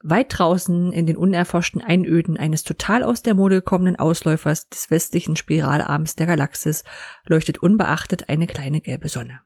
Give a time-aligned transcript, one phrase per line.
[0.00, 5.34] Weit draußen in den unerforschten Einöden eines total aus der Mode gekommenen Ausläufers des westlichen
[5.34, 6.84] Spiralarms der Galaxis
[7.26, 9.40] leuchtet unbeachtet eine kleine gelbe Sonne.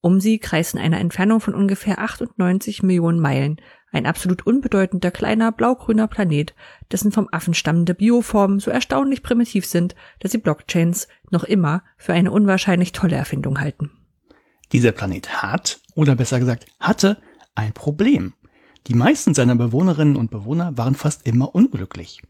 [0.00, 3.60] Um sie kreist in einer Entfernung von ungefähr 98 Millionen Meilen
[3.90, 6.54] ein absolut unbedeutender kleiner blaugrüner Planet,
[6.92, 12.12] dessen vom Affen stammende Bioformen so erstaunlich primitiv sind, dass sie Blockchains noch immer für
[12.12, 13.90] eine unwahrscheinlich tolle Erfindung halten.
[14.72, 17.20] Dieser Planet hat, oder besser gesagt, hatte
[17.54, 18.34] ein Problem.
[18.88, 22.22] Die meisten seiner Bewohnerinnen und Bewohner waren fast immer unglücklich.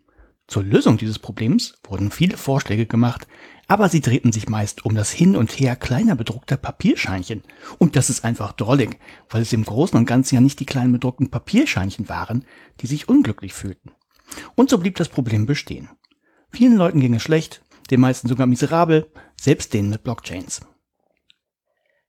[0.48, 3.28] Zur Lösung dieses Problems wurden viele Vorschläge gemacht,
[3.68, 7.44] aber sie drehten sich meist um das Hin und Her kleiner bedruckter Papierscheinchen.
[7.78, 8.98] Und das ist einfach drollig,
[9.30, 12.44] weil es im Großen und Ganzen ja nicht die kleinen bedruckten Papierscheinchen waren,
[12.80, 13.92] die sich unglücklich fühlten.
[14.56, 15.90] Und so blieb das Problem bestehen.
[16.50, 20.62] Vielen Leuten ging es schlecht, den meisten sogar miserabel, selbst denen mit Blockchains.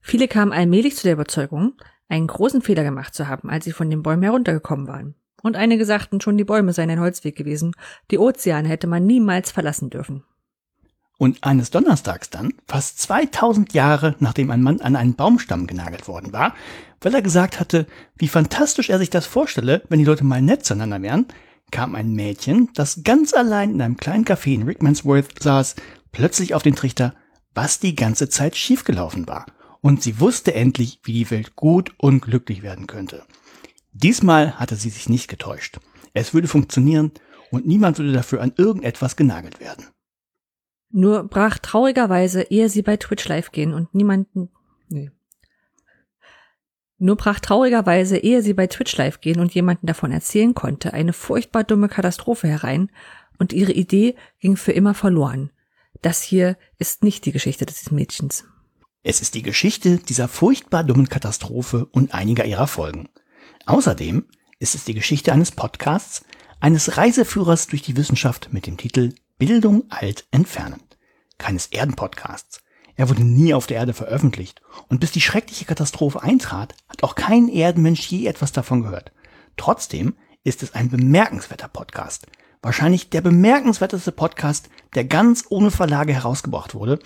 [0.01, 1.73] Viele kamen allmählich zu der Überzeugung,
[2.09, 5.15] einen großen Fehler gemacht zu haben, als sie von den Bäumen heruntergekommen waren.
[5.41, 7.73] Und einige sagten schon, die Bäume seien ein Holzweg gewesen,
[8.11, 10.23] die Ozeane hätte man niemals verlassen dürfen.
[11.17, 16.33] Und eines Donnerstags dann, fast 2000 Jahre nachdem ein Mann an einen Baumstamm genagelt worden
[16.33, 16.55] war,
[17.01, 20.65] weil er gesagt hatte, wie fantastisch er sich das vorstelle, wenn die Leute mal nett
[20.65, 21.27] zueinander wären,
[21.71, 25.75] kam ein Mädchen, das ganz allein in einem kleinen Café in Rickmansworth saß,
[26.11, 27.13] plötzlich auf den Trichter,
[27.53, 29.45] was die ganze Zeit schiefgelaufen war
[29.81, 33.23] und sie wusste endlich, wie die Welt gut und glücklich werden könnte.
[33.91, 35.79] Diesmal hatte sie sich nicht getäuscht.
[36.13, 37.11] Es würde funktionieren
[37.51, 39.87] und niemand würde dafür an irgendetwas genagelt werden.
[40.91, 44.49] Nur brach traurigerweise, ehe sie bei Twitch live gehen und niemanden,
[44.89, 45.11] nee.
[46.97, 51.13] Nur brach traurigerweise, ehe sie bei Twitch live gehen und jemanden davon erzählen konnte, eine
[51.13, 52.91] furchtbar dumme Katastrophe herein
[53.37, 55.51] und ihre Idee ging für immer verloren.
[56.01, 58.45] Das hier ist nicht die Geschichte des Mädchens.
[59.01, 63.07] Es ist die Geschichte dieser furchtbar dummen Katastrophe und einiger ihrer Folgen.
[63.65, 64.25] Außerdem
[64.59, 66.25] ist es die Geschichte eines Podcasts,
[66.59, 70.81] eines Reiseführers durch die Wissenschaft mit dem Titel Bildung alt entfernen.
[71.37, 72.59] Keines Erdenpodcasts.
[72.97, 77.15] Er wurde nie auf der Erde veröffentlicht und bis die schreckliche Katastrophe eintrat, hat auch
[77.15, 79.13] kein Erdenmensch je etwas davon gehört.
[79.55, 82.27] Trotzdem ist es ein bemerkenswerter Podcast.
[82.61, 86.99] Wahrscheinlich der bemerkenswerteste Podcast, der ganz ohne Verlage herausgebracht wurde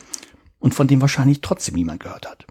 [0.63, 2.47] und von dem wahrscheinlich trotzdem niemand gehört hat.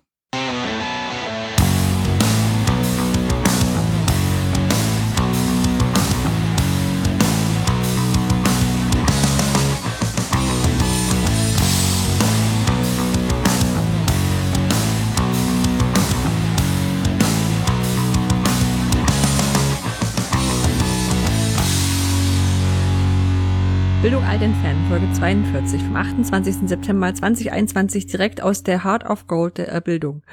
[24.03, 26.69] Bildung alt entfernen, Folge 42 vom 28.
[26.69, 30.25] September 2021 direkt aus der Heart of Gold der Bildung.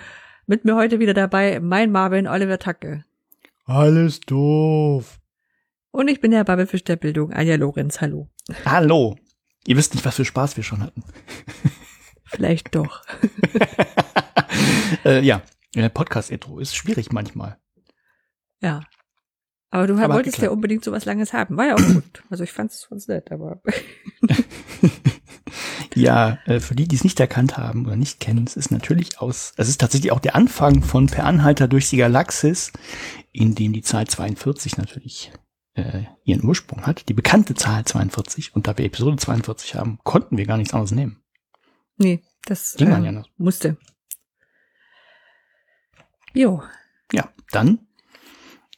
[0.47, 3.05] Mit mir heute wieder dabei mein Marvin Oliver Tacke.
[3.65, 5.19] Alles doof.
[5.91, 8.01] Und ich bin der Babbelfisch der Bildung, Anja Lorenz.
[8.01, 8.27] Hallo.
[8.65, 9.15] Hallo.
[9.67, 11.03] Ihr wisst nicht, was für Spaß wir schon hatten.
[12.25, 13.03] Vielleicht doch.
[15.05, 15.43] äh, ja,
[15.93, 17.59] Podcast-Intro ist schwierig manchmal.
[18.61, 18.81] Ja,
[19.71, 21.57] aber du aber wolltest ja unbedingt sowas Langes haben.
[21.57, 22.23] War ja auch gut.
[22.29, 23.61] Also ich fand's ganz nett, aber.
[25.95, 29.19] ja, äh, für die, die es nicht erkannt haben oder nicht kennen, es ist natürlich
[29.19, 32.71] aus, es ist tatsächlich auch der Anfang von Per Anhalter durch die Galaxis,
[33.31, 35.31] in dem die Zahl 42 natürlich
[35.75, 37.07] äh, ihren Ursprung hat.
[37.09, 38.55] Die bekannte Zahl 42.
[38.55, 41.21] Und da wir Episode 42 haben, konnten wir gar nichts anderes nehmen.
[41.97, 43.77] Nee, das Ging äh, ja musste.
[46.33, 46.63] Jo.
[47.11, 47.88] Ja, dann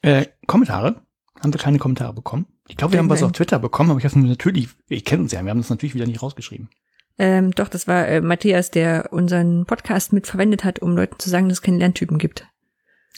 [0.01, 1.01] äh, Kommentare.
[1.41, 2.45] Haben wir keine Kommentare bekommen?
[2.67, 5.31] Ich glaube, wir haben was auf Twitter bekommen, aber ich habe natürlich, ich kenne uns
[5.31, 6.69] ja, wir haben das natürlich wieder nicht rausgeschrieben.
[7.17, 11.29] Ähm, doch, das war äh, Matthias, der unseren Podcast mit verwendet hat, um Leuten zu
[11.29, 12.47] sagen, dass es keine Lerntypen gibt.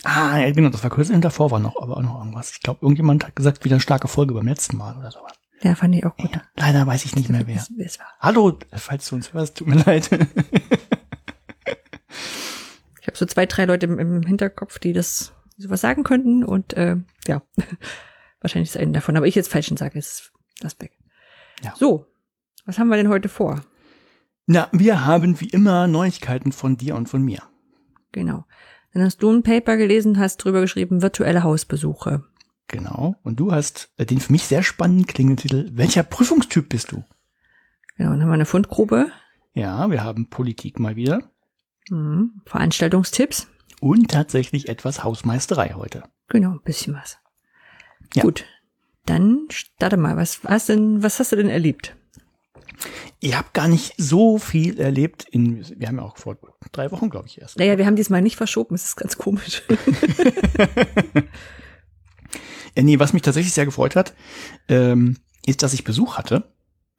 [0.03, 2.51] Ah, ja, genau, das war kurz davor war noch, aber auch noch irgendwas.
[2.51, 5.33] Ich glaube, irgendjemand hat gesagt, wieder eine starke Folge beim letzten Mal oder sowas.
[5.61, 6.31] Ja, fand ich auch gut.
[6.33, 7.65] Ja, leider weiß ich nicht mehr wer.
[7.75, 8.07] wer es war.
[8.19, 10.09] Hallo, falls du uns hörst, tut mir leid.
[12.99, 16.73] ich habe so zwei, drei Leute im, im Hinterkopf, die das sowas sagen könnten und
[16.73, 16.97] äh,
[17.27, 17.41] ja,
[18.41, 19.17] wahrscheinlich ist einer davon.
[19.17, 20.97] Aber ich jetzt falschen sage, ist das weg.
[21.63, 21.73] Ja.
[21.77, 22.05] So,
[22.65, 23.61] was haben wir denn heute vor?
[24.45, 27.41] Na, wir haben wie immer Neuigkeiten von dir und von mir.
[28.11, 28.45] Genau.
[28.93, 32.23] Dann hast du ein Paper gelesen, hast drüber geschrieben, virtuelle Hausbesuche.
[32.67, 33.15] Genau.
[33.23, 37.03] Und du hast äh, den für mich sehr spannenden Klingeltitel, welcher Prüfungstyp bist du?
[37.97, 39.11] Genau, dann haben wir eine Fundgrube.
[39.53, 41.21] Ja, wir haben Politik mal wieder.
[41.89, 42.41] Mhm.
[42.45, 43.47] Veranstaltungstipps
[43.83, 46.03] und tatsächlich etwas Hausmeisterei heute.
[46.29, 47.17] Genau, ein bisschen was.
[48.15, 48.23] Ja.
[48.23, 48.45] Gut,
[49.05, 50.15] dann starte mal.
[50.15, 51.93] Was hast denn, was hast du denn erlebt?
[53.19, 55.25] Ich habe gar nicht so viel erlebt.
[55.29, 56.37] In, wir haben ja auch vor
[56.71, 57.59] drei Wochen, glaube ich, erst.
[57.59, 58.73] Naja, wir haben diesmal nicht verschoben.
[58.73, 59.63] Das ist ganz komisch.
[62.75, 64.15] Äh, nee, was mich tatsächlich sehr gefreut hat,
[64.67, 66.51] ähm, ist, dass ich Besuch hatte.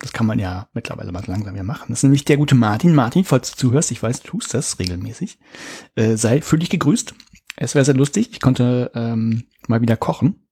[0.04, 1.86] Das kann man ja mittlerweile mal langsam ja machen.
[1.88, 2.94] Das ist nämlich der gute Martin.
[2.94, 5.38] Martin, falls du zuhörst, ich weiß, du tust das regelmäßig.
[5.94, 7.14] Äh, sei fühlig gegrüßt.
[7.56, 8.28] Es wäre sehr lustig.
[8.30, 10.46] Ich konnte ähm, mal wieder kochen.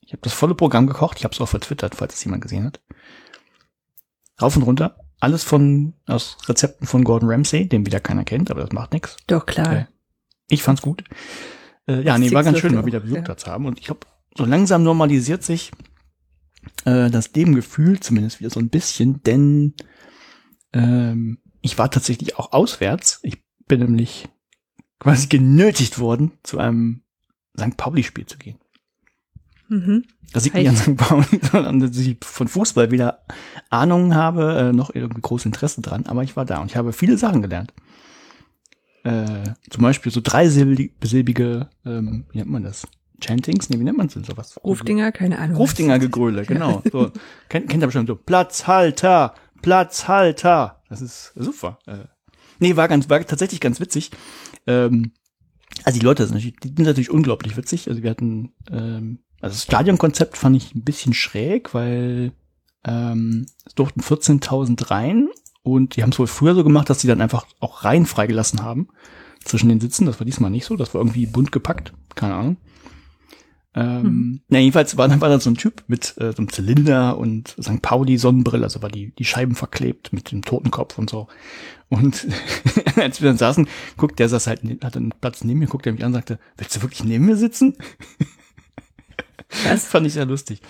[0.00, 1.18] Ich habe das volle Programm gekocht.
[1.18, 2.80] Ich habe es auch vertwittert, falls es jemand gesehen hat.
[4.42, 4.96] Rauf und runter.
[5.20, 9.16] Alles von aus Rezepten von Gordon Ramsay, den wieder keiner kennt, aber das macht nichts.
[9.28, 9.72] Doch, klar.
[9.76, 9.86] Äh,
[10.48, 11.04] ich fand's gut.
[11.86, 13.22] Äh, ja, Das nee, war ganz schön, mal wieder Besuch ja.
[13.22, 13.66] da zu haben.
[13.66, 15.70] Und ich glaube, so langsam normalisiert sich
[16.84, 19.74] äh, das Lebengefühl zumindest wieder so ein bisschen, denn
[20.72, 23.20] ähm, ich war tatsächlich auch auswärts.
[23.22, 24.28] Ich bin nämlich
[24.98, 27.02] quasi genötigt worden, zu einem
[27.58, 27.76] St.
[27.76, 28.58] Pauli-Spiel zu gehen.
[29.68, 30.04] Mhm.
[30.32, 30.96] Das liegt nicht an St.
[30.96, 33.24] Pauli, sondern dass ich von Fußball wieder
[33.70, 36.92] Ahnung habe, äh, noch irgendwie großes Interesse dran, aber ich war da und ich habe
[36.92, 37.72] viele Sachen gelernt.
[39.04, 42.86] Äh, zum Beispiel so dreisilbige, ähm, wie nennt man das?
[43.20, 43.68] Chantings?
[43.68, 44.58] Nee, wie nennt man denn sowas?
[44.62, 45.56] Rufdinger, keine Ahnung.
[45.56, 46.82] Rufdinger Gegröle, genau.
[46.90, 47.10] So,
[47.48, 48.16] kennt, kennt ihr bestimmt so.
[48.16, 50.82] Platzhalter, Platzhalter.
[50.88, 51.78] Das ist super.
[51.86, 52.04] Äh,
[52.58, 54.10] nee, war ganz, war tatsächlich ganz witzig.
[54.66, 55.12] Ähm,
[55.84, 57.88] also die Leute sind natürlich, die sind natürlich unglaublich witzig.
[57.88, 62.32] Also wir hatten, ähm, also das Stadionkonzept fand ich ein bisschen schräg, weil
[62.84, 65.28] ähm, es durften 14.000 rein
[65.62, 68.62] und die haben es wohl früher so gemacht, dass sie dann einfach auch Reihen freigelassen
[68.62, 68.88] haben
[69.44, 70.06] zwischen den Sitzen.
[70.06, 70.76] Das war diesmal nicht so.
[70.76, 71.92] Das war irgendwie bunt gepackt.
[72.14, 72.56] Keine Ahnung.
[73.78, 74.40] Ähm, Mhm.
[74.48, 77.54] na, jedenfalls war, dann war da so ein Typ mit äh, so einem Zylinder und
[77.60, 77.80] St.
[77.82, 81.28] Pauli Sonnenbrille, also war die, die Scheiben verklebt mit dem Totenkopf und so.
[81.88, 82.26] Und
[82.96, 85.92] als wir dann saßen, guckt der saß halt, hatte einen Platz neben mir, guckt er
[85.92, 87.76] mich an und sagte, willst du wirklich neben mir sitzen?
[89.64, 90.60] Das fand ich sehr lustig.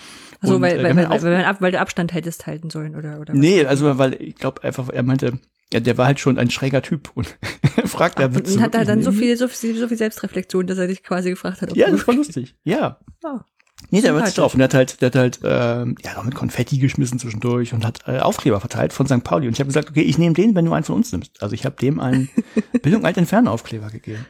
[0.40, 2.94] Also, Und, weil, äh, weil, wenn weil, weil, weil, weil du Abstand hättest halten sollen,
[2.94, 3.20] oder?
[3.20, 3.34] oder?
[3.34, 5.38] Nee, also weil ich glaube einfach, er meinte,
[5.72, 7.36] ja, der war halt schon ein schräger Typ und
[7.86, 10.86] fragt er, Und hat er dann so viel, so viel, so viel Selbstreflexion, dass er
[10.86, 12.54] dich quasi gefragt hat, ob Ja, du das war lustig.
[12.64, 12.98] Ja.
[13.24, 13.44] Ah,
[13.90, 14.28] Nee, der war sympathisch.
[14.30, 14.54] jetzt drauf.
[14.54, 17.84] Und der hat halt, der hat halt, ähm, ja, noch mit Konfetti geschmissen zwischendurch und
[17.86, 19.22] hat äh, Aufkleber verteilt von St.
[19.22, 19.46] Pauli.
[19.46, 21.40] Und ich habe gesagt, okay, ich nehme den, wenn du einen von uns nimmst.
[21.42, 22.28] Also ich habe dem einen
[22.82, 24.26] Bildung alt entfernen Aufkleber gegeben,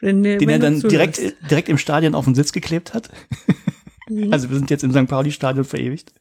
[0.00, 1.20] Wenn, den er dann direkt,
[1.50, 3.10] direkt im Stadion auf den Sitz geklebt hat.
[4.10, 4.32] Mhm.
[4.32, 5.06] Also wir sind jetzt im St.
[5.06, 6.12] Pauli-Stadion verewigt.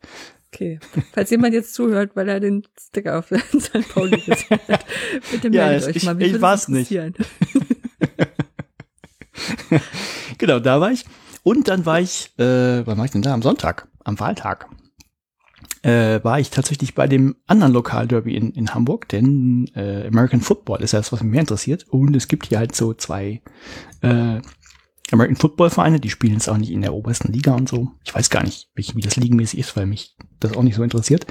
[0.53, 0.79] Okay.
[1.13, 3.27] Falls jemand jetzt zuhört, weil er den Sticker auf
[3.59, 3.89] St.
[3.93, 4.85] Pauli gesehen hat,
[5.31, 6.15] bitte Ja, meldet es- euch ich- mal.
[6.15, 6.91] Mich ich war's nicht.
[10.37, 11.05] Genau, da war ich.
[11.43, 13.33] Und dann war ich, äh, wann war ich denn da?
[13.33, 14.67] Am Sonntag, am Wahltag.
[15.81, 20.81] Äh, war ich tatsächlich bei dem anderen Lokalderby in, in Hamburg, denn äh, American Football
[20.81, 21.85] ist ja das, was mich mehr interessiert.
[21.89, 23.41] Und es gibt hier halt so zwei
[24.01, 24.41] äh,
[25.13, 27.91] American Football Vereine, die spielen jetzt auch nicht in der obersten Liga und so.
[28.03, 30.83] Ich weiß gar nicht, wie, wie das ligenmäßig ist, weil mich das auch nicht so
[30.83, 31.25] interessiert.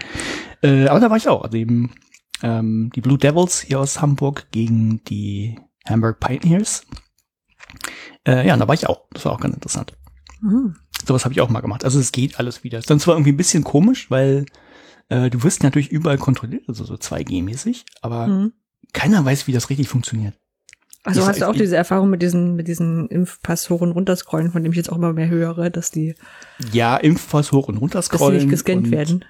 [0.62, 1.42] Äh, aber da war ich auch.
[1.42, 1.94] Also eben
[2.42, 5.58] ähm, die Blue Devils hier aus Hamburg gegen die
[5.88, 6.84] Hamburg Pioneers.
[8.26, 9.06] Äh, ja, da war ich auch.
[9.12, 9.96] Das war auch ganz interessant.
[10.40, 10.76] Mhm.
[11.06, 11.84] Sowas habe ich auch mal gemacht.
[11.84, 12.78] Also es geht alles wieder.
[12.78, 14.46] Ist dann zwar irgendwie ein bisschen komisch, weil
[15.08, 18.52] äh, du wirst natürlich überall kontrolliert, also so 2G-mäßig, aber Mhm.
[18.92, 20.34] keiner weiß, wie das richtig funktioniert.
[21.04, 24.62] Also hast du auch diese Erfahrung mit diesen, mit diesen Impfpass hoch und runterscrollen, von
[24.62, 26.14] dem ich jetzt auch immer mehr höre, dass die,
[26.72, 28.36] Ja, Impfpass hoch und runter dass die scrollen.
[28.38, 29.24] nicht gescannt werden.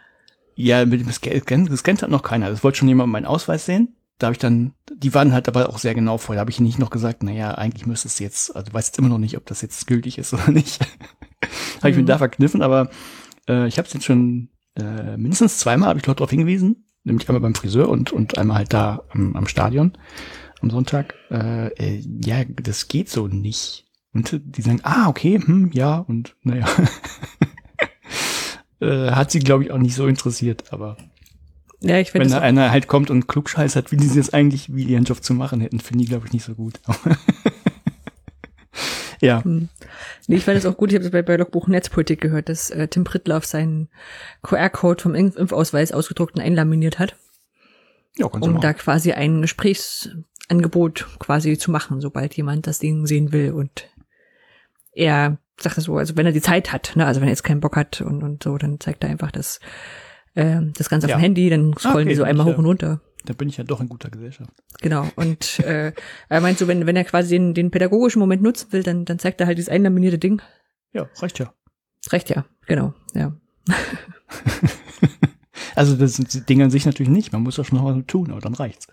[0.56, 2.50] Ja, mit dem Scan, Scan- gescannt hat noch keiner.
[2.50, 3.94] Das wollte schon jemand meinen Ausweis sehen.
[4.18, 6.38] Da habe ich dann, die waren halt aber auch sehr genau vorher.
[6.38, 9.08] Da habe ich nicht noch gesagt, naja, eigentlich müsste es jetzt, also weiß jetzt immer
[9.10, 10.80] noch nicht, ob das jetzt gültig ist oder nicht.
[11.78, 12.06] habe ich mir Mhm.
[12.06, 12.90] da verkniffen, aber
[13.48, 17.28] äh, ich habe es jetzt schon äh, mindestens zweimal habe ich Leute darauf hingewiesen, nämlich
[17.28, 19.92] einmal beim Friseur und und einmal halt da am, am Stadion
[20.60, 21.14] am Sonntag.
[21.30, 23.86] Äh, äh, ja, das geht so nicht.
[24.12, 26.66] Und die sagen, ah, okay, hm, ja, und naja.
[28.80, 30.96] äh, hat sie, glaube ich, auch nicht so interessiert, aber
[31.80, 34.74] Ja, ich wenn das da einer halt kommt und klugscheiß hat, wie die es eigentlich,
[34.74, 36.80] wie die ihren Job zu machen hätten, finde ich, glaube ich, nicht so gut.
[39.20, 39.44] ja.
[39.44, 39.68] hm.
[40.26, 40.90] nee, ich fand das auch gut.
[40.90, 43.88] Ich habe das bei, bei Logbuch Netzpolitik gehört, dass äh, Tim Prittlaff seinen
[44.42, 47.16] QR-Code vom Impf Impfausweis ausgedruckt und einlaminiert hat,
[48.16, 48.60] Ja, um machen.
[48.60, 49.46] da quasi ein
[50.48, 53.52] Gesprächsangebot quasi zu machen, sobald jemand das Ding sehen will.
[53.52, 53.88] Und
[54.92, 57.44] er sagt das so, also wenn er die Zeit hat, ne, also wenn er jetzt
[57.44, 59.60] keinen Bock hat und, und so, dann zeigt er einfach das,
[60.34, 61.16] ähm, das Ganze auf Ja.
[61.16, 63.00] dem Handy, dann scrollen okay, die so einmal hoch und runter.
[63.24, 64.50] Da bin ich ja doch in guter Gesellschaft.
[64.80, 65.06] Genau.
[65.16, 65.92] Und äh,
[66.28, 69.18] er meint so, wenn, wenn er quasi den, den pädagogischen Moment nutzen will, dann, dann
[69.18, 70.40] zeigt er halt dieses einlaminierte Ding.
[70.92, 71.52] Ja, reicht ja.
[72.02, 73.36] Das reicht ja, genau, ja.
[75.74, 77.32] Also das sind die Dinge an sich natürlich nicht.
[77.32, 78.88] Man muss ja schon noch was tun, aber dann reicht's.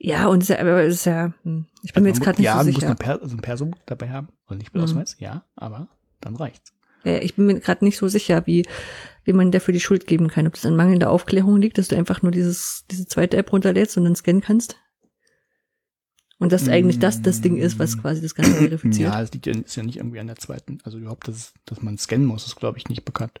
[0.00, 2.38] Ja, und es ist ja, aber es ist ja, hm, ich bin mir jetzt gerade
[2.40, 2.86] nicht ja, so man muss sicher.
[2.86, 4.28] eine per so ein Perso dabei haben.
[4.46, 4.84] Und nicht mit Mhm.
[4.84, 5.88] Ausweis, ja, aber
[6.20, 6.72] dann reicht's.
[7.04, 8.64] Ja, ich bin mir gerade nicht so sicher, wie,
[9.24, 10.46] wie man dafür die Schuld geben kann.
[10.46, 13.96] Ob das an mangelnder Aufklärung liegt, dass du einfach nur dieses, diese zweite App runterlädst
[13.96, 14.76] und dann scannen kannst.
[16.40, 19.12] Und dass eigentlich das das Ding ist, was quasi das Ganze verifiziert.
[19.12, 20.78] Ja, es liegt ja, ist ja nicht irgendwie an der zweiten.
[20.84, 23.40] Also überhaupt, dass, dass man scannen muss, ist, glaube ich, nicht bekannt.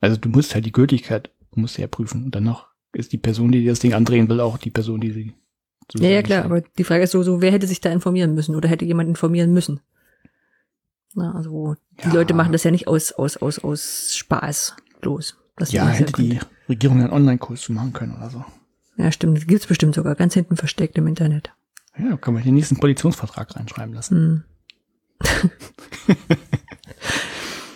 [0.00, 2.24] Also du musst halt die Gültigkeit, musst du ja prüfen.
[2.24, 5.12] Und dann noch ist die Person, die das Ding andrehen will, auch die Person, die
[5.12, 5.34] sie.
[5.94, 8.54] Ja, ja, klar, aber die Frage ist so, so, wer hätte sich da informieren müssen
[8.54, 9.80] oder hätte jemand informieren müssen?
[11.14, 12.14] Na, also die Ja.
[12.14, 15.36] Leute machen das ja nicht aus, aus, aus, aus Spaß los.
[15.56, 16.38] dass Ja, hätte die.
[16.68, 18.44] Regierung einen Online-Kurs zu machen können oder so.
[18.96, 19.36] Ja, stimmt.
[19.36, 21.52] Das gibt's bestimmt sogar ganz hinten versteckt im Internet.
[21.98, 24.44] Ja, kann man den nächsten Koalitionsvertrag reinschreiben lassen.
[25.20, 25.28] Hm.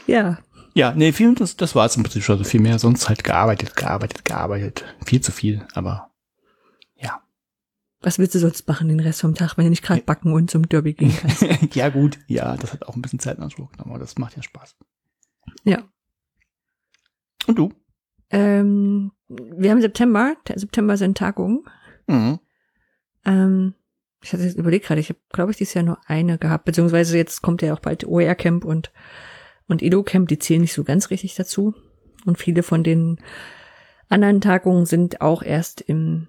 [0.07, 0.39] ja,
[0.75, 2.39] Ja, nee, viel, das, das war es im Prinzip schon.
[2.39, 4.85] Also viel mehr sonst halt gearbeitet, gearbeitet, gearbeitet.
[5.05, 6.11] Viel zu viel, aber.
[8.07, 10.49] Was willst du sonst machen den Rest vom Tag, wenn du nicht gerade backen und
[10.49, 11.75] zum Derby gehen kannst?
[11.75, 12.21] ja, gut.
[12.29, 14.77] Ja, das hat auch ein bisschen Zeit in Anspruch genommen, aber das macht ja Spaß.
[15.65, 15.83] ja.
[17.49, 17.73] Und du?
[18.31, 20.37] Ähm, wir haben September.
[20.55, 21.65] September sind Tagungen.
[22.07, 22.39] Mhm.
[23.25, 23.75] Ähm,
[24.23, 27.17] ich hatte jetzt überlegt gerade, ich habe, glaube ich, dieses Jahr nur eine gehabt, beziehungsweise
[27.17, 28.93] jetzt kommt ja auch bald OER Camp und,
[29.67, 31.75] und Edo Camp, die zählen nicht so ganz richtig dazu.
[32.25, 33.19] Und viele von den
[34.09, 36.29] anderen Tagungen sind auch erst im,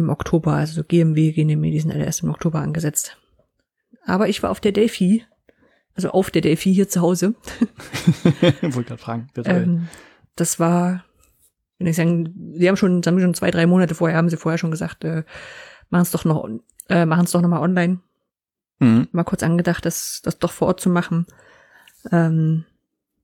[0.00, 3.18] im Oktober, also so GMW, GNME, die sind alle erst im Oktober angesetzt.
[4.04, 5.24] Aber ich war auf der Delphi,
[5.94, 7.34] also auf der Delphi hier zu Hause.
[8.62, 9.28] Wollte gerade fragen.
[9.44, 9.88] Ähm,
[10.36, 11.04] das war,
[11.78, 14.36] wenn ich sagen, sie haben schon, sie haben schon zwei, drei Monate vorher, haben sie
[14.36, 15.24] vorher schon gesagt, äh,
[15.90, 16.48] machen es doch noch,
[16.88, 18.00] äh, machen es doch noch mal online.
[18.78, 19.08] Mhm.
[19.12, 21.26] Mal kurz angedacht, das, das doch vor Ort zu machen.
[22.10, 22.64] Ähm,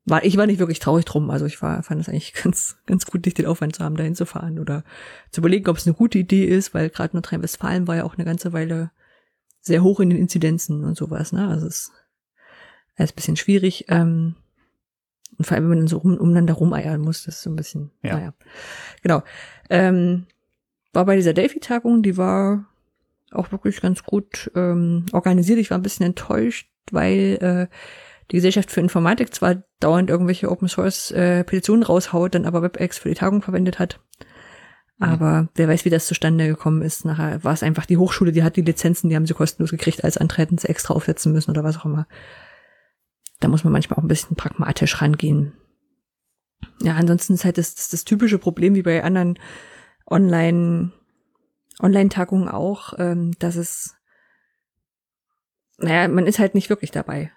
[0.06, 1.30] war, ich war nicht wirklich traurig drum.
[1.30, 4.14] Also ich war, fand es eigentlich ganz, ganz gut, nicht den Aufwand zu haben, dahin
[4.14, 4.84] zu fahren oder
[5.30, 8.25] zu überlegen, ob es eine gute Idee ist, weil gerade Nordrhein-Westfalen war ja auch eine
[8.25, 8.90] ganze Weile
[9.60, 11.48] sehr hoch in den Inzidenzen und sowas, ne?
[11.48, 11.92] Also es ist
[12.94, 13.86] alles ein bisschen schwierig.
[13.88, 14.36] Ähm,
[15.38, 17.56] und vor allem, wenn man dann so rum, umeinander rumeiern muss, das ist so ein
[17.56, 18.14] bisschen, Ja.
[18.14, 18.34] naja.
[19.02, 19.22] Genau.
[19.68, 20.26] Ähm,
[20.92, 22.64] war bei dieser Delphi-Tagung, die war
[23.32, 25.58] auch wirklich ganz gut ähm, organisiert.
[25.58, 27.76] Ich war ein bisschen enttäuscht, weil äh,
[28.30, 32.99] die Gesellschaft für Informatik zwar dauernd irgendwelche Open Source äh, Petitionen raushaut, dann aber WebEx
[32.99, 34.00] für die Tagung verwendet hat.
[34.99, 37.04] Aber wer weiß, wie das zustande gekommen ist.
[37.04, 40.04] Nachher war es einfach die Hochschule, die hat die Lizenzen, die haben sie kostenlos gekriegt,
[40.04, 42.06] als sie extra aufsetzen müssen oder was auch immer.
[43.40, 45.52] Da muss man manchmal auch ein bisschen pragmatisch rangehen.
[46.80, 49.38] Ja, ansonsten ist halt das, das, das typische Problem wie bei anderen
[50.09, 50.92] Online,
[51.83, 53.95] Online-Tagungen auch, ähm, dass es,
[55.76, 57.33] naja, man ist halt nicht wirklich dabei.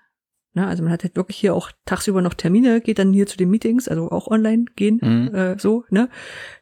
[0.54, 0.66] Ne?
[0.68, 3.50] Also man hat halt wirklich hier auch tagsüber noch Termine, geht dann hier zu den
[3.52, 5.36] Meetings, also auch online gehen, Mhm.
[5.36, 6.10] äh, so, ne?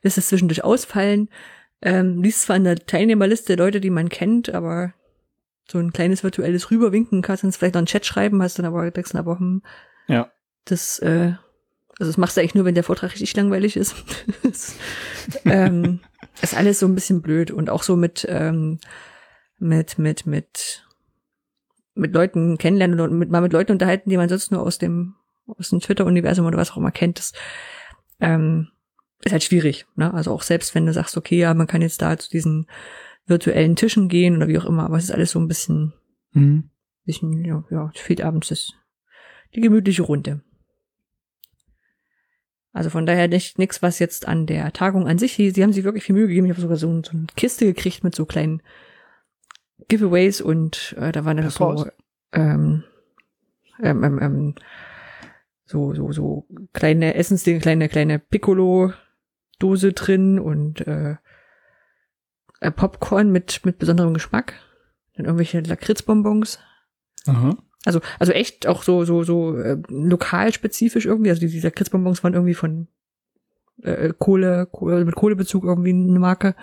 [0.04, 1.30] Lässt es zwischendurch ausfallen.
[1.82, 4.94] Ähm, liest zwar in der Teilnehmerliste Leute, die man kennt, aber
[5.70, 8.90] so ein kleines virtuelles Rüberwinken, kannst du vielleicht noch einen Chat schreiben, hast dann aber
[8.90, 9.62] denkst du, aber hm,
[10.08, 10.32] Ja.
[10.66, 11.34] das, äh,
[12.00, 13.96] also das machst du eigentlich nur, wenn der Vortrag richtig langweilig ist.
[14.44, 14.76] das,
[15.46, 16.00] ähm,
[16.42, 18.80] ist alles so ein bisschen blöd und auch so mit, ähm,
[19.60, 20.87] mit, mit, mit,
[21.98, 25.16] mit Leuten kennenlernen und mit, mal mit Leuten unterhalten, die man sonst nur aus dem,
[25.46, 27.34] aus dem Twitter-Universum oder was auch immer kennt, das,
[28.20, 28.70] ähm,
[29.24, 30.14] ist halt schwierig, ne?
[30.14, 32.68] Also auch selbst wenn du sagst, okay, ja, man kann jetzt da zu diesen
[33.26, 35.94] virtuellen Tischen gehen oder wie auch immer, aber es ist alles so ein bisschen,
[36.34, 36.70] Mhm.
[37.06, 38.74] bisschen, ja, ja, es fehlt abends das,
[39.56, 40.42] die gemütliche Runde.
[42.74, 45.84] Also von daher nicht nix, was jetzt an der Tagung an sich, sie, haben sich
[45.84, 46.46] wirklich viel Mühe gegeben.
[46.46, 48.62] Ich habe sogar so, so eine Kiste gekriegt mit so kleinen
[49.88, 51.60] Giveaways und äh, da waren dann so
[52.34, 52.84] ähm,
[53.82, 54.56] ähm, ähm, ähm,
[55.66, 58.94] so so so kleine Essensdinge, kleine kleine Piccolo
[59.60, 61.16] Dose drin und äh,
[62.60, 64.54] äh, Popcorn mit mit besonderem Geschmack,
[65.16, 66.60] dann irgendwelche Lakritzbonbons.
[67.28, 67.58] Aha.
[67.86, 71.30] Also, also echt auch so, so, so äh, lokal spezifisch irgendwie.
[71.30, 72.88] Also die- diese Lakritzbonbons waren irgendwie von
[73.84, 76.56] äh, Kohle, Kohle, mit Kohlebezug irgendwie eine Marke.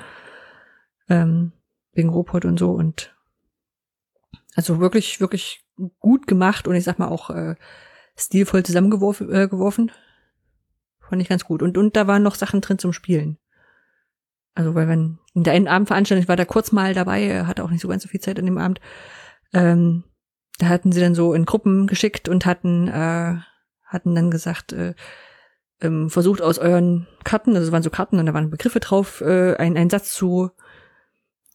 [1.09, 1.52] Ähm,
[1.94, 2.70] wegen Robot und so.
[2.70, 3.14] Und
[4.54, 5.64] also wirklich, wirklich
[5.98, 7.56] gut gemacht und ich sag mal auch äh,
[8.16, 9.32] stilvoll zusammengeworfen.
[9.32, 9.90] Äh, geworfen.
[11.00, 11.62] Fand ich ganz gut.
[11.62, 13.38] Und, und da waren noch Sachen drin zum Spielen.
[14.54, 17.64] Also, weil wenn in der einen Abendveranstaltung, ich war da kurz mal dabei, äh, hatte
[17.64, 18.80] auch nicht so ganz so viel Zeit an dem Abend,
[19.52, 20.04] ähm,
[20.58, 23.38] da hatten sie dann so in Gruppen geschickt und hatten äh,
[23.84, 24.94] hatten dann gesagt, äh,
[25.80, 29.20] ähm, versucht aus euren Karten, also es waren so Karten und da waren Begriffe drauf,
[29.20, 30.50] äh, einen, einen Satz zu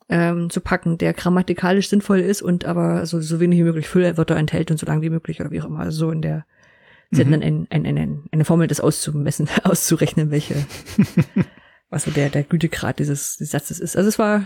[0.10, 4.36] ähm, zu packen, der grammatikalisch sinnvoll ist und aber so, so wenig wie möglich Füllwörter
[4.36, 5.80] enthält und so lang wie möglich oder wie auch immer.
[5.80, 6.46] Also so in der
[7.12, 7.32] sie Mhm.
[7.32, 10.66] dann ein, ein, ein, ein, eine Formel, das auszumessen, auszurechnen, welche
[11.89, 13.96] was so der, der Gütegrad dieses, dieses Satzes ist.
[13.98, 14.46] Also es war,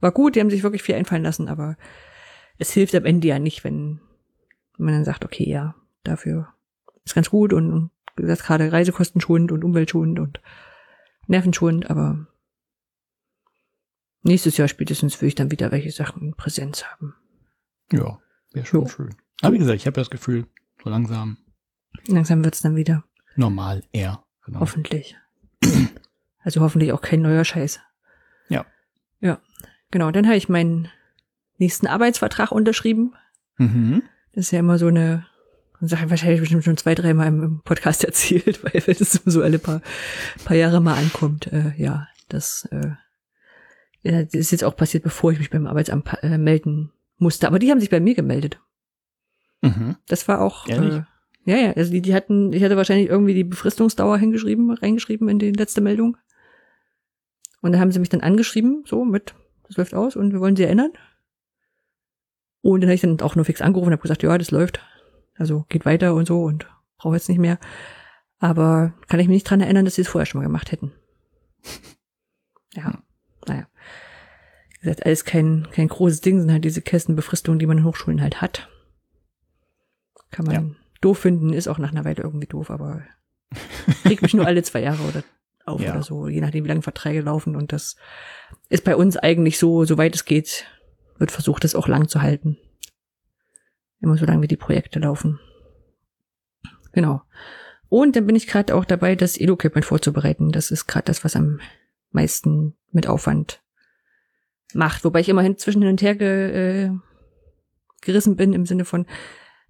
[0.00, 1.76] war gut, die haben sich wirklich viel einfallen lassen, aber
[2.58, 4.00] es hilft am Ende ja nicht, wenn
[4.78, 6.48] man dann sagt, okay, ja, dafür
[7.04, 10.40] ist ganz gut und wie gesagt, gerade reisekostenschonend und umweltschonend und
[11.26, 12.26] nervenschonend, aber
[14.24, 17.14] nächstes Jahr spätestens will ich dann wieder welche Sachen in Präsenz haben.
[17.92, 18.18] Ja,
[18.52, 18.88] wäre schon Jo.
[18.88, 19.14] schön.
[19.42, 20.46] Aber wie gesagt, ich habe das Gefühl,
[20.82, 21.38] so langsam
[22.08, 23.04] Langsam wird's dann wieder.
[23.36, 24.22] normal eher.
[24.44, 24.60] Genau.
[24.60, 25.16] Hoffentlich.
[26.46, 27.80] Also hoffentlich auch kein neuer Scheiß.
[28.50, 28.66] Ja.
[29.20, 29.40] Ja.
[29.90, 30.10] Genau.
[30.10, 30.88] Dann habe ich meinen
[31.56, 33.14] nächsten Arbeitsvertrag unterschrieben.
[33.56, 34.02] Mhm.
[34.34, 35.24] Das ist ja immer so eine
[35.80, 39.80] Sache, wahrscheinlich bestimmt schon zwei, dreimal im- Podcast erzählt, weil wenn es so alle paar,
[40.44, 41.46] paar Jahre mal ankommt.
[41.50, 42.90] Äh, ja, das, äh,
[44.04, 47.46] das ist jetzt auch passiert, bevor ich mich beim Arbeitsamt äh, melden musste.
[47.46, 48.60] Aber die haben sich bei mir gemeldet.
[49.62, 49.96] Mhm.
[50.06, 50.68] Das war auch.
[50.68, 50.94] Ehrlich?
[50.94, 51.02] Äh,
[51.46, 55.38] ja, ja, also die, die hatten, ich hatte wahrscheinlich irgendwie die Befristungsdauer hingeschrieben, reingeschrieben in
[55.38, 56.16] die letzte Meldung.
[57.60, 59.34] Und da haben sie mich dann angeschrieben, so mit,
[59.66, 60.92] das läuft aus und wir wollen sie erinnern.
[62.62, 64.80] Und dann habe ich dann auch nur fix angerufen und habe gesagt, ja, das läuft.
[65.36, 67.58] Also geht weiter und so und brauche jetzt nicht mehr.
[68.38, 70.92] Aber kann ich mich nicht dran erinnern, dass sie es vorher schon mal gemacht hätten.
[72.76, 73.04] Ja.
[74.84, 78.20] Wie gesagt, alles kein, kein großes Ding, sind halt diese Kästenbefristungen, die man in Hochschulen
[78.20, 78.68] halt hat.
[80.30, 80.74] Kann man Ja.
[81.00, 83.02] doof finden, ist auch nach einer Weile irgendwie doof, aber
[84.04, 85.24] regt mich nur alle zwei Jahre oder
[85.64, 85.92] auf Ja.
[85.92, 87.56] oder so, je nachdem, wie lange Verträge laufen.
[87.56, 87.96] Und das
[88.68, 90.66] ist bei uns eigentlich so, soweit es geht,
[91.16, 92.58] wird versucht, das auch lang zu halten.
[94.02, 95.40] Immer so lange, wie die Projekte laufen.
[96.92, 97.22] Genau.
[97.88, 100.52] Und dann bin ich gerade auch dabei, das Edu-Equipment vorzubereiten.
[100.52, 101.60] Das ist gerade das, was am
[102.10, 103.62] meisten mit Aufwand
[104.74, 105.04] macht.
[105.04, 106.90] Wobei ich immerhin zwischen hin und her ge, äh,
[108.00, 109.06] gerissen bin im Sinne von,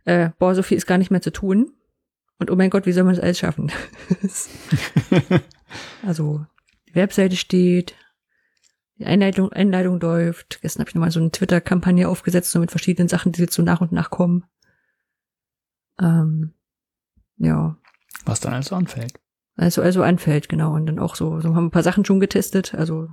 [0.04, 1.72] äh, boah, so viel ist gar nicht mehr zu tun.
[2.38, 3.70] Und oh mein Gott, wie soll man das alles schaffen?
[6.06, 6.44] also,
[6.88, 7.94] die Webseite steht,
[8.98, 10.60] die Einleitung, Einleitung läuft.
[10.60, 13.62] Gestern habe ich nochmal so eine Twitter-Kampagne aufgesetzt, so mit verschiedenen Sachen, die jetzt so
[13.62, 14.44] nach und nach kommen.
[16.00, 16.54] Ähm,
[17.36, 17.76] ja,
[18.24, 19.20] Was dann also anfällt.
[19.56, 20.74] also, also anfällt, genau.
[20.74, 23.08] Und dann auch so, so haben wir ein paar Sachen schon getestet, also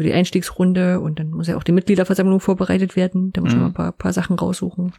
[0.00, 3.32] so die Einstiegsrunde und dann muss ja auch die Mitgliederversammlung vorbereitet werden.
[3.34, 3.66] Da muss man Mhm.
[3.66, 4.94] ein paar, paar Sachen raussuchen.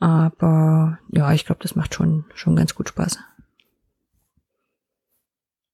[0.00, 3.18] Aber ja, ich glaube, das macht schon, schon ganz gut Spaß.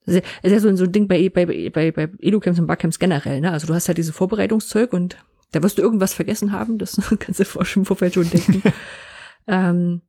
[0.07, 2.59] Das ist ja- ist ja so, ein- so ein Ding bei, bei, bei, bei Educamps
[2.59, 3.53] und Barcamps generell, ne?
[3.53, 5.17] Also du hast halt diese Vorbereitungszeug und
[5.53, 8.63] da wirst du irgendwas vergessen haben, das kannst du vor, schon im Vorfeld schon denken.
[9.47, 10.01] ähm,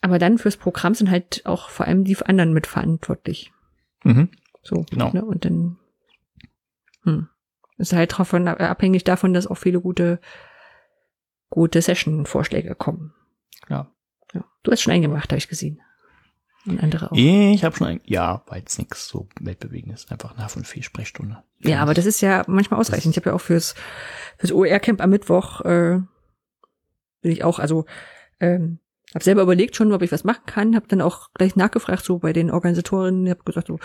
[0.00, 3.52] aber dann fürs Programm sind halt auch vor allem die anderen mitverantwortlich.
[4.02, 4.30] Mhm.
[4.64, 5.12] So, Genau.
[5.12, 5.24] ne?
[5.24, 5.76] Und dann
[7.04, 7.28] hm,
[7.78, 10.20] ist halt davon abhängig davon, dass auch viele gute,
[11.50, 13.14] gute Session-Vorschläge kommen.
[13.68, 13.90] Ja.
[14.32, 14.44] Ja.
[14.62, 15.80] Du hast schon eingemacht, habe ich gesehen.
[16.64, 17.16] Und andere auch.
[17.16, 21.42] Ich habe schon ein, ja, war jetzt nichts so weltbewegendes, einfach eine von viel Sprechstunde.
[21.58, 23.12] Ja, aber das ist ja manchmal ausreichend.
[23.12, 23.74] Ich habe ja auch fürs,
[24.38, 26.00] fürs OER-Camp am Mittwoch, äh,
[27.22, 27.84] will ich auch, also
[28.38, 28.78] ähm,
[29.12, 32.18] habe selber überlegt schon, ob ich was machen kann, habe dann auch gleich nachgefragt, so
[32.18, 33.78] bei den Organisatorinnen, habe gesagt, so,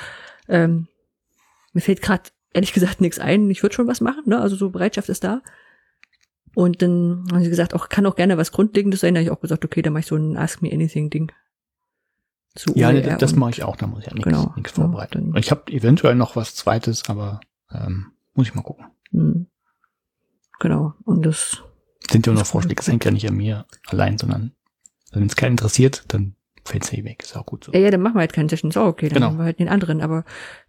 [0.48, 0.88] ähm,
[1.74, 4.40] mir fällt gerade ehrlich gesagt nichts ein, ich würde schon was machen, ne?
[4.40, 5.42] Also so Bereitschaft ist da.
[6.56, 9.14] Und dann haben sie gesagt, auch kann auch gerne was Grundlegendes sein.
[9.14, 11.32] Da habe ich auch gesagt, okay, dann mache ich so ein Ask Me Anything-Ding.
[12.56, 14.84] Zu Ja, OER das mache ich auch, da muss ich ja nichts Genau, nichts ja,
[14.84, 15.34] vorbereiten.
[15.34, 17.40] dann- ich habe eventuell noch was zweites, aber
[17.72, 18.86] ähm, muss ich mal gucken.
[19.12, 19.46] Hm.
[20.60, 20.94] Genau.
[21.04, 21.62] Und das
[22.10, 24.54] Sind ja nur Das- Vorschläge, das hängt ja nicht an mir allein, sondern
[25.12, 27.22] also wenn es keinen interessiert, dann fällt es eh weg.
[27.22, 27.72] Ist auch gut so.
[27.74, 28.76] Ja, ja, dann machen wir halt keine Sessions.
[28.78, 29.28] Oh, okay, dann Genau.
[29.28, 30.02] machen wir halt den anderen.
[30.02, 30.26] Aber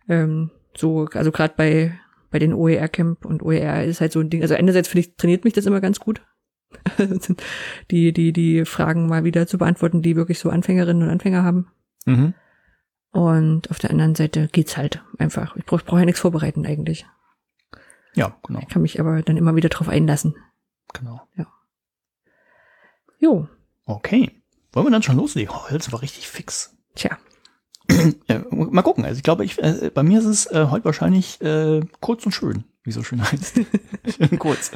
[0.09, 1.99] ähm, so, also gerade bei
[2.31, 4.43] bei den OER-Camp und OER ist halt so ein Ding.
[4.43, 6.21] Also einerseits finde ich, trainiert mich das immer ganz gut.
[7.91, 11.71] die, die, die Fragen mal wieder zu beantworten, die wirklich so Anfängerinnen und Anfänger haben.
[12.05, 12.35] Mhm.
[13.13, 15.57] Und auf der anderen Seite geht's halt einfach.
[15.57, 17.07] Ich brauche brauch ja nichts vorbereiten eigentlich.
[18.15, 20.37] Ja, genau, Ich kann mich aber dann immer wieder drauf einlassen.
[20.93, 21.23] genau.
[23.21, 23.49] Jo,
[23.85, 24.43] Okay.
[24.73, 25.53] Wollen wir dann schon loslegen?
[25.53, 26.77] Oh, das war richtig fix.
[26.95, 27.17] tja.
[28.29, 29.05] Äh, mal gucken.
[29.05, 32.33] Also ich glaube, ich, äh, bei mir ist es äh, heute wahrscheinlich äh, kurz und
[32.33, 33.61] schön, wie so schön heißt.
[34.39, 34.71] kurz.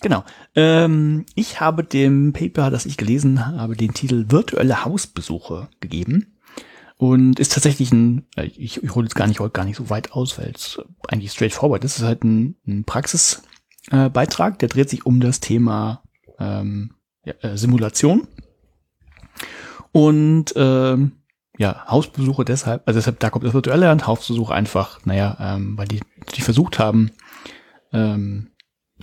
[0.00, 0.24] genau.
[0.54, 6.34] Ähm, ich habe dem Paper, das ich gelesen habe, den Titel Virtuelle Hausbesuche gegeben.
[6.96, 9.88] Und ist tatsächlich ein, äh, ich, ich hole jetzt gar nicht heute gar nicht so
[9.88, 11.92] weit aus, weil es eigentlich straightforward ist.
[11.92, 16.02] Es ist halt ein, ein Praxisbeitrag, äh, der dreht sich um das Thema
[16.40, 16.94] ähm,
[17.24, 18.26] ja, äh, Simulation.
[19.92, 21.12] Und ähm,
[21.58, 25.88] ja, Hausbesuche deshalb, also deshalb, da kommt das Virtuelle und Hausbesuche einfach, naja, ähm, weil
[25.88, 26.00] die,
[26.34, 27.10] die versucht haben,
[27.92, 28.52] ähm,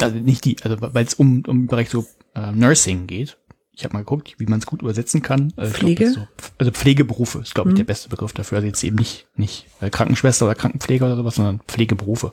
[0.02, 3.38] also nicht die, also weil es um, um den Bereich so äh, Nursing geht.
[3.78, 5.50] Ich habe mal geguckt, wie man es gut übersetzen kann.
[5.58, 6.04] Äh, glaub, Pflege?
[6.06, 7.78] ist so, also Pflegeberufe ist, glaube ich, Mhm.
[7.80, 8.58] der beste Begriff dafür.
[8.58, 12.32] Also jetzt eben nicht, nicht äh, Krankenschwester oder Krankenpfleger oder sowas, sondern Pflegeberufe,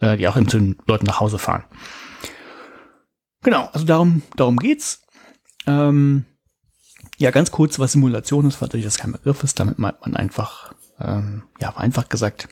[0.00, 1.64] äh, die auch eben zu den Leuten nach Hause fahren.
[3.42, 5.02] Genau, also darum, darum geht's.
[5.66, 6.24] Ähm,
[7.20, 9.60] ja, ganz kurz, was Simulation ist, weil natürlich das kein Begriff ist.
[9.60, 12.48] Damit meint man einfach, ähm, ja, einfach gesagt,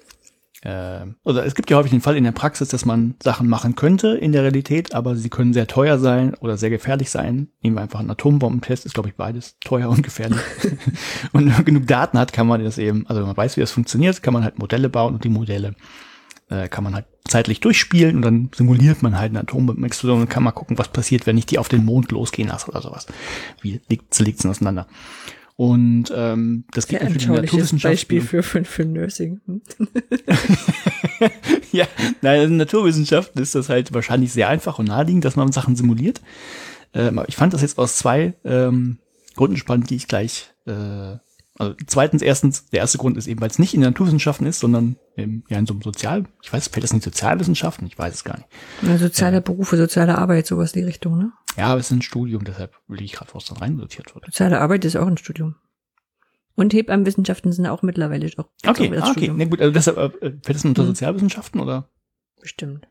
[0.62, 3.76] äh, oder es gibt ja häufig den Fall in der Praxis, dass man Sachen machen
[3.76, 7.48] könnte in der Realität, aber sie können sehr teuer sein oder sehr gefährlich sein.
[7.62, 10.40] Nehmen wir einfach einen Atombombentest, ist glaube ich beides teuer und gefährlich.
[11.32, 13.62] und wenn man genug Daten hat, kann man das eben, also wenn man weiß, wie
[13.62, 15.76] das funktioniert, kann man halt Modelle bauen und die Modelle
[16.50, 20.42] äh, kann man halt zeitlich durchspielen und dann simuliert man halt eine Atombombenexplosion und kann
[20.42, 23.06] mal gucken, was passiert, wenn ich die auf den Mond losgehen lasse oder sowas.
[23.60, 24.86] Wie liegt, zerlegt es auseinander.
[25.56, 27.92] Und ähm, das geht Sehr natürlich in Naturwissenschaften.
[27.92, 29.40] Beispiel für, für, für Nursing.
[29.46, 29.60] Hm?
[31.72, 31.86] ja,
[32.22, 36.20] nein, in Naturwissenschaften ist das halt wahrscheinlich sehr einfach und naheliegend, dass man Sachen simuliert.
[36.94, 38.98] Ähm, ich fand das jetzt aus zwei ähm,
[39.34, 41.16] Gründen spannend, die ich gleich äh,
[41.58, 44.60] also zweitens, erstens, der erste Grund ist eben, weil es nicht in den Naturwissenschaften ist,
[44.60, 47.86] sondern im, ja in so einem Sozial, ich weiß, fällt das in die Sozialwissenschaften?
[47.86, 48.48] Ich weiß es gar nicht.
[48.82, 51.32] Ja, soziale Berufe, soziale Arbeit, sowas die Richtung, ne?
[51.56, 54.26] Ja, aber es ist ein Studium, deshalb will ich gerade, was dann reinsortiert wird.
[54.26, 55.56] Soziale Arbeit ist auch ein Studium.
[56.54, 59.36] Und Hebammenwissenschaften sind auch mittlerweile auch, Okay, auch ah, okay, Studium.
[59.36, 60.86] ne, gut, also deshalb äh, fällt das unter Mhm.
[60.88, 61.90] Sozialwissenschaften oder
[62.40, 62.88] Bestimmt.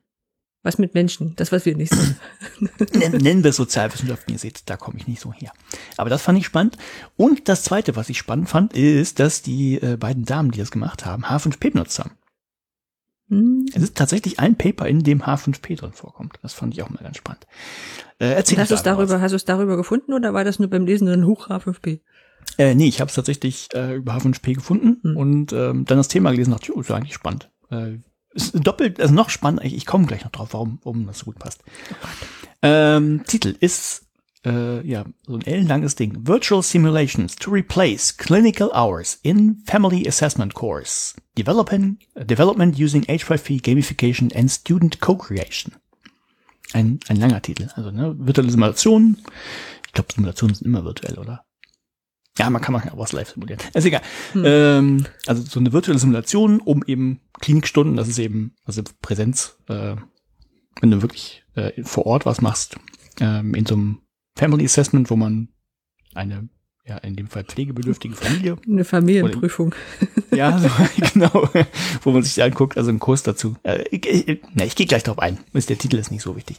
[0.67, 2.17] Was mit Menschen, das, was wir nicht sind.
[3.23, 5.53] nennen, wir es Sozialwissenschaften, ihr seht, da komme ich nicht so her.
[5.95, 6.77] Aber das fand ich spannend.
[7.15, 10.69] Und das zweite, was ich spannend fand, ist, dass die äh, beiden Damen, die das
[10.69, 12.11] gemacht haben, H5P benutzt haben.
[13.29, 13.65] Hm.
[13.73, 16.37] Es ist tatsächlich ein Paper, in dem H5P drin vorkommt.
[16.41, 17.47] Das fand ich auch mal ganz spannend.
[18.19, 19.09] Äh, erzähl Hast du es da mal was.
[19.09, 22.01] darüber, hast du es darüber gefunden oder war das nur beim Lesen dann Huch H5P?
[22.57, 25.15] Äh, nee, ich habe es tatsächlich äh, über H5P gefunden Hm.
[25.15, 27.49] und ähm, dann das Thema gelesen und dachte, jo, ist ja eigentlich spannend.
[27.69, 27.99] Äh,
[28.37, 31.25] ist doppelt, also noch spannend, ich, ich komme gleich noch drauf, warum, warum das so
[31.25, 31.63] gut passt.
[32.61, 34.07] Ähm, Titel ist
[34.45, 36.27] äh, ja so ein ellenlanges Ding.
[36.27, 41.15] Virtual Simulations to replace clinical hours in Family Assessment Course.
[41.37, 45.73] Developing, development using H5P Gamification and Student Co-Creation.
[46.73, 47.69] Ein, ein langer Titel.
[47.75, 49.17] Also ne, virtuelle Simulationen.
[49.85, 51.46] Ich glaube, Simulationen sind immer virtuell, oder?
[52.37, 53.61] Ja, man kann man ja auch was live simulieren.
[53.73, 54.01] Ist egal.
[54.35, 59.95] Ähm, also so eine virtuelle Simulation, um eben Klinikstunden, das ist eben, also Präsenz, äh,
[60.81, 62.77] wenn du wirklich äh, vor Ort was machst,
[63.19, 64.01] ähm, in so einem
[64.35, 65.49] Family Assessment, wo man
[66.13, 66.49] eine,
[66.87, 69.75] ja, in dem Fall pflegebedürftige Familie Eine Familienprüfung.
[70.31, 70.69] ja, so,
[71.13, 71.49] genau.
[72.01, 73.55] Wo man sich anguckt, also ein Kurs dazu.
[73.63, 75.37] Äh, ich, ich, na, ich gehe gleich drauf ein.
[75.53, 76.57] Der Titel ist nicht so wichtig.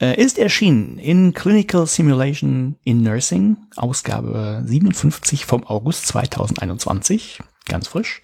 [0.00, 7.40] Äh, ist erschienen in Clinical Simulation in Nursing, Ausgabe 57 vom August 2021.
[7.66, 8.20] Ganz frisch.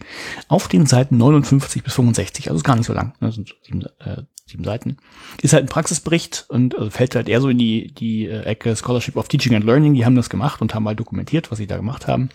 [0.48, 3.14] Auf den Seiten 59 bis 65, also ist gar nicht so lang.
[3.20, 4.98] Ne, das sind so sieben, äh, sieben Seiten.
[5.40, 8.76] Ist halt ein Praxisbericht und also fällt halt eher so in die, die äh, Ecke
[8.76, 9.94] Scholarship of Teaching and Learning.
[9.94, 12.31] Die haben das gemacht und haben mal dokumentiert, was sie da gemacht haben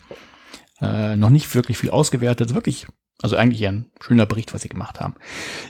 [0.81, 2.53] äh, noch nicht wirklich viel ausgewertet.
[2.53, 2.87] Wirklich,
[3.21, 5.15] also eigentlich ein schöner Bericht, was sie gemacht haben.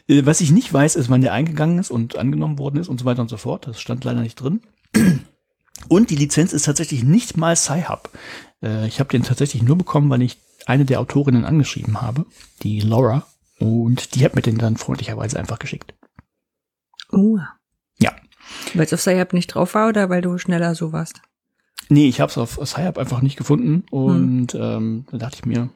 [0.08, 3.00] Äh, was ich nicht weiß, ist, wann der eingegangen ist und angenommen worden ist und
[3.00, 3.68] so weiter und so fort.
[3.68, 4.62] Das stand leider nicht drin.
[5.90, 8.10] Und die Lizenz ist tatsächlich nicht mal Sci-Hub.
[8.64, 12.26] Äh, ich habe den tatsächlich nur bekommen, weil ich eine der Autorinnen angeschrieben habe,
[12.64, 13.26] die Laura.
[13.60, 15.94] Und die hat mir den dann freundlicherweise einfach geschickt.
[17.12, 17.40] Uh.
[18.00, 18.14] Ja.
[18.74, 21.22] Weil es auf Sayab nicht drauf war oder weil du schneller so warst?
[21.90, 23.84] Nee, ich habe es auf Sci-Hub einfach nicht gefunden.
[23.92, 25.70] Und ähm, da dachte ich mir,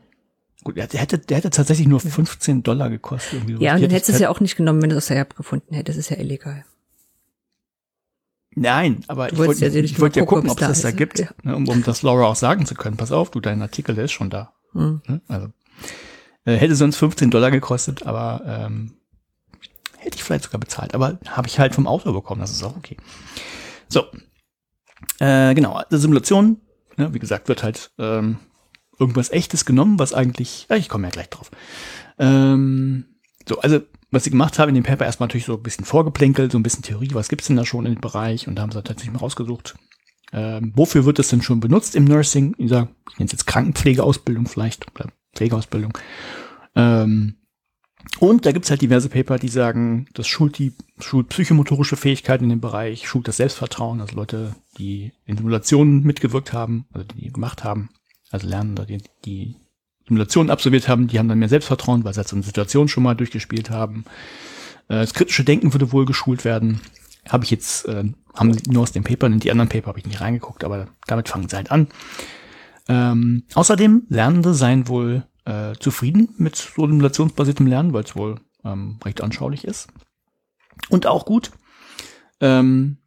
[0.63, 3.33] gut, der hätte, der hätte tatsächlich nur 15 Dollar gekostet.
[3.33, 3.63] Irgendwie.
[3.63, 5.07] Ja, und dann hätte hättest du es ja auch nicht genommen, wenn du es auf
[5.07, 5.97] Sayab gefunden hättest.
[5.97, 6.65] Das ist ja illegal.
[8.55, 10.97] Nein, aber ich wollte ja ich wollte ja gucken, ob es da das da ist.
[10.97, 11.29] gibt, Ja.
[11.43, 12.97] ne, um, um das Laura auch sagen zu können.
[12.97, 14.53] Pass auf, du, dein Artikel, der ist schon da.
[14.73, 15.01] Hm.
[15.07, 15.21] Ne?
[15.27, 15.47] Also
[16.45, 18.93] äh, hätte sonst 15 Dollar gekostet, aber ähm,
[19.97, 20.93] hätte ich vielleicht sogar bezahlt.
[20.93, 22.97] Aber habe ich halt vom Autor bekommen, das ist auch okay.
[23.87, 24.05] So,
[25.19, 26.61] äh, genau, also Simulation,
[26.97, 28.37] ne, wie gesagt, wird halt ähm,
[28.99, 31.51] irgendwas Echtes genommen, was eigentlich, ja, ich komme ja gleich drauf.
[32.17, 33.05] Ähm,
[33.47, 36.51] so, also was sie gemacht haben in dem Paper erstmal natürlich so ein bisschen vorgeplänkelt,
[36.51, 38.71] so ein bisschen Theorie, was gibt's denn da schon in dem Bereich und da haben
[38.71, 39.75] sie tatsächlich mal rausgesucht.
[40.31, 42.55] Ähm, wofür wird das denn schon benutzt im Nursing?
[42.57, 45.97] Ich sag, ich nenne es jetzt Krankenpflegeausbildung vielleicht oder Pflegeausbildung.
[46.75, 47.35] Ähm,
[48.19, 52.49] und da gibt's halt diverse Paper, die sagen, das schult die schult psychomotorische Fähigkeiten in
[52.49, 57.63] dem Bereich, schult das Selbstvertrauen, also Leute, die in Simulationen mitgewirkt haben, also die gemacht
[57.63, 57.89] haben,
[58.31, 59.55] also lernen, die, die
[60.07, 63.03] Simulationen absolviert haben, die haben dann mehr Selbstvertrauen, weil sie halt so eine Situation schon
[63.03, 64.05] mal durchgespielt haben.
[64.87, 66.81] Äh, das kritische Denken würde wohl geschult werden.
[67.27, 69.99] Habe ich jetzt, äh, haben sie nur aus den Papern, in die anderen Paper habe
[69.99, 71.87] ich nicht reingeguckt, aber damit fangen sie halt an.
[72.87, 78.99] Ähm, außerdem Lernende seien wohl äh, zufrieden mit so simulationsbasiertem Lernen, weil es wohl ähm,
[79.03, 79.87] recht anschaulich ist.
[80.89, 81.51] Und auch gut
[82.41, 82.97] ähm,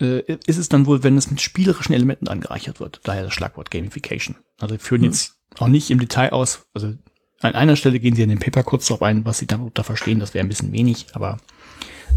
[0.00, 3.00] äh, ist es dann wohl, wenn es mit spielerischen Elementen angereichert wird.
[3.04, 4.36] Daher das Schlagwort Gamification.
[4.58, 5.06] Also wir führen Hm.
[5.10, 6.66] jetzt auch nicht im Detail aus.
[6.72, 6.94] Also
[7.40, 10.20] an einer Stelle gehen sie in den Paper kurz darauf ein, was sie darunter verstehen.
[10.20, 11.38] Das wäre ein bisschen wenig, aber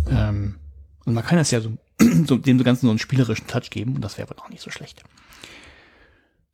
[0.09, 0.55] ähm,
[1.05, 1.77] und man kann das ja so,
[2.25, 4.71] so dem Ganzen so einen spielerischen Touch geben und das wäre wohl auch nicht so
[4.71, 5.03] schlecht.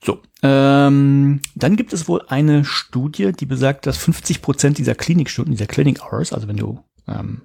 [0.03, 5.53] So, ähm, dann gibt es wohl eine Studie, die besagt, dass 50 Prozent dieser Klinikstunden,
[5.53, 7.41] dieser Clinic Hours, also wenn du, ähm,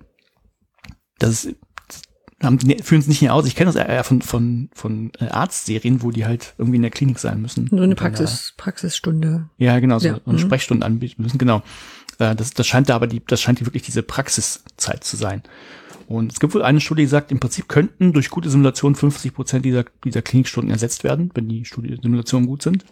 [1.18, 1.56] das ist,
[2.42, 3.46] haben, die, führen es nicht mehr aus.
[3.46, 6.90] Ich kenne das eher von, von, von äh, Arztserien, wo die halt irgendwie in der
[6.90, 7.68] Klinik sein müssen.
[7.70, 9.48] So eine Praxis, Praxisstunde.
[9.58, 10.38] Da, ja, genau, so Ja, eine mhm.
[10.38, 11.62] Sprechstunde anbieten müssen, genau.
[12.20, 15.42] Äh, das, das scheint da aber die, das scheint die wirklich diese Praxiszeit zu sein.
[16.06, 19.32] Und es gibt wohl eine Studie, die sagt, im Prinzip könnten durch gute Simulation 50
[19.32, 22.84] Prozent dieser, dieser Klinikstunden ersetzt werden, wenn die Studie, Simulationen gut sind.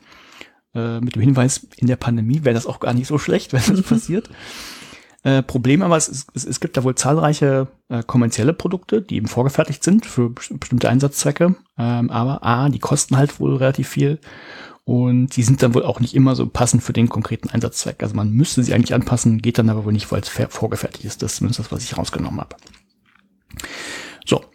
[0.75, 3.77] Äh, mit dem Hinweis, in der Pandemie wäre das auch gar nicht so schlecht, wenn
[3.77, 4.31] das passiert.
[5.25, 9.27] Äh, Problem aber, es, es, es gibt da wohl zahlreiche äh, kommerzielle Produkte, die eben
[9.27, 11.57] vorgefertigt sind für bes- bestimmte Einsatzzwecke.
[11.77, 14.21] Ähm, aber A, die kosten halt wohl relativ viel
[14.89, 18.03] und die sind dann wohl auch nicht immer so passend für den konkreten Einsatzzweck.
[18.03, 21.05] Also man müsste sie eigentlich anpassen, geht dann aber wohl nicht, weil es fer- vorgefertigt
[21.05, 21.21] ist.
[21.21, 22.57] Das ist zumindest das, was ich rausgenommen habe.
[24.25, 24.47] So.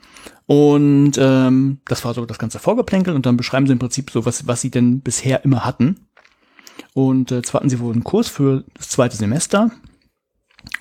[0.48, 4.26] Und ähm, das war so das ganze Vorgeplänkel und dann beschreiben sie im Prinzip so,
[4.26, 6.08] was, was sie denn bisher immer hatten.
[6.96, 9.70] Und äh, zwar hatten sie wohl einen Kurs für das zweite Semester.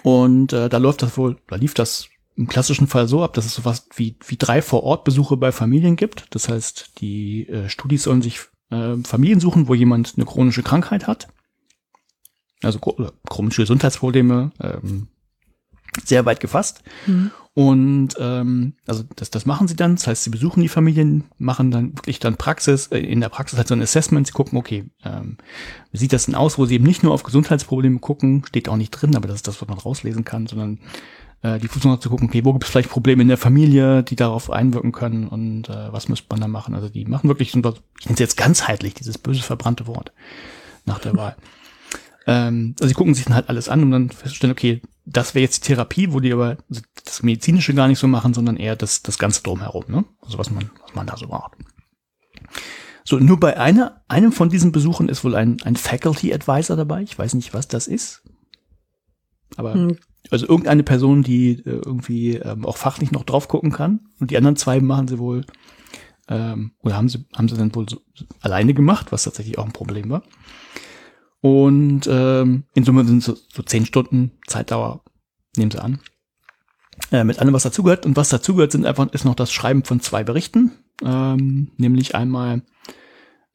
[0.03, 3.45] Und äh, da läuft das wohl, da lief das im klassischen Fall so ab, dass
[3.45, 6.25] es sowas wie, wie drei Vor-Ort-Besuche bei Familien gibt.
[6.31, 8.41] Das heißt, die äh, Studis sollen sich
[8.73, 11.29] äh, Familien suchen, wo jemand eine chronische Krankheit hat.
[12.63, 15.09] Also chronische Gesundheitsprobleme, ähm,
[16.05, 16.83] sehr weit gefasst.
[17.55, 19.97] Und ähm, also das, das machen sie dann.
[19.97, 23.59] Das heißt, sie besuchen die Familien, machen dann wirklich dann Praxis, äh, in der Praxis
[23.59, 25.37] halt so ein Assessment, sie gucken, okay, ähm,
[25.91, 28.77] wie sieht das denn aus, wo sie eben nicht nur auf Gesundheitsprobleme gucken, steht auch
[28.77, 30.79] nicht drin, aber das ist das, was man rauslesen kann, sondern
[31.43, 34.17] äh, die auch zu gucken, okay, wo gibt es vielleicht Probleme in der Familie, die
[34.17, 36.75] darauf einwirken können und äh, was müsste man da machen.
[36.75, 37.75] Also die machen wirklich, ich nenne
[38.09, 40.13] es jetzt ganzheitlich, dieses böse verbrannte Wort
[40.85, 41.37] nach der Wahl.
[42.25, 45.43] Ähm, also sie gucken sich dann halt alles an und dann feststellen, okay, das wäre
[45.43, 46.57] jetzt die Therapie, wo die aber
[47.05, 50.05] das Medizinische gar nicht so machen, sondern eher das, das Ganze drumherum, ne?
[50.21, 51.55] Also was man, was man da so braucht.
[53.05, 57.03] So, nur bei einer, einem von diesen Besuchen ist wohl ein, ein Faculty Advisor dabei.
[57.03, 58.23] Ich weiß nicht, was das ist.
[59.57, 59.99] Aber, Hm.
[60.31, 64.09] Also irgendeine Person, die äh, irgendwie ähm, auch fachlich noch drauf gucken kann.
[64.21, 65.45] Und die anderen zwei machen sie wohl,
[66.29, 68.01] ähm, oder haben sie, haben sie dann wohl so,
[68.41, 70.23] alleine gemacht, was tatsächlich auch ein Problem war.
[71.41, 75.05] Und ähm, in Summe sind so, so zehn Stunden Zeitdauer,
[75.57, 76.01] nehmen sie an.
[77.11, 78.07] Äh, mit allem, was dazugehört.
[78.07, 80.71] Und was dazugehört, sind einfach, ist noch das Schreiben von zwei Berichten.
[81.05, 82.63] Ähm, nämlich einmal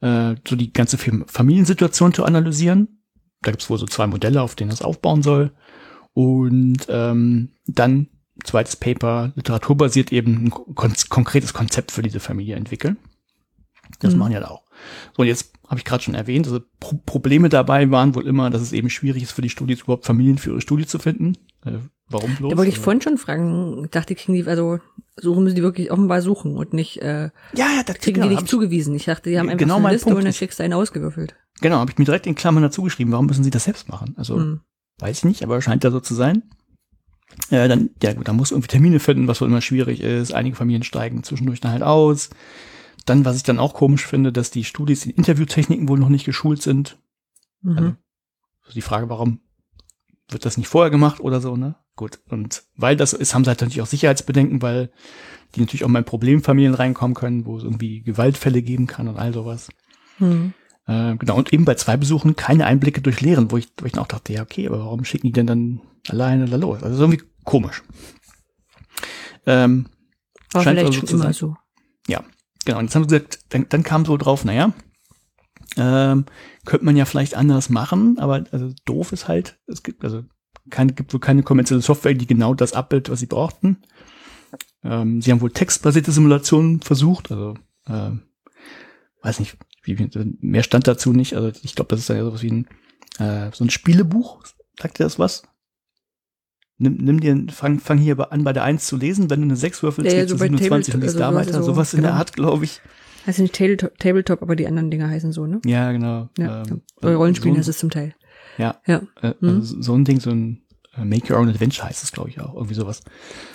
[0.00, 3.02] äh, so die ganze Fam- Familiensituation zu analysieren.
[3.40, 5.52] Da gibt's wohl so zwei Modelle, auf denen das aufbauen soll.
[6.18, 8.08] Und ähm, dann
[8.42, 12.96] zweites Paper, literaturbasiert eben ein kon konkretes Konzept für diese Familie entwickeln.
[14.00, 14.18] Das Mhm.
[14.18, 14.64] machen ja da auch.
[15.16, 18.50] So, und jetzt habe ich gerade schon erwähnt, also Pro Probleme dabei waren wohl immer,
[18.50, 21.34] dass es eben schwierig ist für die Studis überhaupt Familien für ihre Studie zu finden.
[21.64, 21.74] Äh,
[22.08, 22.50] warum bloß?
[22.50, 23.84] Da wollte ich Also- vorhin schon fragen.
[23.84, 24.80] Ich dachte, kriegen die, also
[25.16, 28.34] suchen müssen die wirklich offenbar suchen und nicht, äh, ja, ja, das kriegen genau, die
[28.34, 28.92] nicht ich- zugewiesen.
[28.96, 30.72] Ich dachte, die haben einfach Genau so eine Liste Punkt und dann kriegst du einen
[30.74, 31.36] ausgewürfelt.
[31.60, 33.12] Genau, habe ich mir direkt in Klammern dazu geschrieben.
[33.12, 34.14] Warum müssen sie das selbst machen?
[34.16, 34.60] Also Hm.
[34.98, 36.42] Weiß ich nicht, aber scheint da so zu sein.
[37.50, 40.32] Äh, dann, ja gut, dann muss irgendwie Termine finden, was wohl immer schwierig ist.
[40.32, 42.30] Einige Familien steigen zwischendurch dann halt aus.
[43.06, 46.24] Dann, was ich dann auch komisch finde, dass die Studis in Interviewtechniken wohl noch nicht
[46.24, 46.98] geschult sind.
[47.62, 47.76] Mhm.
[47.76, 47.94] Also,
[48.66, 49.40] so die Frage, warum
[50.30, 51.76] wird das nicht vorher gemacht oder so, ne?
[51.96, 52.20] Gut.
[52.28, 54.90] Und weil das so ist, haben sie halt natürlich auch Sicherheitsbedenken, weil
[55.54, 59.16] die natürlich auch mal in Problemfamilien reinkommen können, wo es irgendwie Gewaltfälle geben kann und
[59.16, 59.68] all sowas.
[60.18, 60.52] Hm.
[60.88, 63.92] Äh, genau, und eben bei zwei Besuchen keine Einblicke durch Lehren, wo ich, wo ich
[63.92, 66.82] dann auch dachte, ja, okay, aber warum schicken die denn dann alleine da los?
[66.82, 67.82] Also irgendwie komisch.
[69.44, 69.86] Ähm,
[70.54, 71.56] Aber scheint vielleicht also schon immer so.
[72.64, 74.72] genau, und jetzt haben sie gesagt, dann, dann kam so drauf, naja,
[75.76, 76.24] ähm,
[76.64, 80.24] könnte man ja vielleicht anders machen, aber also doof ist halt, es gibt also
[80.70, 83.82] keine, gibt wohl keine kommerzielle Software, die genau das abbildet, was sie brauchten.
[84.82, 87.54] Ähm, sie haben wohl textbasierte Simulationen versucht, also
[87.86, 88.22] ähm,
[89.22, 89.96] weiß nicht, wie,
[90.40, 91.34] mehr stand dazu nicht.
[91.34, 92.66] Also ich glaube, das ist ja sowas wie ein
[93.18, 94.42] äh, so ein Spielebuch.
[94.80, 95.42] Sagt dir das was?
[96.80, 99.56] Nimm, nimm dir, fang, fang hier an bei der 1 zu lesen, wenn du eine
[99.56, 101.62] 6 würfelst, Ja, ja, so zu bei 27 und Tabletop- da also sowas weiter.
[101.62, 102.18] so, Sowas in der genau.
[102.20, 102.80] Art, glaube ich.
[103.26, 105.60] Heißt nicht Tabletop, aber die anderen Dinger heißen so, ne?
[105.66, 106.28] Ja, genau.
[106.38, 106.62] Ja.
[106.62, 108.14] Ähm, Bei Rollenspielen so, ist es zum Teil.
[108.58, 109.02] Ja, Ja.
[109.22, 109.48] äh, Mhm.
[109.48, 110.62] also so ein Ding, so ein
[110.96, 112.54] äh, Make Your Own Adventure heißt es, glaube ich, auch.
[112.54, 113.02] Irgendwie sowas.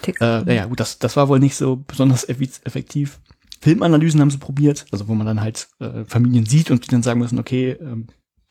[0.02, 0.22] Text.
[0.22, 3.20] Äh, naja, gut, das, das war wohl nicht so besonders effektiv.
[3.64, 7.02] Filmanalysen haben sie probiert, also wo man dann halt äh, Familien sieht und die dann
[7.02, 8.08] sagen müssen, okay, ähm,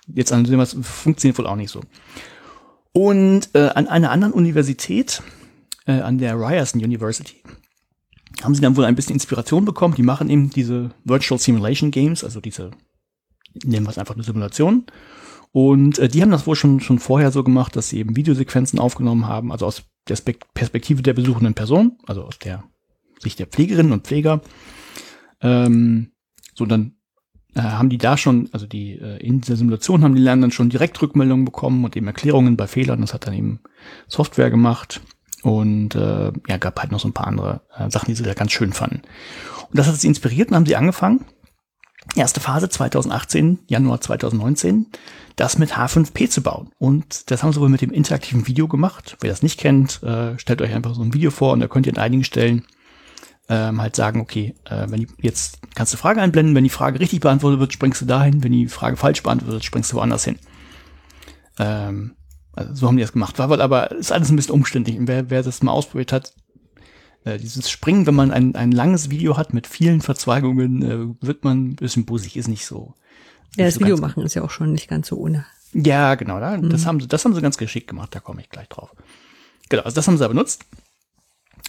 [0.09, 1.83] jetzt analysieren wir es, funktioniert wohl auch nicht so.
[2.93, 5.23] Und äh, an einer anderen Universität,
[5.87, 7.43] äh, an der Ryerson University,
[8.43, 9.95] haben sie dann wohl ein bisschen Inspiration bekommen.
[9.97, 12.71] Die machen eben diese Virtual Simulation Games, also diese,
[13.63, 14.87] nennen wir es einfach eine Simulation.
[15.53, 18.79] Und äh, die haben das wohl schon, schon vorher so gemacht, dass sie eben Videosequenzen
[18.79, 22.65] aufgenommen haben, also aus der Spek Perspektive der besuchenden Person, also aus der
[23.21, 24.41] Sicht der Pflegerinnen und Pfleger.
[25.43, 26.13] Ähm,
[26.55, 26.95] so dann
[27.55, 30.51] äh, haben die da schon, also die äh, in dieser Simulation haben die Lernen dann
[30.53, 33.01] schon direkt Rückmeldungen bekommen und eben Erklärungen bei Fehlern.
[33.01, 33.61] Das hat dann eben
[34.09, 35.01] Software gemacht
[35.43, 38.35] und äh, ja, gab halt noch so ein paar andere äh, Sachen, die sie da
[38.35, 39.03] ganz schön fanden.
[39.69, 41.25] Und das hat sie inspiriert und haben sie angefangen.
[42.17, 44.87] Erste Phase 2018, Januar 2019,
[45.37, 46.71] das mit H5P zu bauen.
[46.79, 49.17] Und das haben sie wohl mit dem interaktiven Video gemacht.
[49.21, 51.87] Wer das nicht kennt, äh, stellt euch einfach so ein Video vor und da könnt
[51.87, 52.67] ihr in einigen Stellen
[53.49, 57.01] ähm, halt sagen, okay, äh, wenn die, jetzt kannst du Frage einblenden, wenn die Frage
[57.01, 60.25] richtig beantwortet wird, springst du dahin, wenn die Frage falsch beantwortet wird, springst du woanders
[60.25, 60.39] hin.
[61.59, 62.17] Ähm,
[62.55, 63.39] also so haben die das gemacht.
[63.39, 64.99] War aber ist alles ein bisschen umständlich.
[64.99, 66.35] Und wer, wer das mal ausprobiert hat,
[67.25, 71.45] äh, dieses Springen, wenn man ein, ein langes Video hat mit vielen Verzweigungen, äh, wird
[71.45, 72.95] man ein bisschen busig, ist nicht so.
[73.57, 75.47] Ja, das so Video machen ist ja auch schon nicht ganz so ohne.
[75.75, 76.87] Ja, genau, da, das Mhm.
[76.87, 78.91] haben sie, das haben sie ganz geschickt gemacht, da komme ich gleich drauf.
[79.69, 80.65] Genau, also das haben sie benutzt.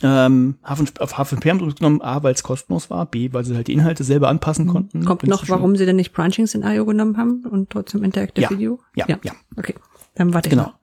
[0.01, 3.56] Ähm, H5, auf H5P haben sie genommen, A, weil es kostenlos war, B, weil sie
[3.56, 4.99] halt die Inhalte selber anpassen konnten.
[4.99, 5.06] Mhm.
[5.06, 8.79] Kommt Wenn's noch, warum sie denn nicht Branching-Szenario genommen haben und trotzdem Interactive Ja, Video?
[8.95, 9.34] ja, ja.
[9.56, 9.75] Okay,
[10.15, 10.73] dann warte ich Genau.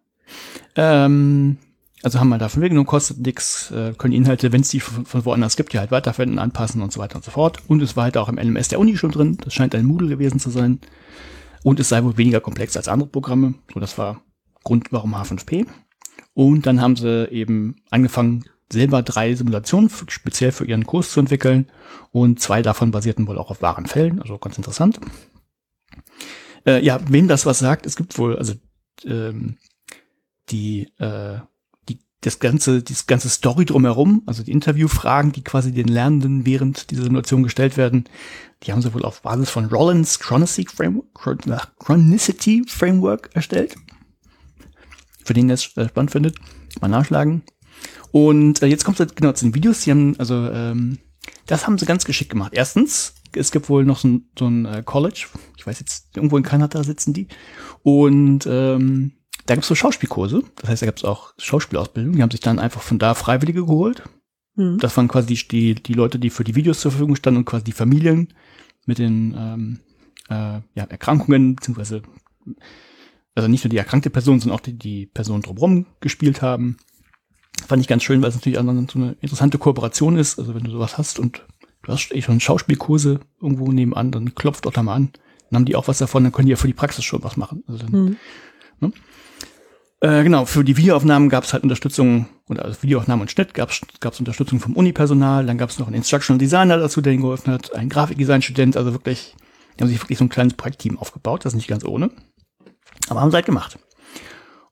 [0.77, 1.59] Ähm,
[2.03, 5.05] also haben wir davon weggenommen, kostet nix, äh, können die Inhalte, wenn es die von,
[5.05, 7.59] von woanders gibt, die halt weiterverwenden, anpassen und so weiter und so fort.
[7.68, 9.38] Und es war halt auch im LMS der Uni schon drin.
[9.44, 10.81] Das scheint ein Moodle gewesen zu sein.
[11.62, 13.55] Und es sei wohl weniger komplex als andere Programme.
[13.75, 14.23] So, das war
[14.64, 15.66] Grund, warum H5P.
[16.33, 21.70] Und dann haben sie eben angefangen, selber drei Simulationen speziell für ihren Kurs zu entwickeln.
[22.12, 24.20] Und zwei davon basierten wohl auch auf wahren Fällen.
[24.20, 25.00] Also ganz interessant.
[26.66, 28.54] Äh, ja, wem das was sagt, es gibt wohl, also
[29.04, 29.56] ähm,
[30.50, 31.38] die, äh,
[31.88, 36.90] die, das ganze, dieses ganze Story drumherum, also die Interviewfragen, die quasi den Lernenden während
[36.90, 38.04] dieser Simulation gestellt werden,
[38.62, 43.74] die haben sie wohl auf Basis von Rollins Chronicity Framework, Chron- Chronicity Framework erstellt.
[45.24, 46.37] Für den ihr es äh, spannend findet,
[46.80, 47.42] mal nachschlagen.
[48.12, 49.83] Und äh, jetzt kommt es genau zu den Videos.
[49.83, 50.99] Die haben, also, ähm,
[51.46, 52.53] das haben sie ganz geschickt gemacht.
[52.55, 56.37] Erstens, es gibt wohl noch so ein, so ein äh, College, ich weiß jetzt, irgendwo
[56.37, 57.29] in Kanada sitzen die.
[57.83, 59.12] Und ähm,
[59.46, 60.42] da gibt's so Schauspielkurse.
[60.57, 62.14] Das heißt, da gibt's auch Schauspielausbildung.
[62.14, 64.03] Die haben sich dann einfach von da Freiwillige geholt.
[64.57, 64.79] Hm.
[64.79, 67.44] Das waren quasi die, die, die Leute, die für die Videos zur Verfügung standen und
[67.44, 68.29] quasi die Familien
[68.87, 69.81] mit den ähm,
[70.29, 72.03] äh, ja, Erkrankungen, beziehungsweise
[73.35, 76.77] also nicht nur die erkrankte Person, sondern auch die, die Personen drumherum gespielt haben.
[77.66, 80.38] Fand ich ganz schön, weil es natürlich auch so eine interessante Kooperation ist.
[80.38, 81.44] Also wenn du sowas hast und
[81.83, 85.11] du hast eh schon Schauspielkurse irgendwo nebenan, dann klopft doch da mal an.
[85.51, 87.37] Dann haben die auch was davon, dann können die ja für die Praxis schon was
[87.37, 87.64] machen.
[87.66, 88.16] Also dann,
[88.81, 88.92] Hm.
[90.01, 93.70] äh, genau, für die Videoaufnahmen gab es halt Unterstützung, oder also Videoaufnahmen und Schnitt gab
[93.70, 97.53] es Unterstützung vom Unipersonal, dann gab es noch einen Instructional Designer dazu, der ihnen geholfen
[97.53, 99.35] hat, ein Grafikdesign-Student, also wirklich,
[99.77, 102.11] die haben sich wirklich so ein kleines Projektteam aufgebaut, das ist nicht ganz ohne.
[103.09, 103.79] Aber haben sie halt gemacht.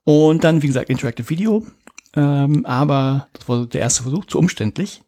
[0.05, 1.67] Und dann, wie gesagt, Interactive Video,
[2.15, 5.01] ähm, aber das war der erste Versuch, zu umständlich.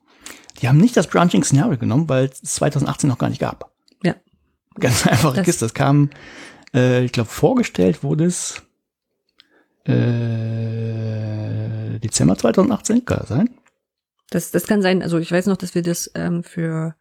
[0.62, 3.72] Die haben nicht das Branching Scenario genommen, weil es 2018 noch gar nicht gab.
[4.04, 4.16] Ja.
[4.80, 5.66] Ganz einfache Das- Kiste.
[5.66, 6.10] Das kam,
[6.74, 8.62] äh, ich glaube, vorgestellt wurde es
[10.32, 13.50] äh, Dezember 2018, kann das sein?
[14.30, 16.96] Das, das kann sein, also ich weiß noch, dass wir das ähm, für,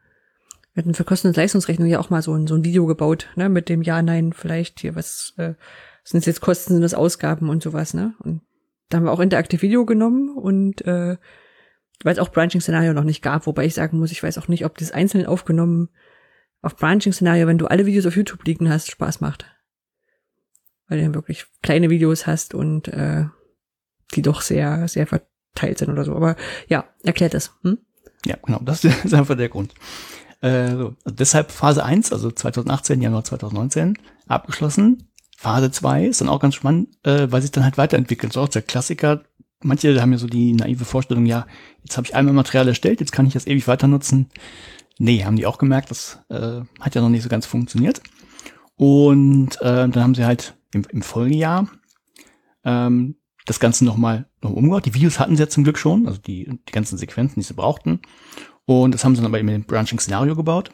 [0.74, 3.28] wir hatten für Kosten- und Leistungsrechnung ja auch mal so ein, so ein Video gebaut,
[3.36, 5.54] ne, mit dem Ja, Nein, vielleicht hier, was, äh,
[6.02, 8.14] sind es jetzt Kosten, sind das Ausgaben und sowas, ne?
[8.20, 8.40] Und
[8.90, 11.16] da haben wir auch interaktiv Video genommen und äh,
[12.02, 14.64] weil es auch Branching-Szenario noch nicht gab, wobei ich sagen muss, ich weiß auch nicht,
[14.64, 15.88] ob das einzeln aufgenommen
[16.62, 19.46] auf Branching-Szenario, wenn du alle Videos auf YouTube liegen hast, Spaß macht.
[20.88, 23.26] Weil du dann wirklich kleine Videos hast und äh,
[24.14, 26.14] die doch sehr, sehr verteilt sind oder so.
[26.14, 26.36] Aber
[26.68, 27.52] ja, erklärt es.
[27.62, 27.78] Hm?
[28.26, 29.74] Ja, genau, das ist einfach der Grund.
[30.40, 30.72] Äh, so.
[30.72, 35.09] also deshalb Phase 1, also 2018, Januar 2019, abgeschlossen.
[35.40, 38.34] Phase 2 ist dann auch ganz spannend, äh, weil sich dann halt weiterentwickelt.
[38.34, 39.22] So auch der Klassiker.
[39.62, 41.46] Manche haben ja so die naive Vorstellung, ja,
[41.82, 44.28] jetzt habe ich einmal Material erstellt, jetzt kann ich das ewig weiter nutzen.
[44.98, 48.02] Nee, haben die auch gemerkt, das äh, hat ja noch nicht so ganz funktioniert.
[48.76, 51.70] Und äh, dann haben sie halt im, im Folgejahr
[52.62, 54.84] ähm, das Ganze nochmal noch umgebaut.
[54.84, 57.54] Die Videos hatten sie ja zum Glück schon, also die, die ganzen Sequenzen, die sie
[57.54, 58.00] brauchten.
[58.66, 60.70] Und das haben sie dann aber eben in dem Branching-Szenario gebaut.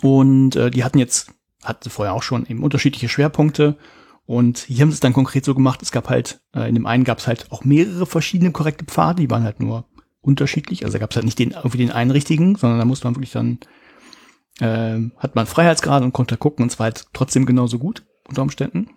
[0.00, 1.32] Und äh, die hatten jetzt,
[1.64, 3.76] hatten sie vorher auch schon eben unterschiedliche Schwerpunkte.
[4.24, 6.86] Und hier haben sie es dann konkret so gemacht, es gab halt, äh, in dem
[6.86, 9.86] einen gab es halt auch mehrere verschiedene korrekte Pfade, die waren halt nur
[10.20, 10.84] unterschiedlich.
[10.84, 13.16] Also da gab es halt nicht den, irgendwie den einen richtigen, sondern da musste man
[13.16, 13.58] wirklich dann,
[14.60, 18.90] äh, hat man Freiheitsgrad und konnte gucken und zwar halt trotzdem genauso gut unter Umständen.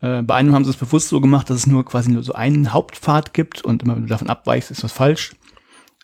[0.00, 2.32] Äh, bei einem haben sie es bewusst so gemacht, dass es nur quasi nur so
[2.32, 5.32] einen Hauptpfad gibt und immer wenn du davon abweichst, ist was falsch.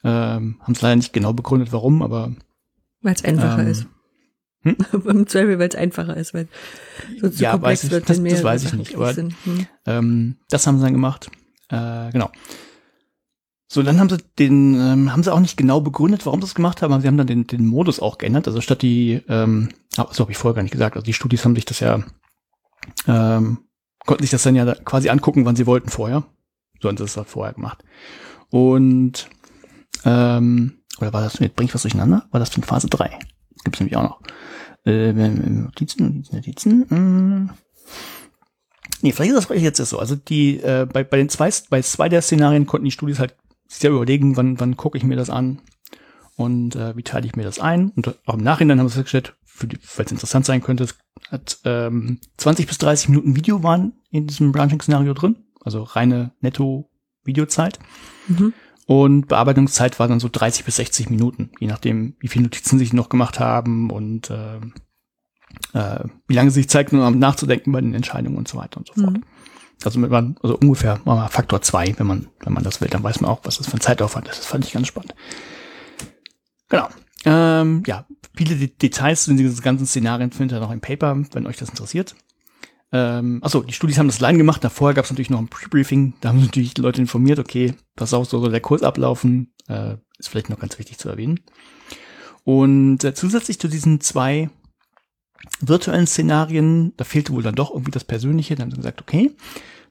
[0.05, 2.33] Ähm, haben es leider nicht genau begründet, warum, aber
[3.01, 3.87] Weil es einfacher Ähm, ist.
[4.67, 4.77] Hm?
[5.07, 6.49] Im Zweifel, weil es einfacher ist, weil
[7.21, 9.15] so zu Ja, komplex weiß wird, das- wenn das mehrere weiß ich nicht, aber-.
[9.15, 9.35] Hm.
[9.87, 11.31] ähm, das haben sie dann gemacht.
[11.69, 12.31] Äh, genau.
[13.69, 16.55] So, dann haben sie den, ähm, haben sie auch nicht genau begründet, warum sie das
[16.55, 18.47] gemacht haben, aber sie haben dann den, den Modus auch geändert.
[18.47, 21.45] Also statt die, ähm, ah, so habe ich vorher gar nicht gesagt, also die Studis
[21.45, 22.03] haben sich das ja,
[23.09, 23.59] ähm,
[24.07, 26.25] konnten sich das dann ja da quasi angucken, wann sie wollten vorher.
[26.81, 27.83] So haben sie das halt vorher gemacht.
[28.51, 29.29] Und
[30.05, 32.27] ähm, oder war das, bringe ich was durcheinander?
[32.31, 33.19] War das von Phase 3?
[33.67, 34.21] Gibt's nämlich auch noch.
[34.85, 36.87] Äh, Notizen, Notizen, Notizen.
[36.89, 37.55] Mh.
[39.03, 39.99] Nee, vielleicht ist das jetzt so.
[39.99, 43.35] Also die, äh, bei, bei den zwei, bei zwei der Szenarien konnten die Studis halt
[43.67, 45.59] selber überlegen, wann, wann gucke ich mir das an
[46.37, 47.91] und äh, wie teile ich mir das ein.
[47.91, 50.97] Und auch im Nachhinein haben wir festgestellt, falls es interessant sein könnte, es
[51.29, 57.81] hat ähm, 20 bis 30 Minuten Video waren in diesem Branching-Szenario drin, also reine Netto-Videozeit.
[58.29, 58.53] Mhm.
[58.87, 62.93] Und Bearbeitungszeit war dann so 30 bis 60 Minuten, je nachdem, wie viele Notizen sich
[62.93, 64.59] noch gemacht haben und äh,
[65.73, 68.79] äh, wie lange sie sich Zeit genommen haben, nachzudenken bei den Entscheidungen und so weiter
[68.79, 69.15] und so fort.
[69.15, 69.25] Mhm.
[69.85, 73.03] Also mit man, also ungefähr mal Faktor zwei, wenn man, wenn man das will, dann
[73.03, 74.39] weiß man auch, was das für ein Zeitaufwand ist.
[74.39, 75.15] Das fand ich ganz spannend.
[76.69, 76.89] Genau.
[77.25, 81.47] Ähm, ja, viele De Details zu diesen ganzen Szenarien findet ihr noch im Paper, wenn
[81.47, 82.15] euch das interessiert.
[82.93, 84.63] Ähm, achso, die Studis haben das allein gemacht.
[84.63, 86.15] Davor gab es natürlich noch ein Pre-Briefing.
[86.21, 89.53] Da haben natürlich die Leute informiert, okay, pass auf, so soll der Kurs ablaufen.
[89.69, 91.41] Äh, ist vielleicht noch ganz wichtig zu erwähnen.
[92.45, 94.51] Und äh, zusätzlich zu diesen zwei
[95.61, 98.55] virtuellen Szenarien, da fehlte wohl dann doch irgendwie das Persönliche.
[98.55, 99.33] Dann haben sie gesagt, okay,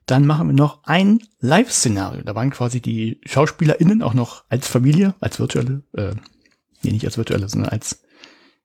[0.05, 2.23] dann machen wir noch ein Live-Szenario.
[2.23, 6.13] Da waren quasi die SchauspielerInnen auch noch als Familie, als virtuelle, äh,
[6.83, 8.03] nee, nicht als virtuelle, sondern als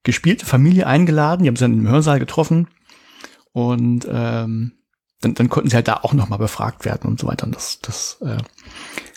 [0.02, 1.42] gespielte Familie eingeladen.
[1.42, 2.68] Die haben sie dann im Hörsaal getroffen
[3.52, 4.72] und ähm,
[5.20, 7.46] dann, dann konnten sie halt da auch nochmal befragt werden und so weiter.
[7.46, 8.38] Und das, das äh,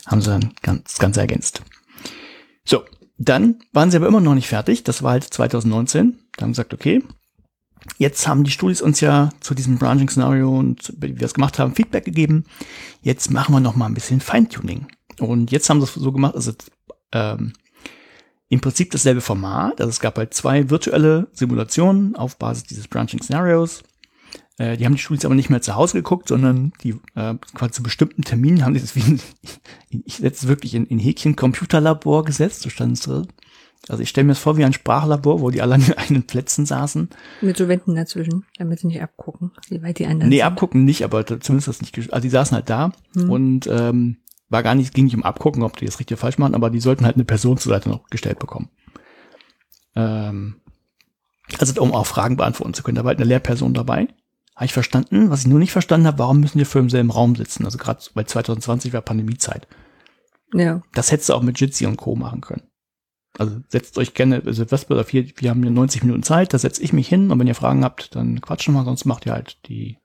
[0.06, 1.62] haben sie dann ganz, ganz ergänzt.
[2.66, 2.84] So,
[3.18, 4.84] dann waren sie aber immer noch nicht fertig.
[4.84, 6.20] Das war halt 2019.
[6.36, 7.04] Da haben sie gesagt, okay,
[7.98, 11.76] jetzt haben die Studis uns ja zu diesem Branching-Szenario und wie wir es gemacht haben,
[11.76, 12.46] Feedback gegeben.
[13.02, 14.88] Jetzt machen wir noch mal ein bisschen Feintuning.
[15.20, 16.52] Und jetzt haben sie es so gemacht, also
[17.12, 17.54] ähm,
[18.50, 19.80] im Prinzip dasselbe Format.
[19.80, 23.84] Also es gab halt zwei virtuelle Simulationen auf Basis dieses Branching-Szenarios.
[24.64, 27.72] Äh, die haben die Studis aber nicht mehr zu Hause geguckt, sondern die äh, quasi
[27.72, 29.20] zu bestimmten Terminen haben die das wie ein,
[30.06, 33.28] ich setze wirklich in, in Häkchen Computerlabor gesetzt, so stand es drin.
[33.90, 36.66] Also ich stelle mir das vor wie ein Sprachlabor, wo die alle an eigenen Plätzen
[36.66, 37.10] saßen.
[37.42, 40.46] Mit so Wänden dazwischen, damit sie nicht abgucken, wie weit die anderen Nee, sind.
[40.46, 43.30] abgucken nicht, aber zumindest das nicht, also die saßen halt da hm.
[43.30, 46.38] und ähm, war gar nicht, ging nicht um abgucken, ob die das richtig oder falsch
[46.38, 48.70] machen, aber die sollten halt eine Person zur Seite noch gestellt bekommen.
[49.96, 50.62] Ähm,
[51.60, 52.96] also um auch Fragen beantworten zu können.
[52.96, 54.08] Da war halt eine Lehrperson dabei.
[54.56, 55.30] Habe ich verstanden.
[55.30, 57.66] Was ich nur nicht verstanden habe, warum müssen wir für im selben Raum sitzen?
[57.66, 59.68] Also gerade bei 2020 war Pandemiezeit.
[60.54, 60.82] Ja.
[60.94, 62.16] Das hättest du auch mit Jitsi und Co.
[62.16, 62.64] machen können.
[63.38, 66.60] Also setzt euch gerne, also was auf hier, wir haben hier 90 Minuten Zeit, da
[66.60, 69.34] setze ich mich hin und wenn ihr Fragen habt, dann quatschen wir, sonst macht ihr
[69.34, 69.98] halt die,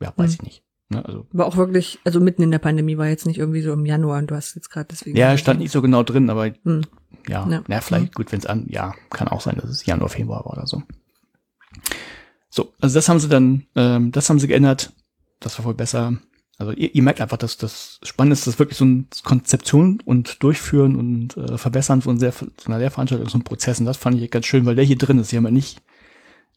[0.00, 0.34] ja, weiß hm.
[0.34, 0.64] ich nicht.
[0.88, 1.26] Ne, also.
[1.30, 4.18] War auch wirklich, also mitten in der Pandemie war jetzt nicht irgendwie so im Januar
[4.18, 5.16] und du hast jetzt gerade deswegen.
[5.16, 6.82] Ja, stand nicht so genau drin, aber hm.
[7.28, 8.12] ja, ja, ja, vielleicht hm.
[8.14, 10.82] gut, wenn es an, ja, kann auch sein, dass es Januar, Februar war oder so.
[12.50, 14.92] So, also das haben sie dann, ähm, das haben sie geändert.
[15.40, 16.18] Das war wohl besser.
[16.58, 20.42] Also ihr, ihr merkt einfach, dass das Spannende ist, dass wirklich so ein Konzeption und
[20.42, 23.78] Durchführen und äh, Verbessern von, sehr, von einer Lehrveranstaltung, so ein Prozess.
[23.78, 25.28] Und das fand ich ganz schön, weil der hier drin ist.
[25.28, 25.82] Sie haben ja nicht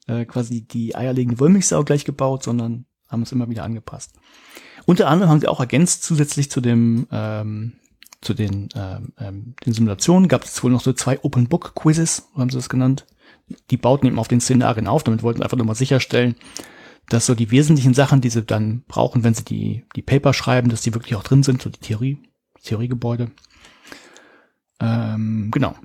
[0.08, 4.14] äh, quasi die eierlegende Wollmilchsau gleich gebaut, sondern haben es immer wieder angepasst.
[4.86, 7.74] Unter anderem haben sie auch ergänzt zusätzlich zu dem ähm,
[8.22, 12.28] zu den, ähm, ähm den Simulationen gab es wohl noch so zwei Open Book Quizzes,
[12.36, 13.06] haben sie das genannt.
[13.70, 16.36] Die bauten eben auf den Szenarien auf, damit wollten einfach nochmal sicherstellen,
[17.10, 20.70] dass so die wesentlichen Sachen, die sie dann brauchen, wenn sie die, die Paper schreiben,
[20.70, 22.20] dass die wirklich auch drin sind, so die Theorie,
[22.64, 23.32] Theoriegebäude.
[24.80, 25.76] Ähm, genau.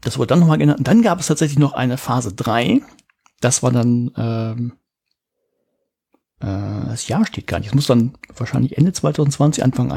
[0.00, 0.78] Das wurde dann nochmal genannt.
[0.78, 2.82] Und dann gab es tatsächlich noch eine Phase 3.
[3.40, 4.72] Das war dann, ähm,
[6.40, 7.68] äh, das Jahr steht gar nicht.
[7.68, 9.88] Es muss dann wahrscheinlich Ende 2020, Anfang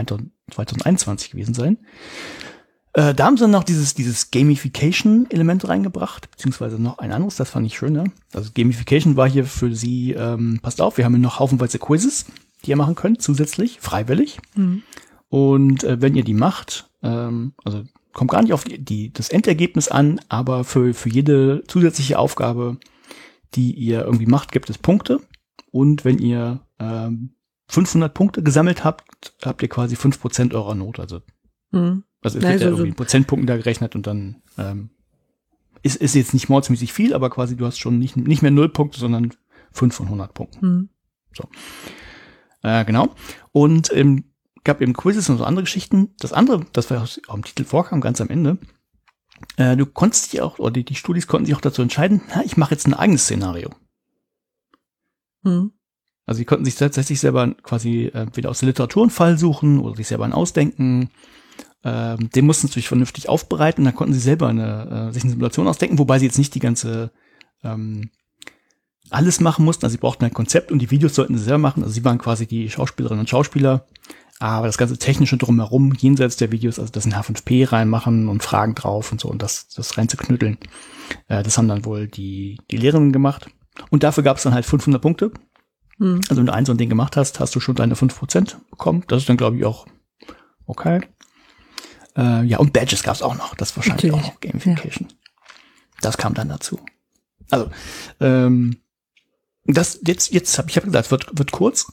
[0.49, 1.77] 2021 gewesen sein.
[2.93, 7.65] Äh, da haben sie noch dieses, dieses Gamification-Element reingebracht, beziehungsweise noch ein anderes, das fand
[7.65, 7.93] ich schön.
[7.93, 8.05] Ne?
[8.33, 12.25] Also Gamification war hier für sie, ähm, passt auf, wir haben hier noch haufenweise Quizzes,
[12.65, 14.39] die ihr machen könnt, zusätzlich, freiwillig.
[14.55, 14.83] Mhm.
[15.29, 19.29] Und äh, wenn ihr die macht, ähm, also kommt gar nicht auf die, die, das
[19.29, 22.77] Endergebnis an, aber für, für jede zusätzliche Aufgabe,
[23.55, 25.21] die ihr irgendwie macht, gibt es Punkte.
[25.71, 27.35] Und wenn ihr ähm,
[27.69, 31.01] 500 Punkte gesammelt habt, habt ihr quasi 5% eurer Note.
[31.01, 31.21] Also
[31.71, 32.03] mhm.
[32.21, 34.89] Also es Nein, wird ja irgendwie so Prozentpunkten da gerechnet und dann ähm,
[35.81, 38.69] ist, ist jetzt nicht mordsmäßig viel, aber quasi du hast schon nicht, nicht mehr null
[38.69, 39.33] Punkte, sondern
[39.71, 40.65] fünf von 100 Punkten.
[40.65, 40.89] Mhm.
[41.33, 41.47] So.
[42.61, 43.15] Äh, genau.
[43.51, 44.25] Und ähm,
[44.63, 46.13] gab eben Quizzes und so andere Geschichten.
[46.19, 48.59] Das andere, das war auch im Titel vorkam, ganz am Ende,
[49.57, 52.43] äh, du konntest dich auch, oder die, die Studis konnten sich auch dazu entscheiden, na,
[52.43, 53.69] ich mache jetzt ein eigenes Szenario.
[55.43, 55.71] Mhm.
[56.25, 59.79] Also sie konnten sich tatsächlich selber quasi äh, wieder aus der Literatur einen Fall suchen
[59.79, 61.09] oder sich selber einen ausdenken.
[61.83, 63.85] Ähm, den mussten sie natürlich vernünftig aufbereiten.
[63.85, 66.59] Dann konnten sie selber eine, äh, sich eine Simulation ausdenken, wobei sie jetzt nicht die
[66.59, 67.11] ganze
[67.63, 68.09] ähm,
[69.09, 69.85] alles machen mussten.
[69.85, 71.83] Also sie brauchten ein Konzept und die Videos sollten sie selber machen.
[71.83, 73.85] Also sie waren quasi die Schauspielerinnen und Schauspieler.
[74.39, 78.73] Aber das ganze technische drumherum, jenseits der Videos, also das in H5P reinmachen und Fragen
[78.73, 80.57] drauf und so und das, das reinzuknütteln,
[81.27, 83.51] äh, das haben dann wohl die, die Lehrerinnen gemacht.
[83.91, 85.31] Und dafür gab es dann halt 500 Punkte.
[85.99, 86.21] Hm.
[86.27, 89.03] Also wenn du ein so ein Ding gemacht hast, hast du schon deine 5% bekommen.
[89.07, 89.85] Das ist dann, glaube ich, auch
[90.65, 91.01] okay.
[92.15, 93.55] Äh, ja, und Badges gab es auch noch.
[93.55, 94.25] Das wahrscheinlich Natürlich.
[94.25, 95.07] auch noch Gamification.
[96.01, 96.79] Das kam dann dazu.
[97.49, 97.69] Also,
[98.19, 98.77] ähm,
[99.65, 101.91] das jetzt, jetzt habe ich hab gesagt, wird, wird kurz.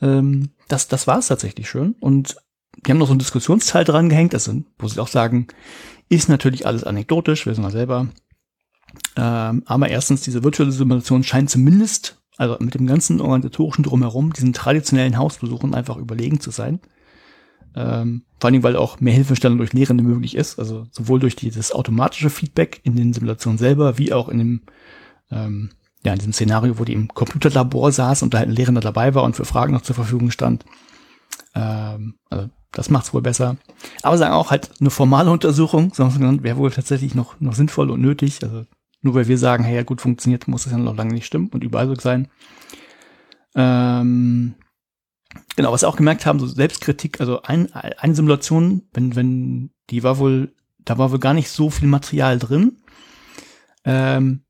[0.00, 1.94] Ähm, das, das war es tatsächlich schön.
[2.00, 2.36] Und
[2.76, 5.48] die haben noch so einen Diskussionsteil dran gehängt, also, wo sie auch sagen,
[6.08, 8.08] ist natürlich alles anekdotisch, wissen wir selber.
[9.16, 14.52] Ähm, aber erstens, diese virtuelle Simulation scheint zumindest, also mit dem ganzen organisatorischen Drumherum, diesen
[14.52, 16.80] traditionellen Hausbesuchen einfach überlegen zu sein.
[17.78, 21.36] Ähm, vor allen Dingen, weil auch mehr Hilfestellung durch Lehrende möglich ist, also sowohl durch
[21.36, 24.62] dieses automatische Feedback in den Simulationen selber, wie auch in dem,
[25.30, 25.70] ähm,
[26.04, 29.14] ja, in diesem Szenario, wo die im Computerlabor saß und da halt ein Lehrender dabei
[29.14, 30.64] war und für Fragen noch zur Verfügung stand.
[31.54, 33.56] Ähm, also das macht's wohl besser.
[34.02, 38.00] Aber sagen auch halt eine formale Untersuchung, sondern wäre wohl tatsächlich noch, noch sinnvoll und
[38.00, 38.42] nötig.
[38.42, 38.64] Also
[39.02, 41.48] nur weil wir sagen, hey, ja gut funktioniert, muss das ja noch lange nicht stimmen
[41.52, 42.26] und überall so sein.
[43.54, 44.54] Ähm,
[45.56, 50.02] genau, was wir auch gemerkt haben, so Selbstkritik, also ein, eine Simulation, wenn, wenn, die
[50.02, 52.78] war wohl, da war wohl gar nicht so viel Material drin.
[53.84, 54.42] Ähm,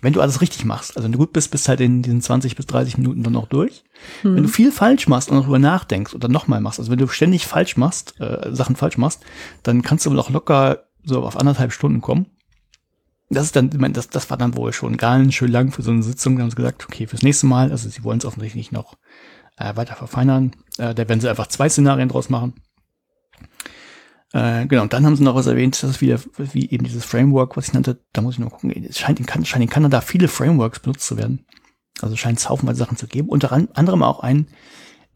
[0.00, 2.56] wenn du alles richtig machst, also wenn du gut bist, bist halt in diesen 20
[2.56, 3.84] bis 30 Minuten dann auch durch.
[4.22, 4.34] Hm.
[4.34, 7.46] Wenn du viel falsch machst und darüber nachdenkst dann nochmal machst, also wenn du ständig
[7.46, 9.20] falsch machst, äh, Sachen falsch machst,
[9.62, 12.26] dann kannst du wohl auch locker so auf anderthalb Stunden kommen.
[13.30, 15.82] Das ist dann, ich meine, das, das war dann wohl schon ganz schön lang für
[15.82, 16.36] so eine Sitzung.
[16.36, 18.96] Da haben sie gesagt, okay, fürs nächste Mal, also sie wollen es offensichtlich noch
[19.56, 20.52] äh, weiter verfeinern.
[20.78, 22.54] Äh, da werden sie einfach zwei Szenarien draus machen.
[24.32, 27.04] Äh, genau, und dann haben sie noch was erwähnt, das ist wieder wie eben dieses
[27.04, 29.68] Framework, was ich nannte, da muss ich nur gucken, es scheint in, kan scheint in
[29.68, 31.44] Kanada viele Frameworks benutzt zu werden.
[32.00, 33.28] Also scheint es haufenweise Sachen zu geben.
[33.28, 34.46] Unter an- anderem auch ein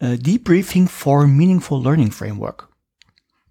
[0.01, 2.69] äh, Debriefing for Meaningful Learning Framework.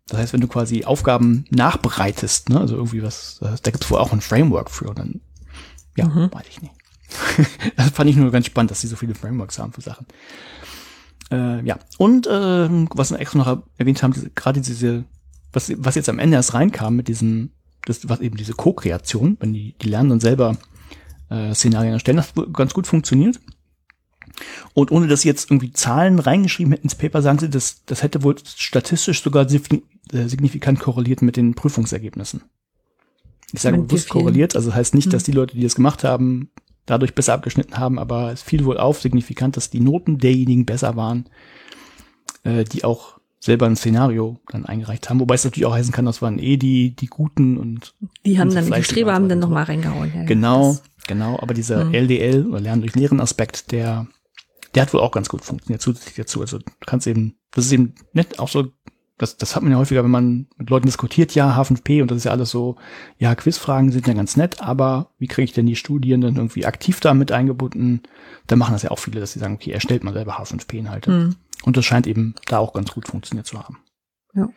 [0.08, 3.90] Das heißt, wenn du quasi Aufgaben nachbereitest, ne, also irgendwie was, da da gibt es
[3.90, 5.22] wohl auch ein Framework für, und dann,
[5.98, 6.30] ja, Mhm.
[6.32, 6.76] weiß ich nicht.
[7.76, 10.05] das fand ich nur ganz spannend, dass sie so viele Frameworks haben für Sachen.
[11.32, 15.05] Äh, ja, und ähm, was wir extra noch erwähnt haben, diese, gerade diese,
[15.51, 17.51] was, was jetzt am Ende erst reinkam mit diesem,
[17.86, 20.57] das, was eben diese Co-Kreation, wenn die, die lernen dann selber
[21.30, 23.39] äh, Szenarien erstellen, das hat ganz gut funktioniert.
[24.74, 28.03] Und ohne dass sie jetzt irgendwie Zahlen reingeschrieben hätten ins Paper, sagen sie, das, das
[28.03, 32.43] hätte wohl statistisch sogar äh, signifikant korreliert mit den Prüfungsergebnissen.
[33.53, 35.32] Ich sage bewusst korreliert, also das heißt nicht, dass Hm.
[35.32, 36.49] die Leute, die das gemacht haben,
[36.86, 40.96] dadurch besser abgeschnitten haben, aber es fiel wohl auf, signifikant, dass die Noten derjenigen besser
[40.96, 41.26] waren,
[42.44, 45.20] äh, die auch selber ein Szenario dann eingereicht haben.
[45.20, 47.94] Wobei es natürlich auch heißen kann, das waren eh die, die Guten und
[48.26, 50.12] Die haben dann, die Streber haben dann nochmal reingehauen.
[50.16, 51.38] Ja, Genau, Das, genau.
[51.40, 51.94] Aber dieser Mhm.
[51.94, 54.08] LDL oder Lernen durch Lehren Aspekt, der,
[54.74, 56.42] der hat wohl auch ganz gut funktioniert zusätzlich dazu.
[56.42, 58.68] Also du kannst eben, das ist eben nett, auch so,
[59.18, 62.18] das, das hat man ja häufiger, wenn man mit Leuten diskutiert, ja, H5P und das
[62.18, 62.76] ist ja alles so,
[63.18, 66.99] ja, Quizfragen sind ja ganz nett, aber wie kriege ich denn die Studierenden irgendwie aktiv
[66.99, 68.03] damit eingebunden?
[68.47, 71.11] Da machen das ja auch viele, dass sie sagen, okay, erstellt mal selber H5P-Inhalte.
[71.11, 71.36] hm.
[71.63, 73.80] Und das scheint eben da auch ganz gut funktioniert zu haben.
[74.34, 74.49] Ja.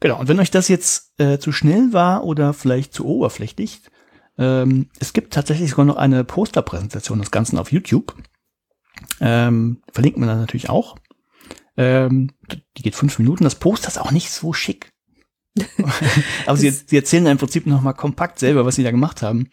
[0.00, 3.82] Genau, und wenn euch das jetzt äh, zu schnell war oder vielleicht zu oberflächlich,
[4.38, 8.14] ähm, es gibt tatsächlich sogar noch eine Posterpräsentation des Ganzen auf YouTube.
[9.20, 10.96] Ähm, verlinkt man dann natürlich auch.
[11.76, 12.30] Ähm,
[12.76, 13.44] die geht fünf Minuten.
[13.44, 14.92] Das Poster ist auch nicht so schick.
[16.46, 19.50] Aber sie, sie erzählen im Prinzip noch mal kompakt selber, was sie da gemacht haben.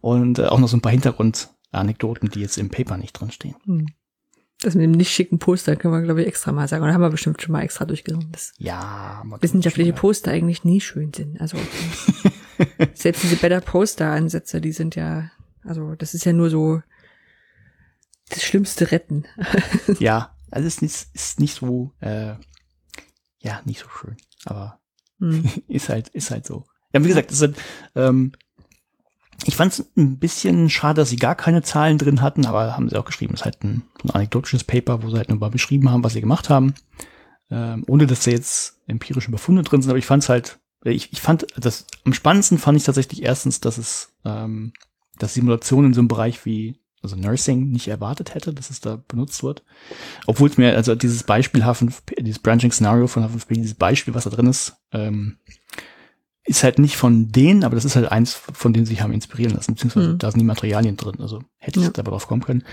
[0.00, 3.56] Und äh, auch noch so ein paar Hintergrundanekdoten, die jetzt im Paper nicht drinstehen.
[3.64, 3.86] Hm.
[4.60, 6.84] Das mit dem nicht schicken Poster können wir, glaube ich, extra mal sagen.
[6.84, 8.30] Oder haben wir bestimmt schon mal extra durchgegangen.
[8.30, 11.40] Dass Ja, wissenschaftliche Poster eigentlich nie schön sind.
[11.40, 11.58] Also
[12.94, 15.30] selbst diese Better Poster-Ansätze, die sind ja,
[15.64, 16.80] also das ist ja nur so
[18.28, 19.24] das schlimmste Retten.
[19.98, 22.34] Ja, also es ist nicht, ist nicht so, äh,
[23.40, 24.16] ja, nicht so schön.
[24.44, 24.82] Aber
[25.22, 25.44] Hm.
[25.68, 26.64] ist halt, ist halt so.
[26.92, 27.54] Ja, wie gesagt, das ist,
[27.94, 28.32] ähm,
[29.44, 32.88] ich fand es ein bisschen schade, dass sie gar keine Zahlen drin hatten, aber haben
[32.88, 33.32] sie auch geschrieben.
[33.34, 36.12] Es ist halt ein, ein anekdotisches Paper, wo sie halt nur mal beschrieben haben, was
[36.12, 36.74] sie gemacht haben,
[37.50, 39.90] ähm, ohne dass da jetzt empirische Befunde drin sind.
[39.90, 43.60] Aber ich fand es halt, ich, ich fand das am spannendsten fand ich tatsächlich erstens,
[43.60, 44.72] dass es, ähm,
[45.18, 49.02] dass Simulationen in so einem Bereich wie also Nursing nicht erwartet hätte, dass es da
[49.08, 49.62] benutzt wird.
[50.26, 54.24] Obwohl es mir, also dieses Beispiel H5P, dieses Branching Scenario von H5P, dieses Beispiel, was
[54.24, 55.38] da drin ist, ähm,
[56.44, 59.12] ist halt nicht von denen, aber das ist halt eins, von denen sie sich haben
[59.12, 60.18] inspirieren lassen, beziehungsweise Mhm.
[60.18, 61.92] da sind die Materialien drin, also hätte ich Ja.
[61.92, 62.64] da drauf kommen können.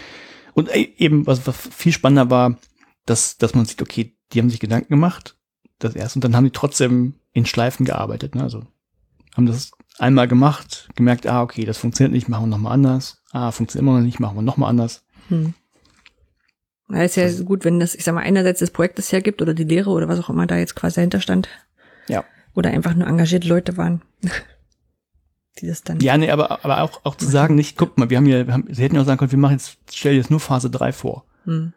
[0.54, 2.58] Und ey, eben, was, was viel spannender war,
[3.06, 5.38] dass, dass man sieht, okay, die haben sich Gedanken gemacht,
[5.78, 8.44] das erst, und dann haben die trotzdem in Schleifen gearbeitet, ne?
[8.44, 8.64] Also
[9.36, 13.22] haben das einmal gemacht, gemerkt, ah, okay, das funktioniert nicht, machen wir nochmal anders.
[13.32, 15.04] Ah, funktioniert immer noch nicht, machen wir nochmal anders.
[15.28, 15.54] Hm.
[16.92, 19.54] Ja, ist ja gut, wenn das, ich sag mal, einerseits das Projekt das hergibt oder
[19.54, 21.48] die Lehre oder was auch immer da jetzt quasi dahinter stand.
[22.08, 22.24] Ja.
[22.56, 24.02] Oder einfach nur engagierte Leute waren.
[25.60, 26.00] die das dann.
[26.00, 28.54] Ja, nee, aber, aber auch, auch zu sagen, nicht, guck mal, wir haben hier, wir
[28.54, 30.70] haben, sie hätten ja auch sagen können, wir machen jetzt, stell dir jetzt nur Phase
[30.70, 31.26] 3 vor.
[31.44, 31.74] Hm.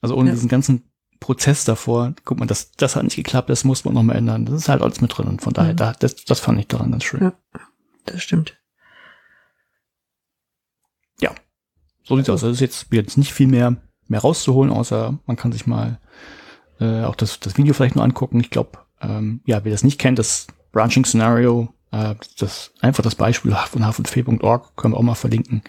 [0.00, 0.34] Also ohne Ja.
[0.34, 0.91] diesen ganzen
[1.22, 4.44] Prozess davor, guck mal, das, das hat nicht geklappt, das muss man nochmal ändern.
[4.44, 5.76] Das ist halt alles mit drin und von daher, Mhm.
[5.78, 7.20] da, das, das fand ich daran ganz schön.
[7.22, 7.32] Ja.
[8.04, 8.58] Das stimmt.
[12.04, 12.42] So sieht's aus.
[12.42, 13.76] Also es ist jetzt, jetzt nicht viel mehr,
[14.08, 16.00] mehr rauszuholen, außer man kann sich mal
[16.80, 18.40] äh, auch das, das Video vielleicht nur angucken.
[18.40, 23.14] Ich glaube, ähm, ja, wer das nicht kennt, das Branching Scenario, äh, das einfach das
[23.14, 25.62] Beispiel von h5p.org können wir auch mal verlinken.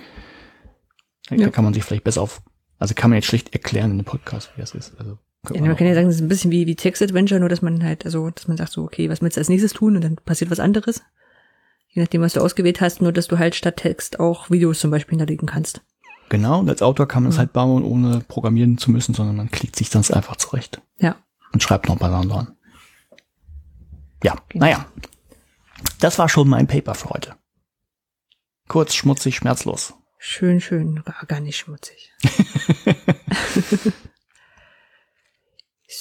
[1.30, 1.50] Da Ja.
[1.52, 2.42] kann man sich vielleicht besser auf,
[2.80, 5.00] also kann man jetzt schlicht erklären in dem Podcast, wie das ist.
[5.00, 5.20] Also
[5.52, 7.84] Ja, man kann ja sagen, das ist ein bisschen wie, wie Text-Adventure, nur dass man
[7.84, 9.96] halt, also, dass man sagt so, okay, was willst du als nächstes tun?
[9.96, 11.02] Und dann passiert was anderes.
[11.90, 14.90] Je nachdem, was du ausgewählt hast, nur dass du halt statt Text auch Videos zum
[14.90, 15.82] Beispiel hinterlegen kannst.
[16.30, 17.40] Genau, und als Autor kann man es Mhm.
[17.40, 20.82] halt bauen, ohne programmieren zu müssen, sondern man klickt sich sonst einfach zurecht.
[21.00, 21.18] Ja.
[21.52, 22.56] Und schreibt noch ein paar Sachen dran.
[24.24, 24.66] Ja, Genau.
[24.66, 24.86] naja.
[26.00, 27.36] Das war schon mein Paper für heute.
[28.70, 29.94] Kurz, schmutzig, schmerzlos.
[30.18, 32.14] Schön, schön, gar nicht schmutzig.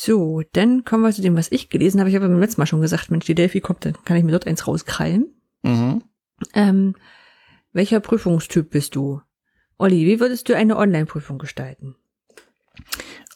[0.04, 2.10] so, dann kommen wir zu dem, was ich gelesen habe.
[2.10, 4.32] Ich habe beim letzten Mal schon gesagt, Mensch, die Delphi kommt, dann kann ich mir
[4.32, 5.32] dort eins rauskrallen.
[5.62, 6.02] Mhm.
[6.54, 6.96] Ähm,
[7.72, 9.22] welcher Prüfungstyp bist du?
[9.78, 11.94] Olli, wie würdest du eine Online-Prüfung gestalten?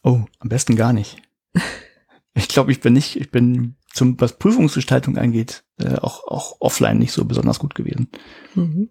[0.02, 1.22] Oh, am besten gar nicht.
[2.38, 6.98] Ich glaube, ich bin nicht, ich bin zum, was Prüfungsgestaltung angeht, äh, auch, auch offline
[6.98, 8.10] nicht so besonders gut gewesen.
[8.54, 8.90] Mhm.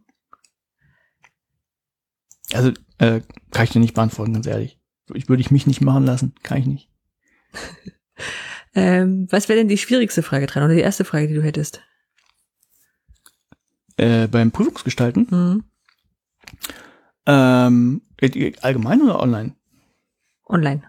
[2.51, 3.21] Also, äh,
[3.51, 4.79] kann ich dir nicht beantworten, ganz ehrlich.
[5.13, 6.89] Ich würde ich mich nicht machen lassen, kann ich nicht.
[8.77, 11.81] Ähm, was wäre denn die schwierigste Frage dran oder die erste Frage, die du hättest?
[13.95, 15.63] Äh, beim Prüfungsgestalten, Mhm.
[17.25, 19.55] ähm, äh, allgemein oder online?
[20.45, 20.83] Online.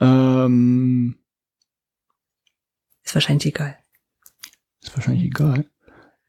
[0.00, 1.18] Ähm,
[3.02, 3.76] Ist wahrscheinlich egal.
[4.82, 5.68] ist wahrscheinlich egal.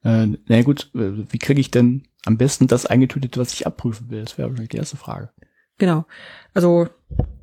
[0.03, 4.09] Äh, na gut, äh, wie kriege ich denn am besten das eingetütet, was ich abprüfen
[4.09, 4.21] will?
[4.23, 5.31] Das wäre wahrscheinlich die erste Frage.
[5.77, 6.05] Genau.
[6.53, 6.87] Also,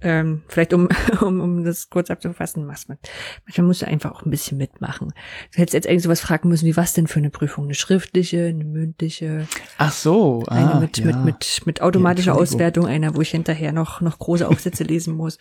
[0.00, 0.88] ähm, vielleicht um,
[1.20, 2.98] um, um das kurz abzufassen, was man,
[3.46, 5.12] manchmal musst du einfach auch ein bisschen mitmachen.
[5.52, 7.64] Du hättest jetzt eigentlich sowas fragen müssen, wie was denn für eine Prüfung?
[7.64, 9.46] Eine schriftliche, eine mündliche,
[9.78, 11.06] Ach so, eine ah, mit, ja.
[11.06, 12.38] mit, mit, mit automatischer Ja.
[12.38, 15.38] Auswertung, einer, wo ich hinterher noch, noch große Aufsätze lesen muss.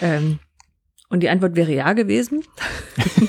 [0.00, 0.38] Ähm,
[1.10, 2.42] und die Antwort wäre ja gewesen.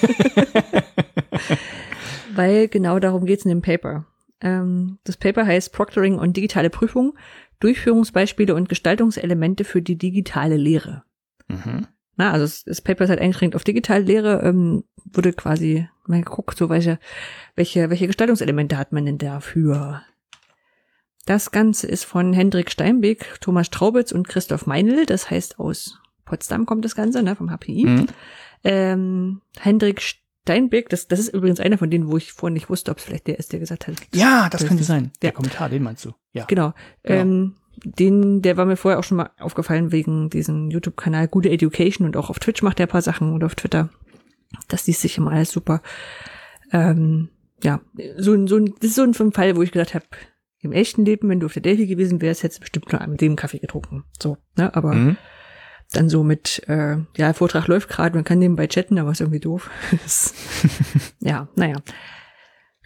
[2.34, 4.06] Weil genau darum geht's in dem Paper.
[4.42, 7.18] Ähm, das Paper heißt Proctoring und digitale Prüfung,
[7.60, 11.04] Durchführungsbeispiele und Gestaltungselemente für die digitale Lehre.
[11.48, 11.88] Mhm.
[12.18, 16.22] Na, also das, das Paper ist halt eingeschränkt auf digitale Lehre, ähm, wurde quasi mal
[16.22, 17.00] geguckt, so welche,
[17.56, 20.02] welche, welche Gestaltungselemente hat man denn dafür?
[21.26, 26.66] Das Ganze ist von Hendrik Steinbeck, Thomas Traubitz und Christoph Meinl, das heißt aus Potsdam
[26.66, 27.86] kommt das Ganze, ne, vom HPI.
[27.86, 28.08] Mhm.
[28.64, 30.02] Ähm, Hendrik
[30.46, 33.04] Steinbeck, das, das ist übrigens einer von denen, wo ich vorhin nicht wusste, ob es
[33.04, 33.96] vielleicht der ist, der gesagt hat.
[34.14, 35.12] Ja, das könnte sein.
[35.24, 35.36] Der Ja.
[35.36, 36.12] Kommentar, den meinst du?
[36.34, 36.46] Ja.
[36.46, 36.74] Genau.
[37.02, 37.20] Genau.
[37.20, 42.06] Ähm, den, der war mir vorher auch schon mal aufgefallen wegen diesem YouTube-Kanal Gute Education
[42.06, 43.90] und auch auf Twitch macht er ein paar Sachen oder auf Twitter.
[44.68, 45.82] Das liest sich immer alles super.
[46.72, 47.30] Ähm,
[47.64, 47.82] ja,
[48.18, 50.06] so ein, so ein, das ist so ein Fall, wo ich gedacht habe,
[50.60, 53.20] im echten Leben, wenn du auf der Delphi gewesen wärst, hättest du bestimmt nur mit
[53.22, 54.04] dem Kaffee getrunken.
[54.22, 54.74] So, ne?
[54.76, 55.18] Aber Mhm.
[55.96, 59.40] Dann so mit, äh, ja, Vortrag läuft gerade, man kann nebenbei chatten, aber ist irgendwie
[59.40, 59.70] doof.
[59.92, 60.34] Das-
[61.20, 61.78] ja, naja.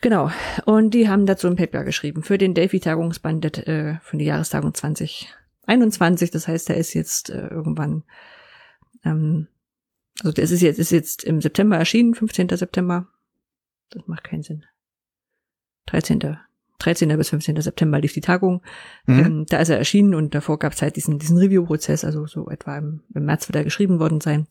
[0.01, 0.31] Genau.
[0.65, 6.31] Und die haben dazu ein Paper geschrieben für den Delphi-Tagungsband äh, für die Jahrestagung 2021.
[6.31, 8.03] Das heißt, der ist jetzt äh, irgendwann,
[9.03, 9.47] ähm,
[10.21, 12.49] also der ist jetzt, ist jetzt im September erschienen, 15.
[12.49, 13.07] September.
[13.89, 14.65] Das macht keinen Sinn.
[15.87, 16.37] 13.
[16.79, 17.15] 13.
[17.17, 17.61] bis 15.
[17.61, 18.61] September lief die Tagung.
[19.05, 19.19] Mhm.
[19.19, 22.49] Ähm, da ist er erschienen und davor gab es halt diesen, diesen Review-Prozess, also so
[22.49, 24.47] etwa im, im März wird er geschrieben worden sein.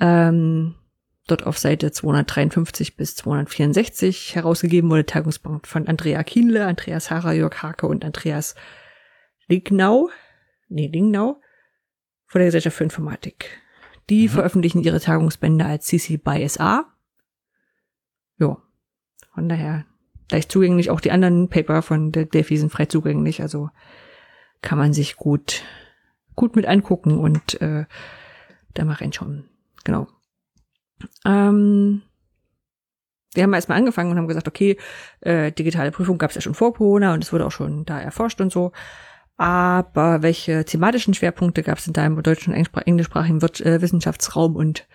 [0.00, 0.74] Ähm,
[1.26, 7.62] dort auf Seite 253 bis 264 herausgegeben wurde Tagungsband von Andrea Kienle, Andreas Hara, Jörg
[7.62, 8.54] Hake und Andreas
[9.46, 10.08] Lignau,
[10.68, 11.40] nee, Lingnau,
[12.26, 13.60] von der Gesellschaft für Informatik.
[14.08, 14.32] Die Mhm.
[14.32, 16.86] veröffentlichen ihre Tagungsbände als CC by SA.
[18.38, 18.56] Ja,
[19.34, 19.84] von daher
[20.30, 20.90] leicht zugänglich.
[20.90, 23.70] Auch die anderen Paper von der Delphi sind frei zugänglich, also
[24.62, 25.62] kann man sich gut,
[26.34, 27.84] gut mit angucken und äh,
[28.74, 29.48] da mal reinschauen.
[29.84, 30.08] Genau.
[31.24, 32.02] Ähm,
[33.34, 34.78] wir haben erstmal angefangen und haben gesagt, okay,
[35.20, 38.00] äh, digitale Prüfung gab es ja schon vor Corona und es wurde auch schon da
[38.00, 38.72] erforscht und so.
[39.36, 44.88] Aber welche thematischen Schwerpunkte gab es da im deutschen und englischsprachigen äh, Wissenschaftsraum und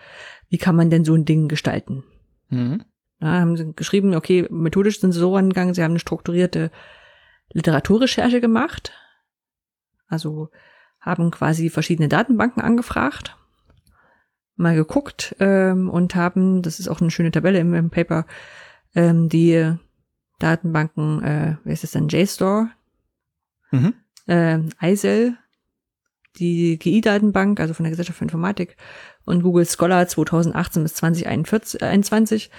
[0.50, 2.04] wie kann man denn so ein Ding gestalten?
[2.50, 2.84] Mhm.
[3.24, 6.70] Ja, haben sie geschrieben, okay, methodisch sind sie so angegangen, sie haben eine strukturierte
[7.54, 8.92] Literaturrecherche gemacht.
[10.08, 10.50] Also
[11.00, 13.38] haben quasi verschiedene Datenbanken angefragt,
[14.56, 18.26] mal geguckt ähm, und haben, das ist auch eine schöne Tabelle im, im Paper,
[18.94, 19.74] ähm, die
[20.38, 22.68] Datenbanken, äh, wie ist das denn, JSTOR,
[23.70, 23.94] mhm.
[24.26, 25.38] äh, ISEL,
[26.36, 28.76] die GI-Datenbank, also von der Gesellschaft für Informatik
[29.24, 32.50] und Google Scholar 2018 bis 2021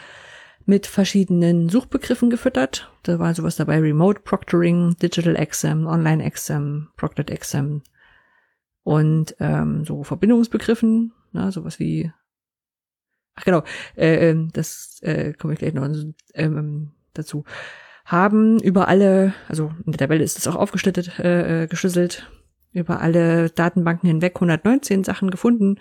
[0.66, 2.92] mit verschiedenen Suchbegriffen gefüttert.
[3.04, 7.84] Da war sowas dabei, Remote Proctoring, Digital Exam, Online Exam, Proctored Exam
[8.84, 12.12] und ähm, so Verbindungsbegriffen, ne, sowas wie
[13.36, 13.64] Ach genau,
[13.98, 15.90] äh, ähm, das äh, komme ich gleich noch
[16.34, 17.44] ähm, dazu.
[18.06, 22.32] Haben über alle, also in der Tabelle ist es auch aufgeschlüsselt, äh, äh geschlüsselt,
[22.72, 25.80] über alle Datenbanken hinweg 119 Sachen gefunden,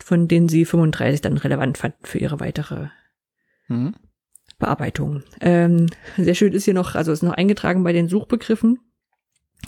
[0.00, 2.88] von denen sie 35 dann relevant fanden für ihre weitere
[3.68, 3.94] mhm.
[4.58, 5.22] Bearbeitung.
[5.40, 5.86] Ähm,
[6.16, 8.78] sehr schön ist hier noch, also ist noch eingetragen bei den Suchbegriffen,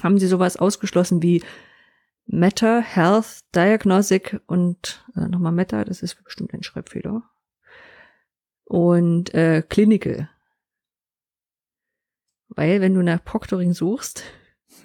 [0.03, 1.43] haben sie sowas ausgeschlossen wie
[2.27, 7.23] Meta, Health, Diagnostic und äh, nochmal Meta, das ist bestimmt ein Schreibfehler.
[8.65, 10.31] Und äh, Clinical.
[12.49, 14.25] Weil wenn du nach Proctoring suchst,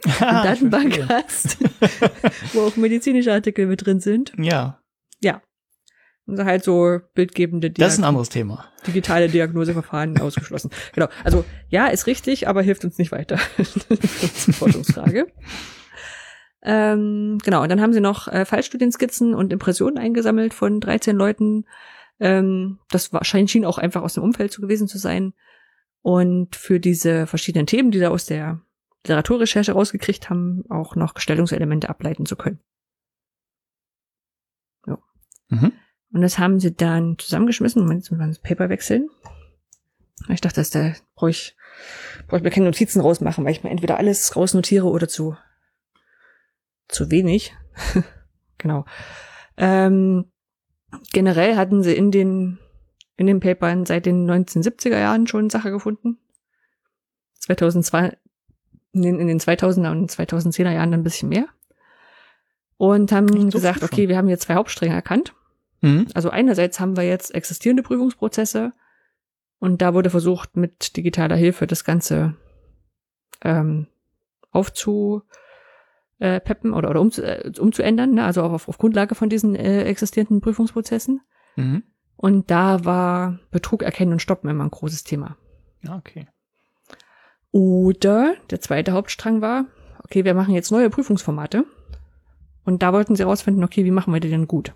[0.19, 1.57] eine Datenbank hast,
[2.53, 4.33] wo auch medizinische Artikel mit drin sind.
[4.37, 4.81] Ja.
[5.21, 5.41] Ja.
[6.29, 8.65] Und halt so bildgebende Diag Das ist ein anderes Thema.
[8.85, 10.69] Digitale Diagnoseverfahren ausgeschlossen.
[10.93, 11.07] Genau.
[11.23, 13.39] Also ja, ist richtig, aber hilft uns nicht weiter.
[13.57, 15.27] das ist eine Forschungsfrage.
[16.61, 21.65] Ähm, genau, und dann haben sie noch äh, Fallstudienskizzen und Impressionen eingesammelt von 13 Leuten.
[22.19, 25.33] Ähm, das wahrscheinlich schien auch einfach aus dem Umfeld zu gewesen zu sein.
[26.01, 28.61] Und für diese verschiedenen Themen, die da aus der
[29.05, 32.59] Literaturrecherche rausgekriegt haben, auch noch Gestaltungselemente ableiten zu können.
[34.85, 34.97] Ja.
[35.47, 35.73] Mhm.
[36.11, 37.81] Und das haben sie dann zusammengeschmissen.
[37.81, 39.09] Moment, jetzt müssen wir das Paper wechseln.
[40.27, 41.55] Ich dachte, dass da brauche ich,
[42.27, 45.37] brauche ich mir keine Notizen rausmachen, weil ich mir entweder alles rausnotiere oder zu,
[46.87, 47.55] zu wenig.
[48.57, 48.85] genau.
[49.57, 50.31] Ähm,
[51.13, 52.59] generell hatten sie in den,
[53.17, 56.17] in den Papern seit den 1970er Jahren schon Sache gefunden.
[57.39, 58.17] 2002,
[58.93, 61.45] in den, in den 2000er und 2010er Jahren ein bisschen mehr.
[62.77, 65.33] Und haben so gesagt, okay, wir haben hier zwei Hauptstränge erkannt.
[65.81, 66.07] Mhm.
[66.13, 68.73] Also einerseits haben wir jetzt existierende Prüfungsprozesse
[69.59, 72.35] und da wurde versucht, mit digitaler Hilfe das Ganze
[73.41, 73.87] ähm,
[74.51, 75.23] aufzupeppen
[76.73, 78.23] oder, oder um, äh, umzuändern, ne?
[78.23, 81.21] also auch auf, auf Grundlage von diesen äh, existierenden Prüfungsprozessen.
[81.55, 81.83] Mhm.
[82.15, 85.37] Und da war Betrug erkennen und stoppen immer ein großes Thema.
[85.87, 86.27] Okay.
[87.51, 89.65] Oder der zweite Hauptstrang war,
[90.03, 91.65] okay, wir machen jetzt neue Prüfungsformate.
[92.65, 94.73] Und da wollten sie herausfinden, okay, wie machen wir die denn gut?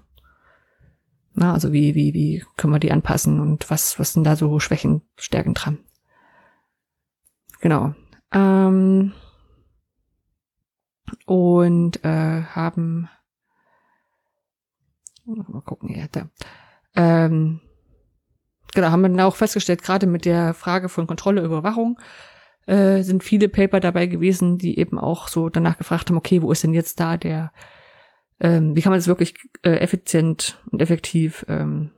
[1.35, 4.59] Na, also wie, wie, wie können wir die anpassen und was, was sind da so
[4.59, 5.79] Schwächen, Stärken dran?
[7.61, 7.95] Genau.
[8.31, 9.13] Ähm,
[11.25, 13.09] und äh, haben
[15.25, 16.29] mal gucken hier, da.
[16.95, 17.61] Ähm,
[18.73, 21.99] genau, haben wir dann auch festgestellt, gerade mit der Frage von Kontrolle, Überwachung,
[22.65, 26.51] äh, sind viele Paper dabei gewesen, die eben auch so danach gefragt haben, okay, wo
[26.51, 27.51] ist denn jetzt da der
[28.39, 31.91] ähm, wie kann man das wirklich äh, effizient und effektiv ähm,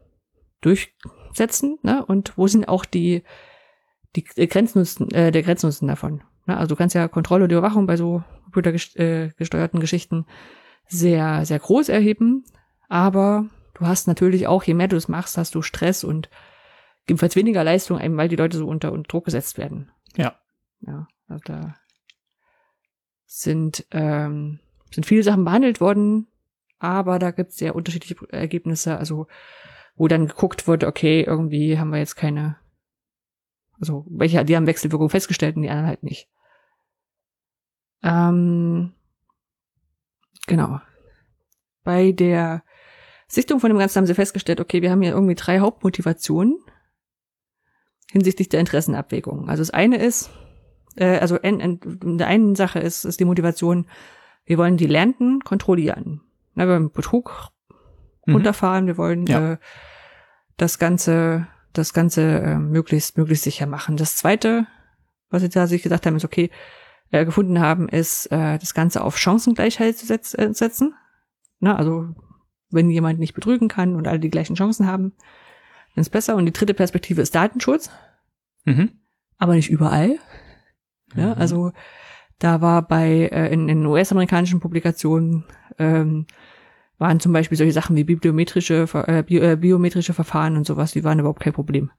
[0.61, 2.05] durchsetzen, ne?
[2.05, 3.23] Und wo sind auch die,
[4.15, 6.23] die Grenznutzen, äh, der Grenznutzen davon?
[6.45, 6.57] Ne?
[6.57, 10.25] Also du kannst ja Kontrolle und Überwachung bei so computergesteuerten äh, Geschichten
[10.87, 12.45] sehr, sehr groß erheben,
[12.87, 16.29] aber du hast natürlich auch, je mehr du es machst, hast du Stress und
[17.07, 19.91] jedenfalls weniger Leistung, weil die Leute so unter, unter Druck gesetzt werden.
[20.15, 20.39] Ja.
[20.81, 21.75] Ja, also da
[23.25, 24.59] sind, ähm,
[24.95, 26.27] sind viele Sachen behandelt worden,
[26.79, 29.27] aber da gibt es sehr unterschiedliche Ergebnisse, also
[29.95, 32.57] wo dann geguckt wird, okay, irgendwie haben wir jetzt keine,
[33.79, 36.29] also welche, die haben Wechselwirkung festgestellt und die anderen halt nicht.
[38.03, 38.93] Ähm,
[40.47, 40.79] genau.
[41.83, 42.63] Bei der
[43.27, 46.57] Sichtung von dem Ganzen haben sie festgestellt, okay, wir haben hier irgendwie drei Hauptmotivationen
[48.11, 49.49] hinsichtlich der Interessenabwägung.
[49.49, 50.29] Also das eine ist,
[50.95, 53.87] äh, also in, in, in der einen Sache ist, ist die Motivation,
[54.45, 56.21] wir wollen die Lernenden kontrollieren.
[56.53, 57.49] Na, wir wollen Betrug
[58.25, 58.35] mhm.
[58.35, 59.53] runterfahren, wir wollen ja.
[59.53, 59.57] äh,
[60.57, 63.97] das Ganze, das Ganze äh, möglichst, möglichst sicher machen.
[63.97, 64.67] Das zweite,
[65.29, 66.49] was sie da sich gesagt haben, ist okay,
[67.11, 70.93] äh, gefunden haben, ist äh, das Ganze auf Chancengleichheit zu setz, äh, setzen.
[71.59, 72.09] Na, also
[72.69, 75.13] wenn jemand nicht betrügen kann und alle die gleichen Chancen haben,
[75.93, 76.35] dann ist besser.
[76.35, 77.89] Und die dritte Perspektive ist Datenschutz.
[78.65, 78.99] Mhm.
[79.37, 80.19] Aber nicht überall.
[81.15, 81.41] Ja, mhm.
[81.41, 81.71] also
[82.39, 85.45] Da war bei äh, in, in US-amerikanischen Publikationen
[85.77, 86.25] ähm,
[86.97, 91.03] waren zum Beispiel solche Sachen wie bibliometrische, äh, bio, äh, biometrische Verfahren und sowas, die
[91.03, 91.91] waren überhaupt kein Problem.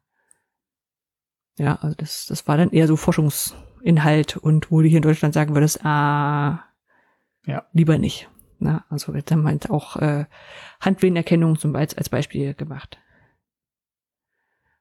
[1.59, 5.34] Ja, also das, das war dann eher so Forschungsinhalt und wo du hier in Deutschland
[5.34, 6.64] sagen würdest, ah,
[7.47, 7.64] Ja.
[7.72, 8.28] lieber nicht.
[8.59, 10.24] Na, also wird dann meint auch äh,
[10.80, 12.99] Handwehenerkennung zum Beispiel als Beispiel gemacht.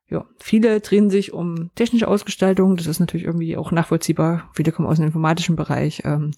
[0.08, 2.78] Ja, viele drehen sich um technische Ausgestaltung.
[2.78, 4.50] Das ist natürlich irgendwie auch nachvollziehbar.
[4.54, 6.04] Viele kommen aus dem informatischen Bereich.
[6.06, 6.32] Ähm,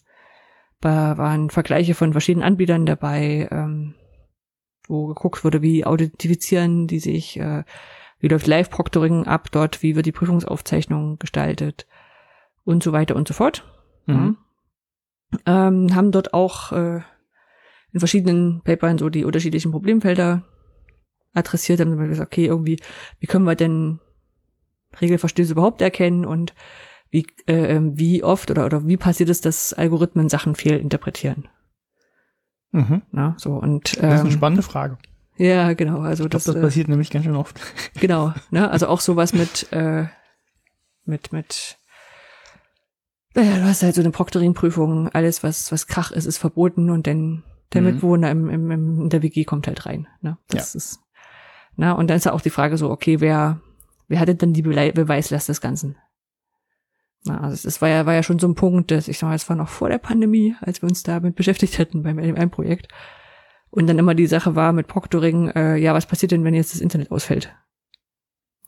[0.80, 3.96] da waren Vergleiche von verschiedenen Anbietern dabei, ähm,
[4.88, 7.64] wo geguckt wurde, wie authentifizieren die sich, äh,
[8.20, 11.88] wie läuft Live-Proctoring ab dort, wie wird die Prüfungsaufzeichnung gestaltet
[12.64, 13.66] und so weiter und so fort.
[14.06, 14.38] Mhm.
[15.46, 15.68] Ja.
[15.68, 17.02] Ähm, haben dort auch äh,
[17.92, 20.44] in verschiedenen Papern so die unterschiedlichen Problemfelder
[21.38, 22.80] adressiert, haben wir gesagt, okay, irgendwie,
[23.20, 24.00] wie können wir denn
[25.00, 26.54] Regelverstöße überhaupt erkennen und
[27.10, 31.48] wie, äh, ähm, wie oft oder, oder wie passiert es, dass Algorithmen Sachen fehlinterpretieren?
[32.72, 33.02] Mhm.
[33.12, 34.98] Na, so und Das ist eine ähm, spannende Frage.
[35.38, 37.60] ja, genau, also Ich glaube, das, das äh, passiert nämlich ganz schön oft.
[38.00, 38.70] Genau, ne?
[38.70, 40.06] Also auch sowas mit, äh,
[41.06, 41.78] mit, mit,
[43.36, 47.08] naja, du hast halt so eine Proctoring-Prüfung, alles, was, was Krach ist, ist verboten und
[47.08, 47.88] dann der Mhm.
[47.88, 50.08] Mitwohner im, im, im, in der WG kommt halt rein.
[50.22, 50.38] Ne?
[50.48, 51.00] Das ist,
[51.78, 53.62] na, und dann ist ja auch die Frage so, okay, wer,
[54.08, 55.96] wer hatte denn die Belei- Beweislast des Ganzen?
[57.24, 59.36] Na, also es war ja, war ja schon so ein Punkt, dass ich sag mal,
[59.36, 62.88] es war noch vor der Pandemie, als wir uns damit beschäftigt hätten beim LM1-Projekt.
[63.70, 66.74] Und dann immer die Sache war mit Proctoring, äh, ja, was passiert denn, wenn jetzt
[66.74, 67.56] das Internet ausfällt?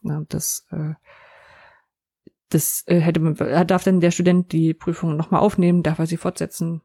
[0.04, 0.94] Na, das, äh,
[2.50, 3.36] das äh, hätte man,
[3.66, 6.82] darf dann der Student die Prüfung nochmal aufnehmen, darf er sie fortsetzen?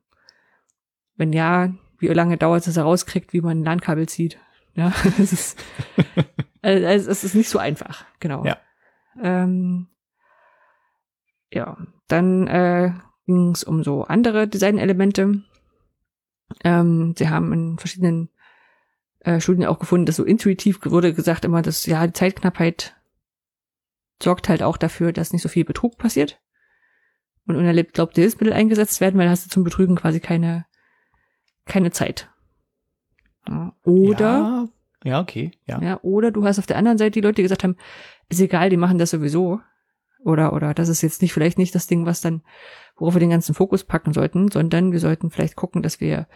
[1.16, 4.38] Wenn ja, wie lange dauert es, dass er rauskriegt, wie man ein LAN-Kabel zieht?
[4.74, 5.64] Ja, es ist,
[6.62, 8.44] also es ist nicht so einfach, genau.
[8.44, 8.58] Ja.
[9.20, 9.88] Ähm,
[11.50, 11.76] ja,
[12.08, 12.92] dann äh,
[13.26, 15.42] ging es um so andere Designelemente.
[16.62, 18.28] Ähm, sie haben in verschiedenen
[19.20, 22.96] äh, Studien auch gefunden, dass so intuitiv wurde gesagt immer, dass ja die Zeitknappheit
[24.22, 26.40] sorgt halt auch dafür, dass nicht so viel Betrug passiert
[27.46, 30.66] und unerlebt glaubte Hilfsmittel eingesetzt werden, weil hast du zum Betrügen quasi keine
[31.66, 32.30] keine Zeit.
[33.48, 34.68] Ja, oder Ja,
[35.04, 35.52] ja okay.
[35.66, 35.80] Ja.
[35.80, 37.76] ja, oder du hast auf der anderen Seite die Leute, die gesagt haben,
[38.28, 39.60] ist egal, die machen das sowieso.
[40.24, 42.42] Oder, oder das ist jetzt nicht, vielleicht nicht das Ding, was dann,
[42.96, 46.26] worauf wir den ganzen Fokus packen sollten, sondern wir sollten vielleicht gucken, dass wir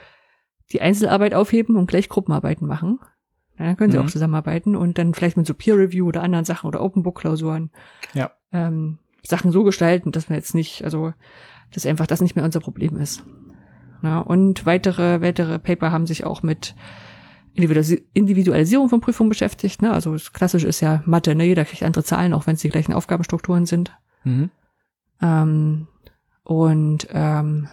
[0.72, 2.98] die Einzelarbeit aufheben und gleich Gruppenarbeiten machen.
[3.58, 4.04] Ja, dann können sie Mhm.
[4.04, 7.18] auch zusammenarbeiten und dann vielleicht mit so Peer Review oder anderen Sachen oder Open Book
[7.20, 7.70] Klausuren
[8.12, 8.30] Ja.
[8.52, 11.14] ähm, Sachen so gestalten, dass wir jetzt nicht, also
[11.72, 13.24] dass einfach das nicht mehr unser Problem ist.
[14.02, 16.74] Ja, und weitere, weitere Paper haben sich auch mit
[17.54, 19.82] Individualis- Individualisierung von Prüfungen beschäftigt.
[19.82, 19.92] Ne?
[19.92, 21.44] Also das Klassische ist ja Mathe, ne?
[21.44, 23.96] jeder kriegt andere Zahlen, auch wenn es die gleichen Aufgabenstrukturen sind.
[24.24, 24.50] Mhm.
[25.20, 25.88] Ähm,
[26.44, 27.68] und ähm,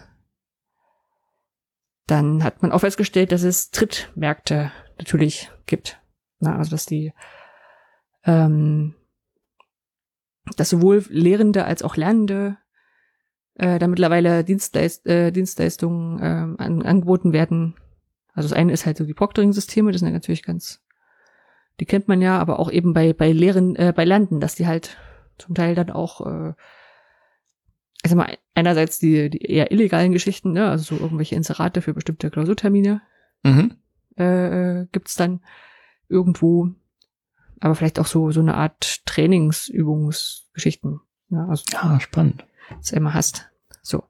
[2.06, 6.00] dann hat man auch festgestellt, dass es Trittmärkte natürlich gibt.
[6.38, 7.12] Na, also dass die,
[8.24, 8.94] ähm,
[10.56, 12.58] dass sowohl Lehrende als auch Lernende
[13.56, 17.74] äh, da mittlerweile Dienstleist äh, Dienstleistungen ähm, an, angeboten werden.
[18.34, 20.82] Also das eine ist halt so die Proctoring-Systeme, das sind ja natürlich ganz,
[21.80, 24.66] die kennt man ja, aber auch eben bei bei Lehren, äh, bei Landen, dass die
[24.66, 24.96] halt
[25.38, 26.52] zum Teil dann auch äh,
[28.04, 31.94] ich sag mal, einerseits die, die eher illegalen Geschichten, ne, also so irgendwelche Inserate für
[31.94, 33.02] bestimmte Klausurtermine
[33.42, 33.72] Mhm.
[34.16, 35.40] äh, äh, gibt's dann
[36.08, 36.68] irgendwo,
[37.60, 41.00] aber vielleicht auch so so eine Art Trainingsübungsgeschichten,
[41.30, 42.44] ja, also Ja, spannend.
[42.78, 43.48] Das du immer hast.
[43.82, 44.04] So,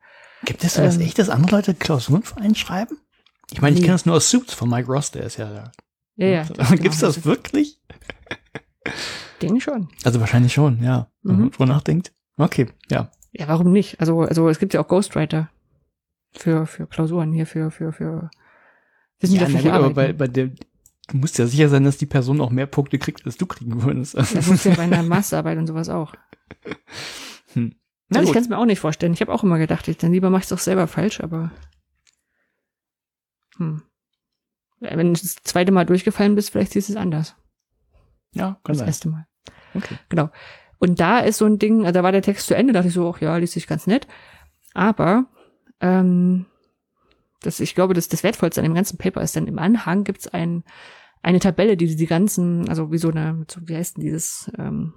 [0.44, 1.02] Gibt es das Ähm.
[1.02, 2.98] echt, dass andere Leute Klausuren für einen schreiben?
[3.50, 5.72] Ich meine, ich kenne das nur aus Suits von Mike Ross, der ist ja da.
[6.16, 6.44] ja, ja.
[6.76, 7.80] Gibt's das wirklich?
[9.42, 9.88] Denke schon.
[10.04, 11.10] Also wahrscheinlich schon, ja.
[11.22, 11.50] Wenn man Mhm.
[11.52, 12.12] drüber nachdenkt.
[12.36, 13.10] Okay, ja.
[13.32, 14.00] Ja, warum nicht?
[14.00, 15.50] Also, also es gibt ja auch Ghostwriter
[16.32, 18.30] für für Klausuren hier für für für Ja,
[19.20, 19.94] wissenschaftliche gut, aber Arbeiten.
[19.94, 20.46] bei, bei der,
[21.08, 23.82] du musst ja sicher sein, dass die Person auch mehr Punkte kriegt, als du kriegen
[23.82, 24.14] würdest.
[24.16, 26.14] das muss ja bei einer Masterarbeit und sowas auch.
[27.54, 27.74] Hm.
[28.08, 29.12] Na Also ich kann es mir auch nicht vorstellen.
[29.12, 31.50] Ich habe auch immer gedacht, ich dann lieber mache ich es doch selber falsch, aber
[33.56, 33.82] hm.
[34.80, 37.34] Wenn du das zweite Mal durchgefallen bist, vielleicht siehst du es anders.
[38.32, 38.86] Ja, kann Das sein.
[38.88, 39.26] erste Mal.
[39.74, 39.98] Okay.
[40.10, 40.30] Genau.
[40.78, 42.94] Und da ist so ein Ding, also da war der Text zu Ende, dachte ich
[42.94, 44.06] so, ach ja, liest sich ganz nett.
[44.74, 45.24] Aber
[45.80, 46.44] ähm,
[47.40, 50.28] das, ich glaube, das, das Wertvollste an dem ganzen Paper ist dann im Anhang gibt's
[50.28, 50.64] ein,
[51.22, 54.92] eine Tabelle, die die ganzen, also wie so eine, so, wie heißt denn dieses, ähm,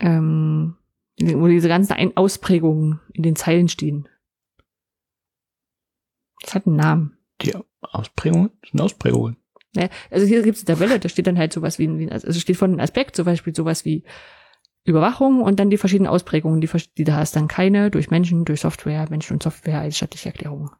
[0.00, 0.76] ähm,
[1.20, 4.08] wo diese ganzen Ein Ausprägungen in den Zeilen stehen.
[6.42, 7.18] Das hat einen Namen.
[7.42, 9.36] Die Ausprägungen sind Ausprägungen.
[9.74, 9.88] Ne?
[10.10, 12.70] Also hier gibt's eine Tabelle, da steht dann halt sowas wie, ein- also steht von
[12.72, 14.04] einem Aspekt zum Beispiel sowas wie
[14.84, 17.36] Überwachung und dann die verschiedenen Ausprägungen, die, die da hast.
[17.36, 20.70] Dann keine durch Menschen, durch Software, Menschen und Software als stattliche Erklärung.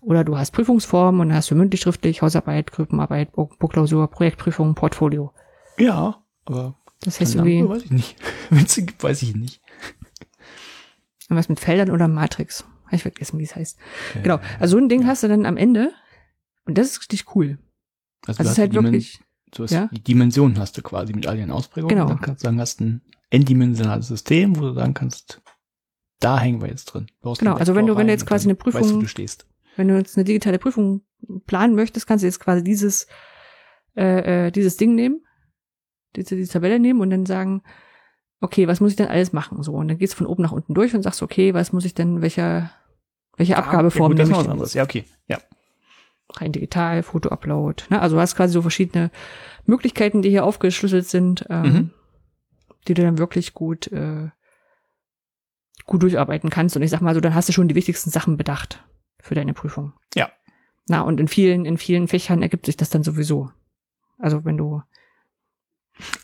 [0.00, 5.32] Oder du hast Prüfungsformen und hast du mündlich, schriftlich, Hausarbeit, Gruppenarbeit, Buchklausur, Projektprüfung, Portfolio.
[5.78, 8.16] Ja, aber Das heißt keine irgendwie weiß ich nicht.
[8.50, 9.60] Wenn es gibt, weiß ich nicht.
[11.28, 12.64] irgendwas mit Feldern oder Matrix.
[12.86, 13.78] Hab ich vergessen, wie es heißt.
[14.22, 14.38] Genau.
[14.60, 15.92] Also so ein Ding hast du dann am Ende
[16.66, 17.58] und das ist richtig cool.
[18.26, 19.20] Also, Also du es hast ist halt wirklich,
[19.54, 19.88] So ist Ja.
[19.92, 21.96] die Dimension hast du quasi mit all ihren Ausprägungen.
[21.96, 22.08] Genau.
[22.08, 25.40] Dann kannst du sagen, hast ein n-dimensionales System, wo du sagen kannst,
[26.20, 27.06] da hängen wir jetzt drin.
[27.22, 29.08] Du Genau, den also wenn du- wenn du jetzt quasi eine Prüfung- Weißt du, du
[29.08, 29.46] stehst.
[29.76, 31.02] wenn du jetzt eine digitale Prüfung
[31.46, 33.06] planen möchtest, kannst du jetzt quasi dieses,
[33.96, 35.24] äh, äh, dieses Ding nehmen,
[36.16, 37.62] diese, diese Tabelle nehmen und dann sagen,
[38.40, 39.62] okay, was muss ich denn alles machen?
[39.62, 41.84] So, und dann gehst du von oben nach unten durch und sagst, okay, was muss
[41.84, 42.70] ich denn, welcher,
[43.36, 44.74] welche Abgabeform Ah, ja, gut, nehme ich anderes.
[44.74, 45.04] Ja, okay.
[45.28, 45.38] Ja.
[46.34, 47.84] rein digital, Foto-Upload.
[47.90, 48.00] Ne?
[48.00, 49.10] Also du hast quasi so verschiedene
[49.66, 51.90] Möglichkeiten, die hier aufgeschlüsselt sind, ähm, Mhm.
[52.88, 54.30] die du dann wirklich gut, äh,
[55.86, 56.74] gut durcharbeiten kannst.
[56.76, 58.82] Und ich sag mal so, dann hast du schon die wichtigsten Sachen bedacht
[59.20, 59.92] für deine Prüfung.
[60.14, 60.30] Ja.
[60.88, 63.50] Na, und in vielen, in vielen Fächern ergibt sich das dann sowieso.
[64.18, 64.82] Also wenn du,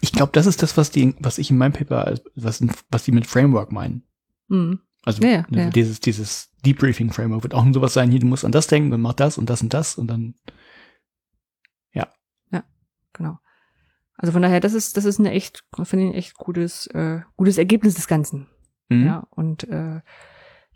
[0.01, 3.13] Ich glaube, das ist das, was die, was ich in meinem Paper, was, was die
[3.13, 4.03] mit Framework meinen.
[4.49, 5.71] hm, Also Ja, ja, ne, ja.
[5.71, 8.93] dieses, dieses Debriefing Framework wird auch nur sowas sein, hier, du musst an das denken
[8.93, 10.35] und mach das und das und das und dann.
[13.19, 13.39] genau.
[14.17, 17.21] Also von daher, das ist, das ist eine echt, finde ich ein echt gutes, äh,
[17.37, 18.49] gutes Ergebnis des Ganzen.
[18.89, 19.07] Mhm.
[19.07, 20.01] Ja, und äh,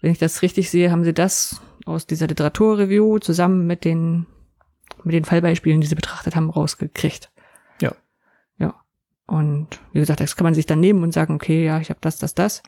[0.00, 4.26] wenn ich das richtig sehe, haben sie das aus dieser Literaturreview zusammen mit den
[5.04, 7.32] mit den Fallbeispielen, die sie betrachtet haben, rausgekriegt.
[7.80, 7.92] Ja.
[9.26, 12.00] Und wie gesagt, das kann man sich dann nehmen und sagen, okay, ja, ich habe
[12.00, 12.62] das, das, das.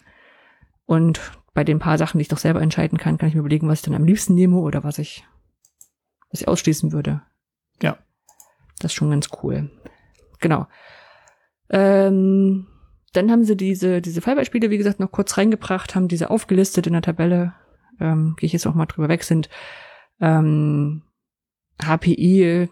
[0.86, 1.20] Und
[1.52, 3.80] bei den paar Sachen, die ich doch selber entscheiden kann, kann ich mir überlegen, was
[3.80, 5.24] ich dann am liebsten nehme oder was ich,
[6.30, 7.22] was ich ausschließen würde.
[7.82, 7.98] Ja.
[8.80, 9.70] Das ist schon ganz cool.
[10.40, 10.66] Genau.
[11.70, 12.66] Ähm,
[13.12, 16.92] dann haben sie diese, diese Fallbeispiele, wie gesagt, noch kurz reingebracht, haben diese aufgelistet in
[16.92, 17.54] der Tabelle.
[18.00, 19.48] Ähm, Gehe ich jetzt auch mal drüber weg, sind
[20.20, 21.02] ähm,
[21.80, 22.68] HPI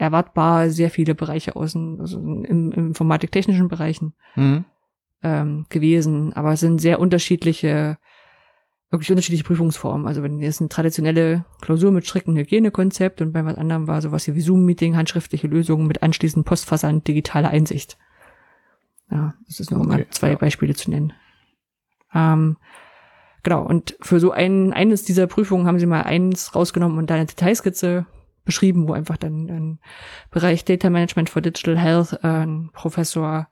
[0.00, 4.64] erwartbar sehr viele Bereiche außen, also im, im informatiktechnischen Bereichen Mhm.
[5.22, 7.98] ähm, gewesen, aber es sind sehr unterschiedliche,
[8.90, 10.06] wirklich unterschiedliche Prüfungsformen.
[10.06, 14.26] Also wenn jetzt eine traditionelle Klausur mit striktem Hygienekonzept und bei was anderem war sowas
[14.26, 17.98] wie Zoom-Meeting, handschriftliche Lösungen mit anschließend Postversand, digitale Einsicht.
[19.10, 20.36] Ja, das ist nur Okay, mal zwei ja.
[20.36, 21.12] Beispiele zu nennen.
[22.14, 22.56] Ähm,
[23.42, 27.16] genau, und für so ein, eines dieser Prüfungen haben sie mal eins rausgenommen und da
[27.16, 28.06] eine Detailskizze
[28.50, 29.80] beschrieben, wo einfach dann ein
[30.30, 33.48] Bereich Data Management for Digital Health äh, ein Professor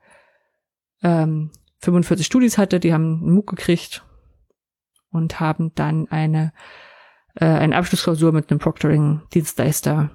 [1.01, 4.05] ähm, 45 Studis hatte, die haben einen MOOC gekriegt
[5.11, 6.51] und haben dann eine,
[7.35, 10.11] äh, eine Abschlussklausur mit einem Proctoring-Dienstleister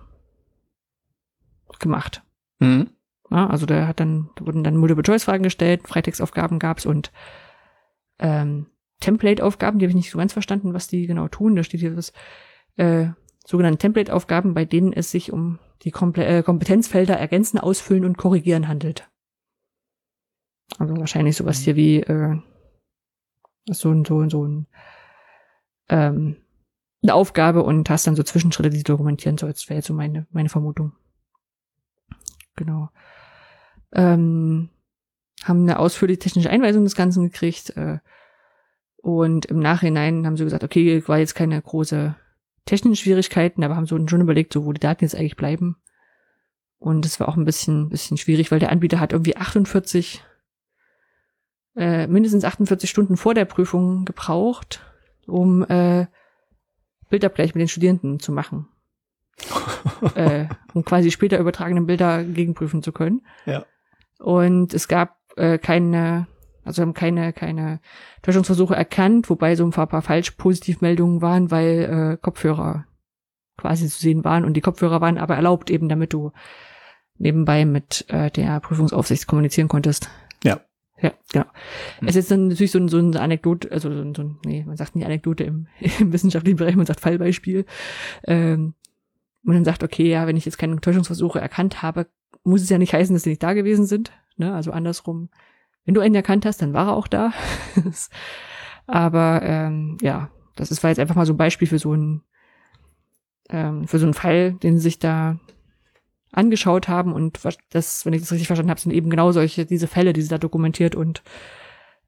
[1.78, 2.22] gemacht.
[2.58, 2.90] Mhm.
[3.30, 7.10] Ja, also da hat dann, da wurden dann Multiple-Choice-Fragen gestellt, Freitextaufgaben gab's und
[8.18, 8.66] ähm,
[9.00, 11.56] Template-Aufgaben, die habe ich nicht so ganz verstanden, was die genau tun.
[11.56, 12.12] Da steht hier was,
[12.76, 13.08] äh,
[13.46, 18.68] sogenannte Template-Aufgaben, bei denen es sich um die Komple äh, Kompetenzfelder ergänzen, ausfüllen und korrigieren
[18.68, 19.08] handelt.
[20.78, 22.38] Also wahrscheinlich sowas hier wie äh,
[23.66, 24.66] so ein, so ein, so ein
[25.88, 26.36] ähm,
[27.04, 30.26] eine Aufgabe und hast dann so Zwischenschritte, die du dokumentieren sollst, wäre jetzt so meine,
[30.30, 30.92] meine Vermutung.
[32.56, 32.88] Genau.
[33.92, 34.70] Ähm,
[35.44, 37.98] haben eine ausführliche technische Einweisung des Ganzen gekriegt äh,
[38.96, 42.16] und im Nachhinein haben sie gesagt, okay, war jetzt keine große
[42.64, 45.76] technische Schwierigkeiten, aber haben so schon überlegt, so wo die Daten jetzt eigentlich bleiben.
[46.78, 50.22] Und das war auch ein bisschen, bisschen schwierig, weil der Anbieter hat irgendwie 48,
[51.76, 54.80] äh, mindestens 48 Stunden vor der Prüfung gebraucht,
[55.26, 56.06] um äh,
[57.08, 58.68] Bildabgleich mit den Studierenden zu machen.
[60.14, 63.26] äh, um quasi später übertragene Bilder gegenprüfen zu können.
[63.46, 63.64] Ja.
[64.18, 66.26] Und es gab äh, keine,
[66.64, 67.80] also haben keine, keine
[68.22, 72.86] Täuschungsversuche erkannt, wobei so ein paar, paar Falsch-Positivmeldungen waren, weil äh, Kopfhörer
[73.56, 76.32] quasi zu sehen waren und die Kopfhörer waren aber erlaubt, eben damit du
[77.18, 80.10] nebenbei mit äh, der Prüfungsaufsicht kommunizieren konntest.
[80.42, 80.60] Ja.
[81.00, 81.46] Ja, genau.
[81.98, 82.08] Hm.
[82.08, 84.64] Es ist dann natürlich so ein, so eine Anekdote, also so ein, so ein, nee,
[84.64, 85.66] man sagt nicht Anekdote im,
[86.00, 87.66] im wissenschaftlichen Bereich, man sagt Fallbeispiel.
[88.26, 88.74] Ähm,
[89.44, 92.06] und dann sagt, okay, ja, wenn ich jetzt keine Täuschungsversuche erkannt habe,
[92.44, 94.12] muss es ja nicht heißen, dass sie nicht da gewesen sind.
[94.36, 94.54] Ne?
[94.54, 95.28] Also andersrum,
[95.84, 97.32] wenn du einen erkannt hast, dann war er auch da.
[98.86, 102.22] Aber ähm, ja, das ist war jetzt einfach mal so ein Beispiel für so einen
[103.50, 105.38] ähm, für so einen Fall, den sie sich da
[106.32, 109.86] angeschaut haben und das, wenn ich das richtig verstanden habe, sind eben genau solche diese
[109.86, 111.22] Fälle, die sie da dokumentiert und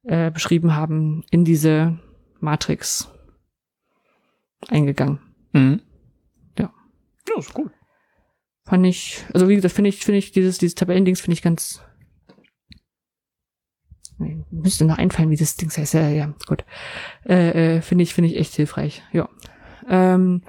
[0.03, 1.99] äh, beschrieben haben, in diese
[2.41, 3.09] Matrix
[4.69, 5.21] eingegangen.
[5.53, 5.81] Mhm.
[6.59, 6.73] Ja.
[7.29, 7.71] Ja, ist gut.
[8.65, 11.83] Fand ich, also wie gesagt, finde ich, finde ich dieses, dieses Tabellendings finde ich ganz,
[14.51, 15.95] müsste noch einfallen, wie das Ding heißt.
[15.95, 16.65] Ja, ja, gut.
[17.29, 19.03] Äh, äh, finde ich, finde ich echt hilfreich.
[19.13, 19.29] Ja.
[19.89, 20.43] Ähm,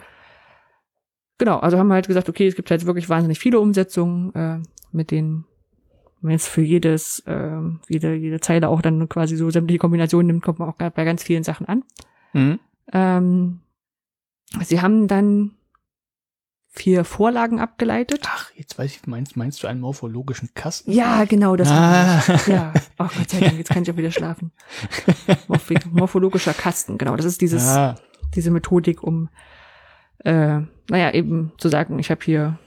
[1.37, 4.59] genau, also haben wir halt gesagt, okay, es gibt halt wirklich wahnsinnig viele Umsetzungen, äh,
[4.91, 5.45] mit denen
[6.21, 10.27] wenn man jetzt für jedes, äh, jede, jede Zeile auch dann quasi so sämtliche Kombinationen
[10.27, 11.83] nimmt, kommt man auch bei ganz vielen Sachen an.
[12.33, 12.59] Mhm.
[12.91, 13.59] Ähm,
[14.63, 15.51] sie haben dann
[16.77, 18.27] vier Vorlagen abgeleitet.
[18.27, 20.91] Ach, jetzt weiß ich, meinst, meinst du einen morphologischen Kasten?
[20.91, 22.21] Ja, genau, das Ah.
[22.47, 22.73] Ja.
[22.97, 24.51] Ach Gott sei Dank, jetzt kann ich auch wieder schlafen.
[25.47, 27.15] Morph morphologischer Kasten, genau.
[27.15, 27.95] Das ist dieses, Ah,
[28.35, 29.29] diese Methodik, um,
[30.19, 30.59] äh,
[30.89, 32.59] naja, eben zu sagen, ich habe hier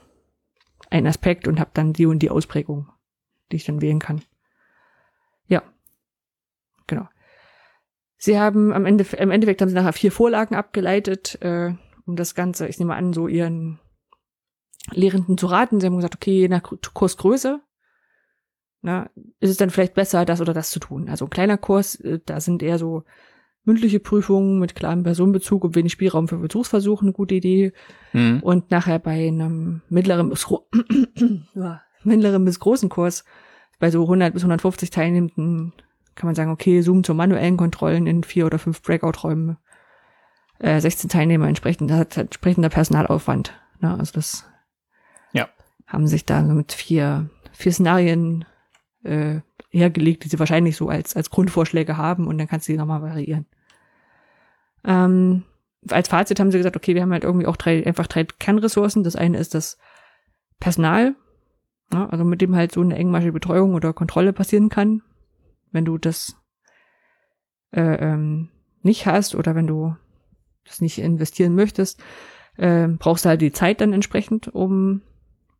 [0.89, 2.89] einen Aspekt und habe dann die und die Ausprägung,
[3.51, 4.21] die ich dann wählen kann.
[5.47, 5.63] Ja,
[6.87, 7.07] genau.
[8.17, 11.73] Sie haben am Ende, im Endeffekt haben sie nachher vier Vorlagen abgeleitet, äh,
[12.05, 13.79] um das Ganze, ich nehme an, so ihren
[14.91, 15.79] Lehrenden zu raten.
[15.79, 16.63] Sie haben gesagt, okay, je nach
[16.93, 17.61] Kursgröße,
[18.81, 19.09] na,
[19.39, 21.07] ist es dann vielleicht besser, das oder das zu tun.
[21.07, 23.03] Also ein kleiner Kurs, äh, da sind eher so
[23.63, 27.73] mündliche Prüfungen mit klarem Personenbezug und wenig Spielraum für Versuchsversuche eine gute Idee.
[28.13, 28.39] mhm.
[28.41, 30.47] Und nachher bei einem mittleren bis,
[32.03, 33.23] mittleren bis großen Kurs,
[33.79, 35.73] bei so 100 bis 150 Teilnehmenden,
[36.15, 39.57] kann man sagen, okay, Zoom zu manuellen Kontrollen in vier oder fünf Breakout-Räumen,
[40.59, 43.53] äh, 16 Teilnehmer entsprechend, hat entsprechender Personalaufwand.
[43.79, 43.97] Ne?
[43.97, 44.47] Also das.
[45.91, 48.45] Haben sich da mit vier, vier Szenarien
[49.03, 52.77] äh, hergelegt, die sie wahrscheinlich so als, als Grundvorschläge haben und dann kannst du die
[52.77, 53.45] nochmal variieren.
[54.85, 55.43] Ähm,
[55.89, 59.03] als Fazit haben sie gesagt, okay, wir haben halt irgendwie auch drei, einfach drei Kernressourcen.
[59.03, 59.77] Das eine ist das
[60.59, 61.15] Personal,
[61.91, 65.01] ja, also mit dem halt so eine engmaschige Betreuung oder Kontrolle passieren kann.
[65.71, 66.35] Wenn du das
[67.71, 68.49] äh, ähm,
[68.81, 69.95] nicht hast oder wenn du
[70.65, 72.01] das nicht investieren möchtest,
[72.57, 75.01] äh, brauchst du halt die Zeit dann entsprechend, um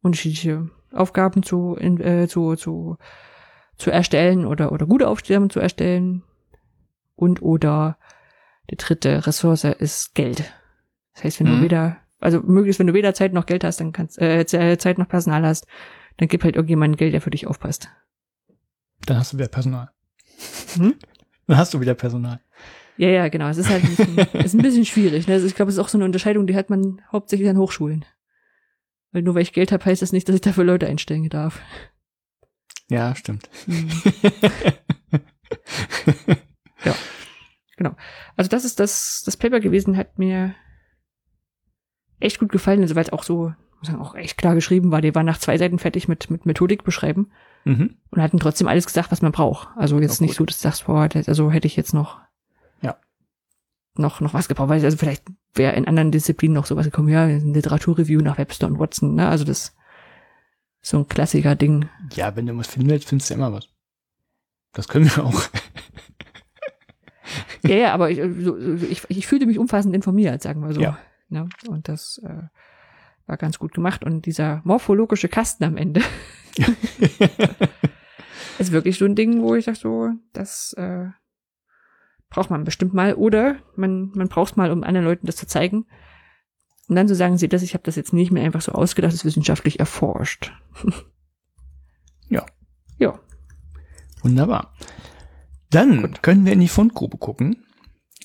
[0.02, 2.98] unterschiedliche Aufgaben zu, in, äh, zu, zu,
[3.78, 6.24] zu erstellen oder, oder gute Aufgaben zu erstellen.
[7.16, 7.98] Und oder
[8.70, 10.52] die dritte Ressource ist Geld.
[11.14, 11.58] Das heißt, wenn Mhm.
[11.58, 14.98] du weder, also möglichst, wenn du weder Zeit noch Geld hast, dann kannst, äh, Zeit
[14.98, 15.68] noch Personal hast,
[16.18, 17.90] dann gib halt irgendjemanden Geld, der für dich aufpasst.
[19.06, 19.90] Dann hast du wieder Personal.
[20.76, 20.96] Hm?
[21.48, 22.40] Dann hast du wieder Personal.
[22.98, 23.48] Ja, ja, genau.
[23.50, 25.28] Es ist halt ein bisschen, es ist ein bisschen schwierig.
[25.28, 25.34] Ne?
[25.36, 28.06] Also ich glaube, es ist auch so eine Unterscheidung, die hat man hauptsächlich an Hochschulen.
[29.12, 31.62] Weil nur weil ich Geld habe, heißt das nicht, dass ich dafür Leute einstellen darf.
[32.90, 33.50] Ja, stimmt.
[33.66, 33.90] Hm.
[36.86, 36.96] ja,
[37.78, 37.96] genau.
[38.38, 40.56] Also das ist das, das Paper gewesen, hat mir
[42.20, 45.02] echt gut gefallen, also weil es auch so, muss sagen, auch echt klar geschrieben war.
[45.02, 47.32] Die war nach zwei Seiten fertig mit, mit Methodik beschreiben
[47.64, 47.98] Mhm.
[48.10, 49.68] und hatten trotzdem alles gesagt, was man braucht.
[49.78, 52.20] Also jetzt Ja, nicht so, dass du sagst, boah, also hätte ich jetzt noch.
[53.96, 55.24] Noch, noch was gebraucht, weil also vielleicht
[55.54, 59.28] wäre in anderen Disziplinen noch sowas gekommen, ja, ein Literaturreview nach Webster und Watson, ne,
[59.28, 59.76] also das ist
[60.82, 61.90] so ein Klassiker-Ding.
[62.14, 63.70] Ja, wenn du was finden willst, findest du immer was.
[64.74, 65.44] Das können wir auch.
[67.64, 70.82] Ja, ja, aber ich, so, ich, ich fühlte mich umfassend informiert, sagen wir so.
[70.82, 70.98] Ja.
[71.30, 71.48] Ne?
[71.68, 72.44] Und das äh,
[73.28, 74.04] war ganz gut gemacht.
[74.04, 76.02] Und dieser morphologische Kasten am Ende
[78.60, 81.08] ist wirklich so ein Ding, wo ich sag so, das äh,
[82.32, 83.14] braucht man bestimmt mal.
[83.14, 85.86] Oder man, man braucht mal, um anderen Leuten das zu zeigen.
[86.88, 89.14] Und dann zu sagen, seht das, ich habe das jetzt nicht mehr einfach so ausgedacht,
[89.14, 90.52] das ist wissenschaftlich erforscht.
[92.30, 92.46] Ja.
[92.98, 93.20] Ja.
[94.22, 94.74] Wunderbar.
[95.70, 97.66] Dann können wir in die Fundgrube gucken.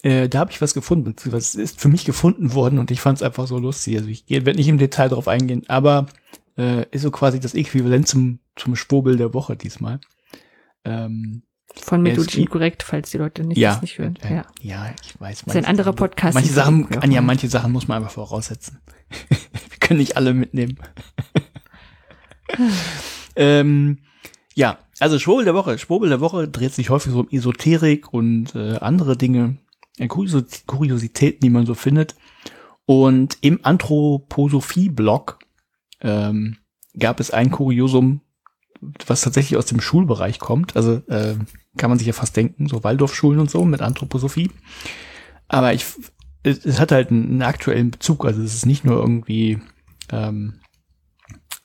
[0.05, 3.01] Äh, da habe ich was gefunden, beziehungsweise es ist für mich gefunden worden und ich
[3.01, 3.97] fand es einfach so lustig.
[3.97, 6.07] Also ich werde nicht im Detail darauf eingehen, aber
[6.57, 9.99] äh, ist so quasi das Äquivalent zum, zum Schwurbel der Woche diesmal.
[10.85, 11.43] Ähm,
[11.79, 14.17] Von gibt- inkorrekt, falls die Leute nicht, ja, das nicht hören.
[14.23, 14.45] äh, Ja.
[14.63, 15.43] ja, ich weiß.
[15.43, 16.35] ist ein anderer Podcast.
[16.35, 18.81] Manche Sachen, Anja, manche Sachen muss man einfach voraussetzen.
[19.29, 20.79] wir können nicht alle mitnehmen.
[23.37, 23.99] ähm,
[24.55, 25.79] ja, also Schwurbel der Woche.
[25.79, 29.59] Schwurbel der Woche dreht sich häufig so um Esoterik und äh, andere Dinge,
[29.99, 32.15] äh, Kurios Kuriositäten, die man so findet.
[32.87, 35.39] Und im Anthroposophie-Blog
[36.01, 36.57] ähm,
[36.99, 38.21] gab es ein Kuriosum,
[39.07, 40.77] was tatsächlich aus dem Schulbereich kommt.
[40.77, 41.35] Also äh,
[41.77, 44.51] kann man sich ja fast denken, so Waldorfschulen und so mit Anthroposophie.
[45.49, 45.85] Aber ich,
[46.43, 48.25] es, es hat halt einen, einen aktuellen Bezug.
[48.25, 49.61] Also es ist nicht nur irgendwie,
[50.11, 50.61] ähm,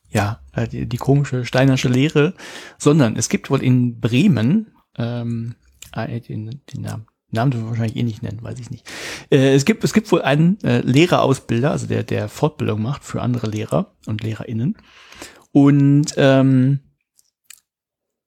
[0.10, 2.34] ja, die, die komische steinersche Lehre,
[2.78, 5.56] sondern es gibt wohl in Bremen, ähm,
[5.94, 8.90] äh, den, den Namen, Namen dürfen wir wahrscheinlich eh nicht nennen, weiß ich nicht.
[9.30, 13.22] Äh, es gibt, es gibt wohl einen äh, Lehrerausbilder, also der, der Fortbildung macht für
[13.22, 14.78] andere Lehrer und LehrerInnen.
[15.52, 16.80] Und ähm,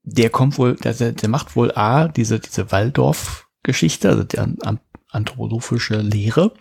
[0.05, 4.59] der kommt wohl, der, der der macht wohl A, diese, diese Waldorf-Geschichte, also die an,
[4.63, 6.55] an, anthroposophische Lehre,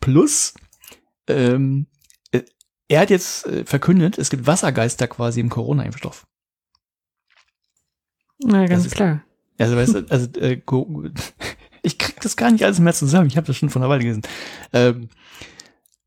[0.00, 0.54] plus
[1.28, 1.86] ähm,
[2.32, 2.42] äh,
[2.88, 6.26] er hat jetzt äh, verkündet, es gibt Wassergeister quasi im Corona-Impfstoff.
[8.42, 9.22] Na, ganz ist- klar.
[9.58, 10.60] Also, weißt du, also äh,
[11.82, 13.26] ich krieg das gar nicht alles mehr zusammen.
[13.28, 14.22] Ich habe das schon von einer Weile gelesen.
[14.72, 15.08] Ähm,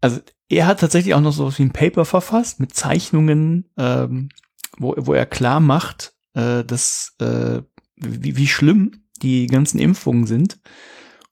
[0.02, 0.20] also
[0.50, 4.30] er hat tatsächlich auch noch so wie ein Paper verfasst mit Zeichnungen, ähm,
[4.78, 7.62] wo, wo er klar macht, äh, dass äh,
[7.96, 10.60] wie, wie schlimm die ganzen Impfungen sind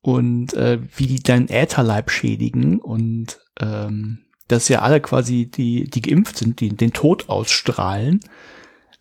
[0.02, 6.02] und äh, wie die deinen Ätherleib schädigen und ähm, dass ja alle quasi, die, die
[6.02, 8.20] geimpft sind, die den Tod ausstrahlen.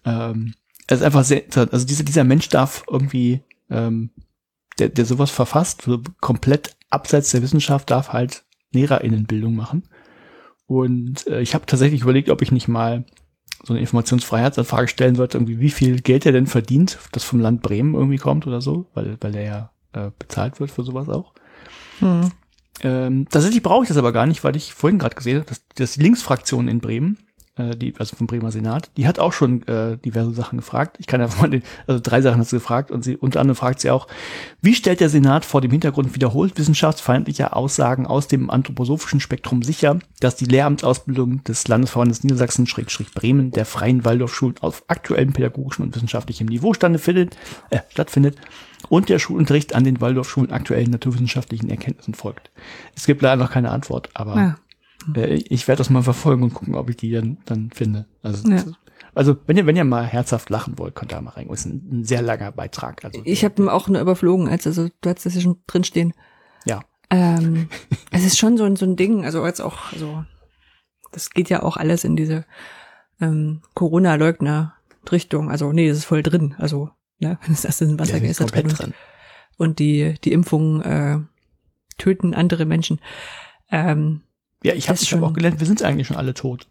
[0.05, 0.55] Ähm,
[0.89, 4.10] ist einfach sehr, also dieser, dieser Mensch darf irgendwie, ähm,
[4.78, 9.85] der, der sowas verfasst, so komplett abseits der Wissenschaft, darf halt LehrerInnenbildung machen.
[10.66, 13.05] Und äh, ich habe tatsächlich überlegt, ob ich nicht mal
[13.65, 17.62] so eine Informationsfreiheitsanfrage stellen sollte, irgendwie, wie viel Geld er denn verdient, das vom Land
[17.62, 21.35] Bremen irgendwie kommt oder so, weil, weil er ja äh, bezahlt wird für sowas auch.
[21.99, 22.31] Hm.
[22.82, 25.62] Ähm, tatsächlich brauche ich das aber gar nicht, weil ich vorhin gerade gesehen habe, dass,
[25.74, 27.19] dass die Linksfraktion in Bremen
[27.61, 30.97] äh, die, also vom Bremer Senat, die hat auch schon äh, diverse Sachen gefragt.
[30.99, 33.57] Ich kann einfach mal den, also drei Sachen hat sie gefragt und sie unter anderem
[33.57, 34.07] fragt sie auch,
[34.62, 39.99] wie stellt der Senat vor dem Hintergrund wiederholt wissenschaftsfeindlicher Aussagen aus dem anthroposophischen Spektrum sicher,
[40.20, 45.95] dass die Lehramtsausbildung des Landesverbandes Niedersachsen Schrägstrich Bremen der freien Waldorfschulen auf aktuellem pädagogischen und
[45.95, 47.37] wissenschaftlichem Niveau stattfindet,
[47.70, 48.37] äh, stattfindet
[48.89, 52.51] und der Schulunterricht an den Waldorfschulen aktuellen naturwissenschaftlichen Erkenntnissen folgt.
[52.97, 54.57] Es gibt leider noch keine Antwort, aber ja.
[55.14, 58.06] Äh, ich werde das mal verfolgen und gucken, ob ich die dann, dann finde.
[58.22, 58.62] Also, ja.
[59.14, 61.48] also wenn ihr, wenn ihr mal herzhaft lachen wollt, könnt ihr da mal rein.
[61.48, 63.05] Das ist ein, ein sehr langer Beitrag.
[63.05, 66.12] Also, ich habe auch nur überflogen, als also du hattest das ja schon drinstehen.
[66.64, 66.81] Ja.
[67.10, 67.68] Ähm,
[68.10, 70.24] es ist schon so ein, so ein Ding, also jetzt auch, also
[71.12, 72.44] das geht ja auch alles in diese
[73.20, 75.51] ähm, Corona-Leugner-Richtung.
[75.51, 76.55] Also nee, das ist voll drin.
[76.59, 78.68] Also, ne, das ist ein Wasser ja, ist da drin.
[78.68, 78.94] drin.
[79.56, 81.18] Und die, die Impfungen äh,
[81.98, 83.01] töten andere Menschen.
[83.70, 84.22] Ähm,
[84.62, 86.66] ja, ich habe hab auch gelernt, wir sind eigentlich schon alle tot.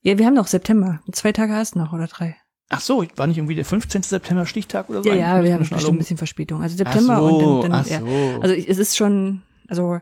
[0.00, 1.00] Ja, wir haben noch September.
[1.12, 2.36] Zwei Tage hast du noch oder drei.
[2.68, 4.02] Ach so, war nicht irgendwie der 15.
[4.02, 5.08] September Stichtag oder so?
[5.08, 6.62] Ja, ja, wir haben schon ein bisschen Verspätung.
[6.62, 8.06] Also September so, und dann, dann ach so.
[8.06, 8.38] ja.
[8.40, 9.98] Also es ist schon, also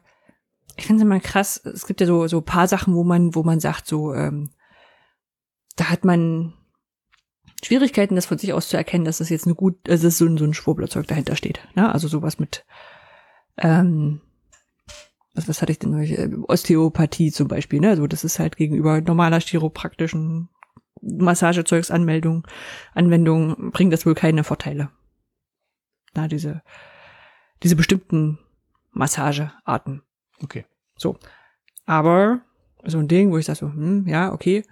[0.77, 1.61] ich finde es immer krass.
[1.65, 4.51] Es gibt ja so so paar Sachen, wo man wo man sagt so, ähm,
[5.77, 6.55] da hat man
[7.65, 10.19] Schwierigkeiten, das von sich aus zu erkennen, dass das jetzt eine gut, also es ist
[10.19, 11.61] so ein so ein Schwurblerzeug dahinter steht.
[11.75, 11.93] Ne?
[11.93, 12.65] Also sowas mit
[13.59, 14.21] ähm,
[15.35, 15.95] was, was hatte ich denn?
[15.95, 17.91] Äh, Osteopathie zum Beispiel, ne?
[17.91, 20.49] Also das ist halt gegenüber normaler chiropraktischen
[21.03, 22.47] Massagezeugsanmeldung,
[22.95, 24.91] Anwendung bringt das wohl keine Vorteile.
[26.15, 26.63] Na, diese,
[27.63, 28.39] diese bestimmten
[28.93, 30.03] Massagearten.
[30.43, 30.65] Okay.
[30.97, 31.19] So.
[31.87, 32.43] Aber
[32.85, 34.65] so ein Ding, wo ich sage so, hm, ja, okay,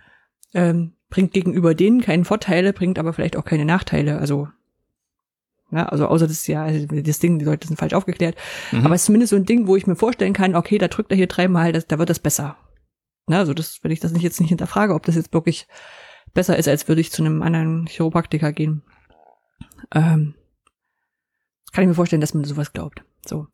[0.55, 4.19] ähm, bringt gegenüber denen keine Vorteile, bringt aber vielleicht auch keine Nachteile.
[4.19, 4.49] Also
[5.73, 8.37] ja, also außer das ja, das Ding, die Leute sind falsch aufgeklärt.
[8.73, 8.85] Mhm.
[8.85, 11.11] Aber es ist zumindest so ein Ding, wo ich mir vorstellen kann, okay, da drückt
[11.11, 12.57] er hier dreimal, das, da wird das besser.
[13.27, 15.69] Na, also das, wenn ich das nicht jetzt nicht hinterfrage, ob das jetzt wirklich
[16.35, 18.83] besser ist, als würde ich zu einem anderen Chiropraktiker gehen.
[19.93, 20.35] Ähm,
[21.73, 23.05] kann ich mir vorstellen, dass man sowas glaubt.
[23.25, 23.47] So.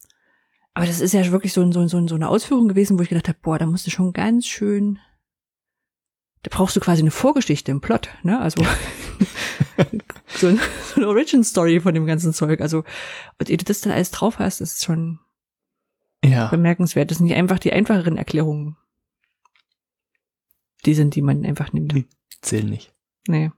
[0.74, 3.28] Aber das ist ja wirklich so, so, so, so eine Ausführung gewesen, wo ich gedacht
[3.28, 4.98] habe, boah, da musst du schon ganz schön,
[6.46, 8.40] da brauchst du quasi eine Vorgeschichte im Plot, ne?
[8.40, 8.64] Also
[10.28, 12.60] so, so eine Origin-Story von dem ganzen Zeug.
[12.60, 12.84] Also,
[13.40, 15.18] und ehe du das dann alles drauf hast, ist schon
[16.24, 16.46] ja.
[16.46, 17.10] bemerkenswert.
[17.10, 18.76] Das sind nicht einfach die einfacheren Erklärungen.
[20.84, 21.92] Die sind, die man einfach nimmt.
[21.92, 22.06] Die
[22.42, 22.94] zählen nicht.
[23.26, 23.50] Nee.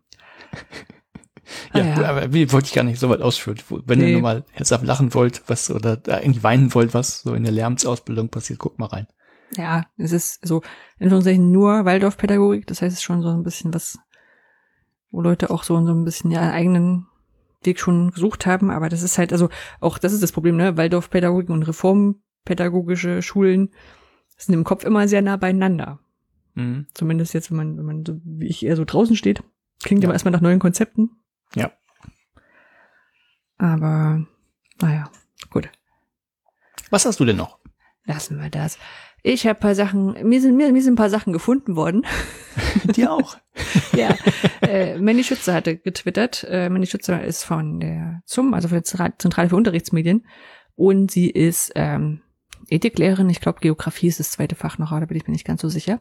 [1.74, 3.59] ja, ah, ja, aber wie wollte ich gar nicht so weit ausführen.
[3.69, 4.06] Wenn nee.
[4.06, 7.52] ihr nur mal herzhaft lachen wollt, was, oder eigentlich weinen wollt, was so in der
[7.52, 9.09] Lärmsausbildung passiert, guckt mal rein.
[9.56, 10.60] Ja, es ist so,
[10.98, 13.98] in Anführungszeichen nur Waldorfpädagogik, das heißt, es ist schon so ein bisschen was
[15.10, 17.06] wo Leute auch so, so ein bisschen ihren eigenen
[17.62, 19.48] Weg schon gesucht haben, aber das ist halt, also
[19.80, 20.76] auch das ist das Problem, ne?
[20.76, 23.70] Waldorfpädagogik und reformpädagogische Schulen
[24.36, 25.98] sind im Kopf immer sehr nah beieinander.
[26.54, 26.86] Mhm.
[26.94, 29.42] Zumindest jetzt, wenn man, wenn man so wie ich eher so draußen steht,
[29.82, 30.06] klingt ja.
[30.06, 31.10] immer erstmal nach neuen Konzepten.
[31.54, 31.72] Ja.
[33.56, 34.24] Aber,
[34.80, 35.10] naja,
[35.50, 35.68] gut.
[36.90, 37.58] Was hast du denn noch?
[38.04, 38.78] Lassen wir das.
[39.23, 42.07] Ich habe paar Sachen, mir sind, mir, mir sind ein paar Sachen gefunden worden.
[42.97, 43.36] Dir auch.
[43.97, 44.16] ja.
[44.62, 46.47] Äh, Mandy Schütze hatte getwittert.
[46.49, 50.27] Äh, Mandy Schütze ist von der ZUM, also von der Zentrale für Unterrichtsmedien.
[50.77, 52.20] Und sie ist ähm,
[52.69, 53.31] Ethiklehrerin.
[53.31, 55.69] Ich glaube, Geografie ist das zweite Fach noch, da bin ich mir nicht ganz so
[55.69, 56.01] sicher.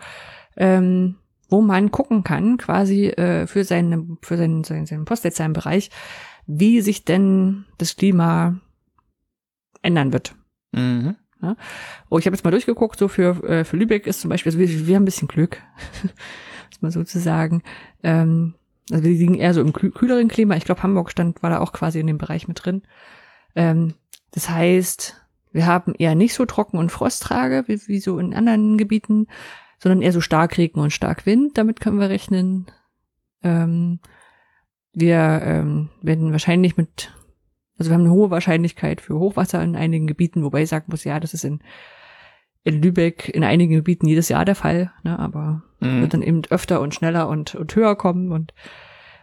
[0.56, 1.18] ähm,
[1.49, 5.90] wo man gucken kann, quasi äh, für seine, für seinen, seinen, seinen Postleitzahlenbereich,
[6.48, 8.60] wie sich denn das Klima
[9.82, 10.36] ändern wird.
[10.72, 11.15] Mhm.
[11.41, 11.56] Ja?
[12.10, 14.60] Oh, ich habe jetzt mal durchgeguckt, so für, äh, für Lübeck ist zum Beispiel, also
[14.60, 15.61] wir, wir haben ein bisschen Glück,
[16.72, 17.61] muss man sozusagen.
[18.02, 18.56] Ähm,
[18.90, 20.56] also wir liegen eher so im kühleren Klima.
[20.56, 22.84] Ich glaube, Hamburg stand, war da auch quasi in dem Bereich mit drin.
[23.56, 23.95] Ähm,
[24.32, 25.22] das heißt,
[25.52, 29.28] wir haben eher nicht so Trocken- und Frosttrage wie, wie so in anderen Gebieten.
[29.80, 31.57] sondern eher so Starkregen und Starkwind.
[31.57, 32.65] Damit können wir rechnen.
[33.44, 33.99] Ähm,
[34.98, 37.14] wir ähm, werden wahrscheinlich mit,
[37.78, 41.03] also wir haben eine hohe Wahrscheinlichkeit für Hochwasser in einigen Gebieten, wobei ich sagen muss,
[41.03, 41.61] ja, das ist in,
[42.64, 46.02] in Lübeck in einigen Gebieten jedes Jahr der Fall, ne, aber Mhm.
[46.02, 48.53] wird dann eben öfter und schneller und, und höher kommen und,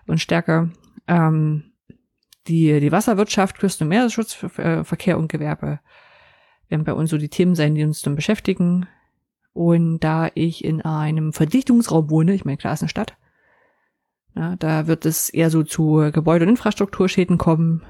[0.07, 0.71] und stärker.
[1.07, 1.73] Ähm,
[2.47, 5.81] die, die Wasserwirtschaft, Küsten- und Meeresschutz, Verkehr und Gewerbe
[6.69, 8.87] werden bei uns so die Themen sein, die uns dann beschäftigen.
[9.53, 13.17] Und da ich in einem Verdichtungsraum wohne, ich meine, klar ist eine Stadt,
[14.35, 17.85] ja, da wird es eher so zu Gebäude- und Infrastrukturschäden kommen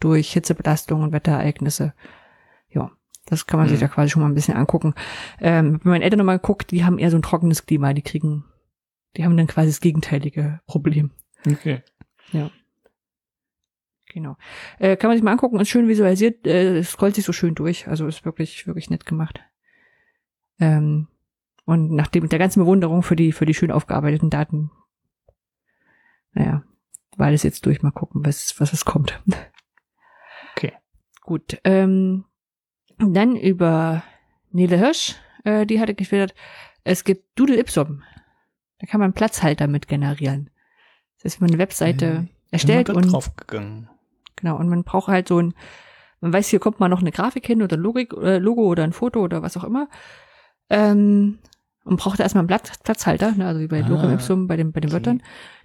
[0.00, 1.94] durch Hitzebelastung und Wetterereignisse.
[2.70, 2.90] Ja,
[3.26, 3.82] das kann man sich Mhm.
[3.82, 4.94] da quasi schon mal ein bisschen angucken.
[5.40, 8.44] Ähm, wenn meine Eltern nochmal guckt, die haben eher so ein trockenes Klima, die kriegen,
[9.16, 11.10] die haben dann quasi das gegenteilige Problem.
[11.46, 11.82] Okay.
[14.12, 14.36] Genau.
[14.78, 17.54] Äh, kann man sich mal angucken, ist schön visualisiert, äh, es scrollt sich so schön
[17.54, 19.40] durch, also ist wirklich, wirklich nett gemacht.
[20.60, 21.08] Ähm,
[21.64, 24.70] und nachdem mit der ganzen Bewunderung für die, für die schön aufgearbeiteten Daten,
[26.32, 26.62] naja,
[27.16, 29.20] war das jetzt durch, mal gucken, was, was es kommt.
[30.56, 30.72] Okay.
[31.22, 32.24] Gut, ähm,
[32.98, 34.02] dann über
[34.50, 36.34] Nele Hirsch, äh, die hatte gefiltert,
[36.84, 38.02] es gibt Doodle Ipsum.
[38.78, 40.50] Da kann man Platzhalter mit generieren.
[41.16, 43.88] Das heißt, wenn man eine Webseite erstellt Bin mal und draufgegangen.
[44.36, 45.54] Genau, und man braucht halt so ein,
[46.20, 48.92] man weiß, hier kommt mal noch eine Grafik hin oder Logik, äh, Logo oder ein
[48.92, 49.88] Foto oder was auch immer.
[50.68, 51.38] Ähm,
[51.84, 54.56] und braucht da erstmal einen Platz, Platzhalter, ne, also wie bei Ah, Lorem Ipsum, bei,
[54.56, 54.94] dem, bei den okay.
[54.96, 55.22] Wörtern.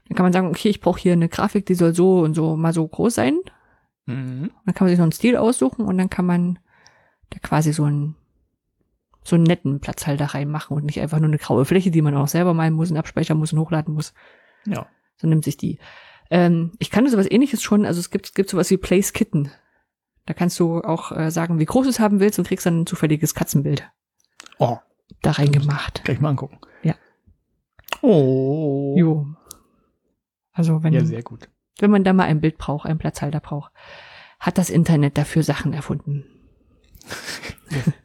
[0.08, 2.56] Dann kann man sagen, okay, ich brauche hier eine Grafik, die soll so und so
[2.56, 3.38] mal so groß sein.
[4.06, 4.52] Mhm.
[4.66, 6.60] Dann kann man sich noch einen Stil aussuchen und dann kann man
[7.30, 8.16] da quasi so einen,
[9.24, 12.30] so einen netten Platzhalter reinmachen und nicht einfach nur eine graue Fläche, die man auch
[12.30, 14.14] selber malen muss und abspeichern muss und hochladen muss
[14.66, 14.88] Ja.
[15.18, 15.78] so nimmt sich die.
[16.30, 19.52] Ähm, ich kannte sowas ähnliches schon, also es gibt, es gibt sowas wie Place Kitten.
[20.26, 22.82] Da kannst du auch äh, sagen, wie groß du es haben willst und kriegst dann
[22.82, 23.90] ein zufälliges Katzenbild
[24.60, 24.78] Oh,
[25.22, 26.04] da reingemacht.
[26.04, 26.60] gleich mal angucken.
[26.84, 26.96] Ja.
[28.02, 28.96] Oh.
[28.98, 29.28] Jo.
[30.52, 31.50] Also wenn, Ja, sehr gut.
[31.80, 33.72] wenn man da mal ein Bild braucht, einen Platzhalter braucht,
[34.40, 36.26] hat das Internet dafür Sachen erfunden.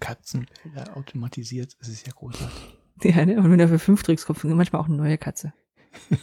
[0.01, 0.47] Katzen
[0.77, 2.79] ja, automatisiert, das ist ja großartig.
[3.05, 3.37] Ja, ne?
[3.37, 5.53] Und wenn du dafür fünf trägst, kommt manchmal auch eine neue Katze.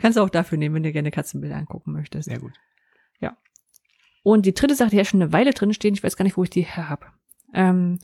[0.00, 2.28] Kannst du auch dafür nehmen, wenn du gerne Katzenbilder angucken möchtest.
[2.28, 2.52] Sehr gut.
[4.22, 6.36] Und die dritte Sache, die hat schon eine Weile drin stehen, ich weiß gar nicht,
[6.36, 7.06] wo ich die her habe.
[7.54, 8.00] Ähm,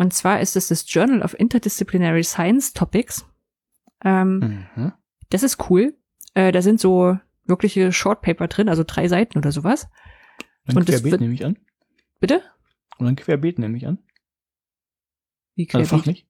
[0.00, 3.26] und zwar ist es das Journal of Interdisciplinary Science Topics.
[4.04, 4.92] Ähm, Mhm.
[5.28, 5.94] Das ist cool.
[6.34, 9.88] Äh, da sind so wirkliche Shortpaper drin, also drei Seiten oder sowas.
[10.66, 11.56] Und das querbeet wird- nehme ich an.
[12.18, 12.42] Bitte?
[12.98, 13.98] Und dann querbeet nehme ich an.
[15.54, 15.88] Wie Also querbeet?
[15.90, 16.26] fachlich.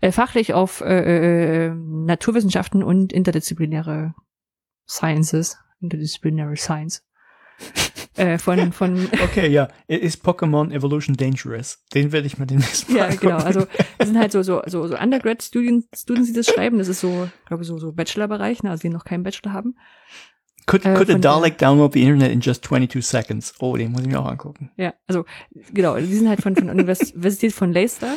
[0.00, 4.14] Äh, fachlich auf äh, äh, Naturwissenschaften und interdisziplinäre
[4.88, 5.58] Sciences.
[5.80, 7.04] Interdisciplinary Science.
[8.16, 9.68] äh, von, von Okay, ja.
[9.86, 11.84] Ist Pokémon Evolution Dangerous?
[11.94, 13.36] Den werde ich mal demnächst mal Ja, genau.
[13.36, 13.46] angucken.
[13.46, 13.66] Also
[13.98, 16.78] das sind halt so so so, so Undergrad Students, Students, die das schreiben.
[16.78, 19.76] Das ist so, glaube ich, so so Bachelor-Bereich, ne, also die noch keinen Bachelor haben.
[20.66, 23.54] Could, äh, could a Dalek download the Internet in just 22 seconds?
[23.60, 24.72] Oh, den muss ich mir auch angucken.
[24.76, 25.24] Ja, also
[25.72, 25.96] genau.
[25.96, 28.16] Die sind halt von von Univers- Universität von Leicester,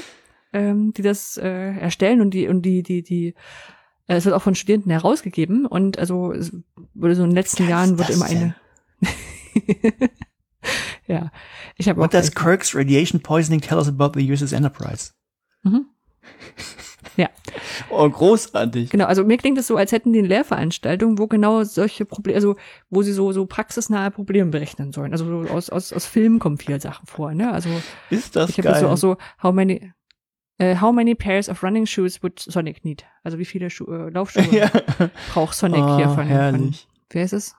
[0.51, 1.47] ähm, die das äh,
[1.77, 3.35] erstellen und die und die die die
[4.07, 6.51] äh, es wird auch von Studenten herausgegeben und also es
[6.95, 8.55] wurde so in den letzten Jahren wird immer eine
[11.07, 11.31] ja,
[11.75, 15.11] ich habe What does Kirk's radiation poisoning tell us about the USS Enterprise?
[15.63, 15.85] Mhm.
[17.15, 17.29] Ja.
[17.89, 18.91] Oh, großartig.
[18.91, 22.35] Genau, also mir klingt es so, als hätten die eine Lehrveranstaltung, wo genau solche Probleme,
[22.35, 22.55] also
[22.89, 25.11] wo sie so so praxisnahe Probleme berechnen sollen.
[25.11, 27.51] Also so aus aus aus Filmen kommen viele Sachen vor, ne?
[27.51, 27.69] Also
[28.09, 28.73] Ist das ich habe geil.
[28.73, 29.91] jetzt so auch so how many
[30.59, 33.05] äh, how many pairs of running shoes would Sonic need?
[33.23, 34.71] Also wie viele Schu äh, Laufschuhe ja.
[35.33, 36.87] braucht Sonic oh, hier von, von herrlich.
[37.09, 37.55] wer ist es?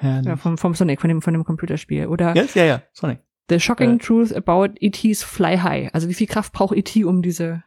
[0.00, 0.26] Herrlich.
[0.26, 3.20] Ja, vom vom Sonic von dem von dem Computerspiel oder Yes, ja, ja, Sonic.
[3.48, 3.98] The shocking Äh.
[3.98, 5.94] truth about ET's Fly High.
[5.94, 7.62] Also wie viel Kraft braucht ET, um diese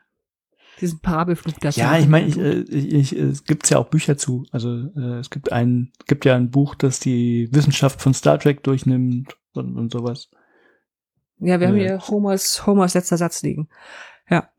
[0.82, 3.90] diesen Parabelflug da zu Ja, ich meine, ich, äh, ich, ich, es gibt's ja auch
[3.90, 4.46] Bücher zu.
[4.52, 8.64] Also äh, es gibt ein, gibt ja ein Buch, das die Wissenschaft von Star Trek
[8.64, 10.30] durchnimmt und, und sowas.
[11.40, 13.68] Ja, wir haben Äh, hier Homers, Homers letzter Satz liegen.
[14.30, 14.50] Ja,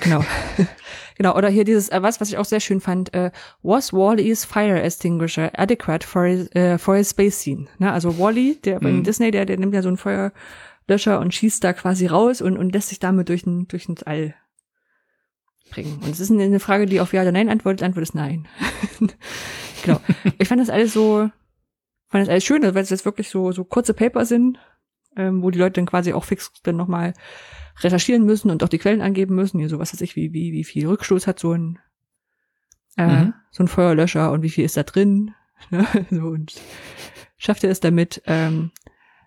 [0.00, 0.24] genau.
[1.20, 3.30] genau, oder hier dieses, äh, was, was ich auch sehr schön fand, äh,
[3.62, 7.66] was Wally's Fire Extinguisher adequate for his, äh, for his space scene?
[7.78, 7.92] Ne?
[7.92, 9.04] Also Wally, der bei Mhm.
[9.04, 12.72] Disney, der, der nimmt ja so einen Feuerlöscher und schießt da quasi raus und, und
[12.72, 14.34] lässt sich damit durch ein, durch ins All
[15.70, 16.00] bringen.
[16.02, 17.80] Und es ist eine Frage, die auf Ja oder Nein antwortet.
[17.80, 18.48] Die Antwort ist Nein.
[19.84, 20.00] genau.
[20.38, 21.28] Ich fand das alles so,
[22.08, 24.58] fand das alles schön, weil es jetzt wirklich so, so kurze Paper sind,
[25.16, 27.14] ähm, wo die Leute dann quasi auch fix dann nochmal
[27.80, 29.58] recherchieren müssen und auch die Quellen angeben müssen.
[29.58, 31.78] Hier so, was weiß ich, wie, wie, wie viel Rückstoß hat so ein,
[32.96, 33.34] äh, Mhm.
[33.50, 35.34] so ein Feuerlöscher und wie viel ist da drin.
[35.70, 35.86] Ne?
[36.10, 36.54] so, und
[37.36, 38.22] schafft er es damit?
[38.26, 38.70] Ähm,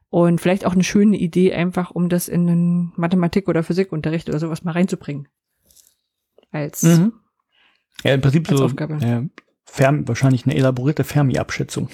[0.09, 4.37] Und vielleicht auch eine schöne Idee, einfach um das in den Mathematik- oder Physikunterricht oder
[4.39, 5.27] sowas mal reinzubringen.
[6.51, 7.13] Als Mhm.
[8.03, 8.95] Ja, im Prinzip Als so Aufgabe.
[8.95, 9.27] äh,
[9.65, 11.89] Fermi, wahrscheinlich eine elaborierte Fermi-Abschätzung.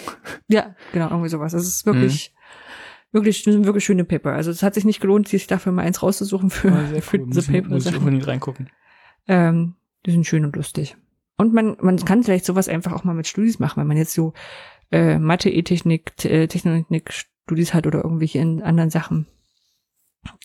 [0.49, 1.53] Ja, genau, irgendwie sowas.
[1.53, 2.33] Es ist wirklich,
[3.11, 4.33] wirklich, das sind wirklich schöne Paper.
[4.33, 7.29] Also es hat sich nicht gelohnt, sich dafür mal eins rauszusuchen für, Ah, für Muss
[7.35, 7.73] diese ich- Paper.
[7.73, 8.69] Muss ich unbedingt reingucken.
[9.27, 9.75] Ähm,
[10.05, 10.95] die sind schön und lustig.
[11.37, 14.13] Und man, man kann vielleicht sowas einfach auch mal mit Studis machen, wenn man jetzt
[14.13, 14.33] so
[14.91, 19.27] äh, Mathe, E-Technik, äh, Technik-Studis hat oder irgendwelche in anderen Sachen,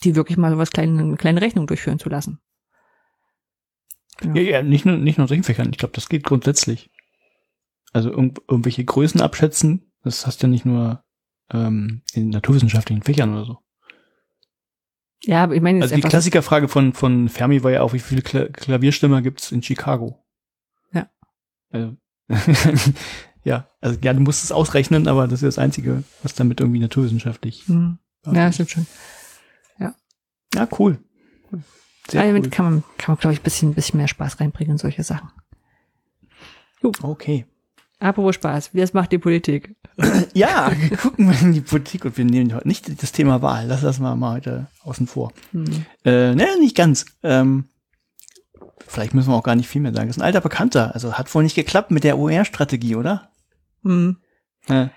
[0.04, 2.40] die wirklich mal sowas kleine, eine kleine Rechnung durchführen zu lassen.
[4.20, 4.36] Genau.
[4.36, 5.70] Ja, ja, nicht nur, nicht nur solchen Fächern.
[5.70, 6.90] Ich glaube, das geht grundsätzlich.
[7.92, 11.03] Also irgend, irgendwelche Größen abschätzen, das hast du ja nicht nur
[11.52, 13.58] ähm, in naturwissenschaftlichen Fächern oder so.
[15.22, 18.22] Ja, aber ich meine Also die Klassikerfrage von, von Fermi war ja auch, wie viele
[18.22, 20.22] Kla Klavierstimmer gibt's in Chicago?
[20.92, 21.08] Ja.
[21.70, 21.96] Also,
[23.44, 26.80] ja, also ja, du musst es ausrechnen, aber das ist das Einzige, was damit irgendwie
[26.80, 27.66] naturwissenschaftlich.
[27.68, 27.98] Hm.
[28.26, 28.86] ja, stimmt schon.
[30.54, 30.98] Ja, cool.
[32.08, 32.40] Sehr also cool.
[32.40, 35.02] damit kann man, kann man, glaube ich, ein bisschen, bisschen mehr Spaß reinbringen in solche
[35.02, 35.30] Sachen.
[36.82, 37.46] Okay.
[38.05, 39.74] Apropos Spaß, wie das macht die Politik?
[40.35, 43.66] Ja, wir gucken mal in die Politik und wir nehmen heute nicht das Thema Wahl.
[43.68, 45.32] Lass das mal, mal heute außen vor.
[45.52, 45.86] Hm.
[46.05, 47.06] Äh, ne, nicht ganz.
[47.22, 47.66] Ähm,
[48.86, 50.09] vielleicht müssen wir auch gar nicht viel mehr sagen.
[50.09, 50.93] Das ist ein alter Bekannter.
[50.94, 53.31] Also hat wohl nicht geklappt mit der OER-Strategie, oder?
[53.85, 54.16] Hm.
[54.68, 54.90] Ja.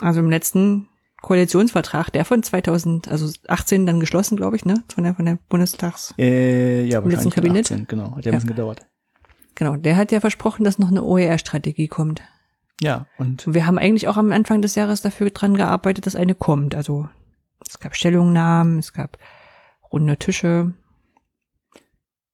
[0.00, 0.88] Also im letzten
[1.20, 4.84] Koalitionsvertrag, der von 2000, also 18 dann geschlossen, glaube ich, ne?
[4.94, 6.14] Von der, von der Bundestags.
[6.16, 7.66] Äh, ja, Im letzten Kabinett?
[7.72, 8.16] 18, genau.
[8.16, 8.30] Hat Ja.
[8.32, 8.86] ein bisschen gedauert.
[9.56, 12.22] Genau, der hat ja versprochen, dass noch eine OER-Strategie kommt.
[12.80, 16.14] Ja, und Und wir haben eigentlich auch am Anfang des Jahres dafür dran gearbeitet, dass
[16.16, 16.74] eine kommt.
[16.74, 17.08] Also
[17.66, 19.18] es gab Stellungnahmen, es gab
[19.92, 20.74] runde Tische.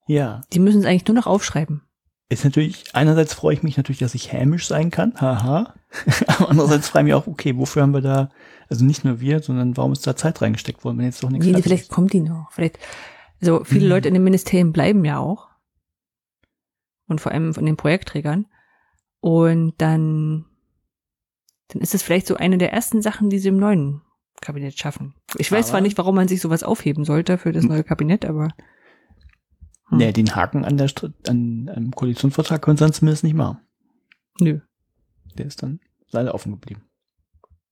[0.06, 1.82] ja, Die müssen es eigentlich nur noch aufschreiben.
[2.28, 5.74] ist natürlich, einerseits freue ich mich natürlich, dass ich hämisch sein kann, haha.
[6.26, 8.28] Aber andererseits frage ich mich auch, okay, wofür haben wir da,
[8.68, 11.46] also nicht nur wir, sondern warum ist da Zeit reingesteckt worden, wenn jetzt doch nichts
[11.46, 11.90] Nee, vielleicht ist?
[11.90, 12.50] kommt die noch.
[12.52, 12.78] Vielleicht,
[13.40, 13.90] also viele Mhm.
[13.90, 15.48] Leute in den Ministerien bleiben ja auch.
[17.06, 18.46] Und vor allem von den Projektträgern.
[19.24, 20.44] Und dann,
[21.68, 24.02] dann ist es vielleicht so eine der ersten Sachen, die sie im neuen
[24.42, 25.14] Kabinett schaffen.
[25.38, 28.26] Ich weiß zwar Aber- nicht, warum man sich sowas aufheben sollte für das neue Kabinett,
[28.26, 28.48] aber
[29.88, 29.96] Hm.
[29.98, 30.90] Nee, den Haken an der
[31.26, 33.60] an einem Koalitionsvertrag können sie dann zumindest nicht machen.
[34.40, 34.60] nö.
[35.38, 35.80] Der ist dann
[36.10, 36.82] leider offen geblieben.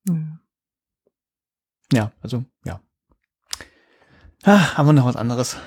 [0.08, 0.24] Nö.
[1.92, 2.80] Ja, also, ja.
[4.42, 5.58] Ah, haben wir noch was anderes?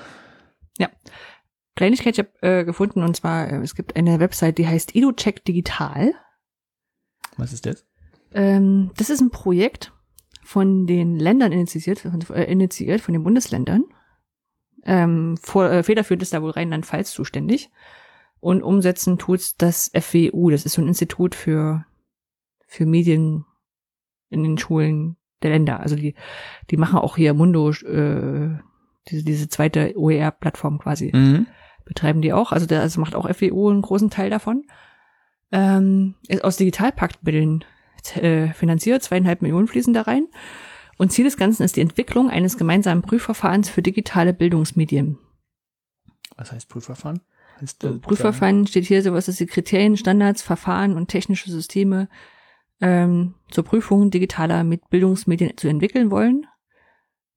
[1.76, 5.44] Kleinigkeit, ich habe äh, gefunden, und zwar, äh, es gibt eine Website, die heißt EduCheck
[5.44, 6.12] Digital.
[7.36, 7.86] Was ist das?
[8.32, 9.92] Ähm, das ist ein Projekt
[10.42, 13.84] von den Ländern initiiert, von, äh, initiiert von den Bundesländern.
[14.84, 17.70] Ähm, vor, äh, federführend ist da wohl Rheinland-Pfalz zuständig.
[18.40, 21.84] Und umsetzen tut's das FWU, das ist so ein Institut für,
[22.66, 23.44] für Medien
[24.30, 25.80] in den Schulen der Länder.
[25.80, 26.14] Also die,
[26.70, 28.58] die machen auch hier Mundo, äh,
[29.08, 31.46] diese, diese zweite OER-Plattform quasi Mhm.
[31.86, 32.52] Betreiben die auch.
[32.52, 34.64] Also, der, also macht auch FWO einen großen Teil davon.
[35.52, 37.64] Ähm, ist aus Digitalpaktmitteln
[38.16, 40.26] äh, finanziert, zweieinhalb Millionen fließen da rein.
[40.98, 45.18] Und Ziel des Ganzen ist die Entwicklung eines gemeinsamen Prüfverfahrens für digitale Bildungsmedien.
[46.36, 47.20] Was heißt Prüfverfahren?
[47.60, 52.08] Heißt, äh, Prüfverfahren steht hier sowas, dass die Kriterien, Standards, Verfahren und technische Systeme
[52.80, 56.46] ähm, zur Prüfung digitaler mit Bildungsmedien zu entwickeln wollen,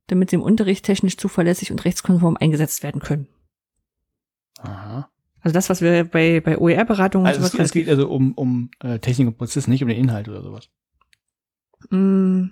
[0.08, 3.28] damit sie im Unterricht technisch zuverlässig und rechtskonform eingesetzt werden können.
[4.62, 5.10] Aha.
[5.42, 8.34] Also das, was wir bei, bei OER-Beratungen und Also es, sowas es geht also um,
[8.34, 10.70] um äh, Technik und Prozess, nicht um den Inhalt oder sowas.
[11.90, 12.48] Mm,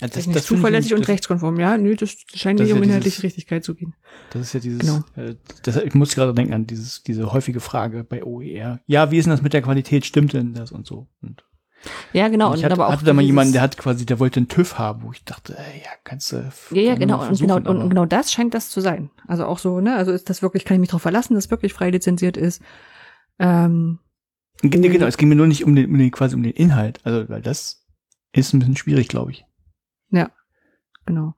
[0.00, 1.58] Ja, das, ich zuverlässig nämlich- und rechtskonform.
[1.60, 3.94] Ja, nö, das scheint das nicht um ja inhaltliche Richtigkeit zu gehen.
[4.30, 5.04] Das ist ja dieses, Genau.
[5.16, 8.80] äh, das, ich muss gerade denken an dieses, diese häufige Frage bei OER.
[8.86, 10.04] Ja, wie ist denn das mit der Qualität?
[10.04, 11.08] Stimmt denn das und so?
[11.22, 11.44] Und,
[12.12, 12.50] Ja, genau.
[12.52, 14.48] und ich hatte, aber auch hatte da mal jemanden, der hat quasi, der wollte einen
[14.48, 16.50] TÜV haben, wo ich dachte, ey, ja, kannst du.
[16.70, 17.26] Ja, ja, genau.
[17.26, 19.10] Und genau, und genau das scheint das zu sein.
[19.26, 19.96] Also auch so, ne?
[19.96, 22.62] Also ist das wirklich, kann ich mich darauf verlassen, dass es wirklich frei lizenziert ist.
[23.38, 23.98] Ähm,
[24.62, 27.00] nee, Genau, es ging mir nur nicht um den, um den, quasi um den Inhalt.
[27.04, 27.84] Also, weil das
[28.32, 29.44] ist ein bisschen schwierig, glaube ich.
[31.06, 31.34] genau.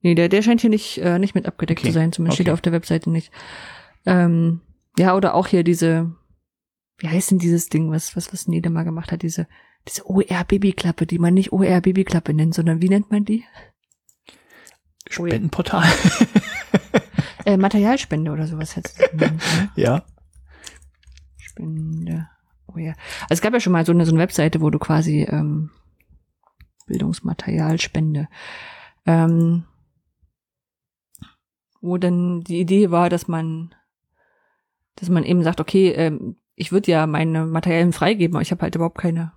[0.00, 2.46] Nee, der, der scheint hier nicht, äh, nicht mit abgedeckt Okay, zu sein, zumindest steht
[2.46, 2.50] okay.
[2.50, 3.32] er auf der Webseite nicht.
[4.06, 4.60] Ähm,
[4.96, 6.14] ja, oder auch hier diese,
[6.98, 9.46] wie heißt denn dieses Ding, was, was, was Nede mal gemacht hat, diese,
[9.86, 13.44] diese OER-Babyklappe, die man nicht OER-Babyklappe nennt, sondern wie nennt man die?
[15.08, 15.84] Spendenportal.
[17.44, 19.10] Äh, Materialspende oder sowas heißt es.
[19.10, 19.70] genannt, ne?
[19.76, 20.04] ja.
[21.38, 22.28] Spende.
[22.66, 22.92] Oh ja.
[23.22, 25.70] Also es gab ja schon mal so eine, so eine Webseite, wo du quasi ähm,
[26.86, 28.28] Bildungsmaterialspende.
[29.06, 29.64] Ähm,
[31.80, 33.74] wo dann die Idee war, dass man,
[34.96, 38.62] dass man eben sagt, okay, ähm, ich würde ja meine Materialien freigeben, aber ich habe
[38.62, 39.32] halt überhaupt keine,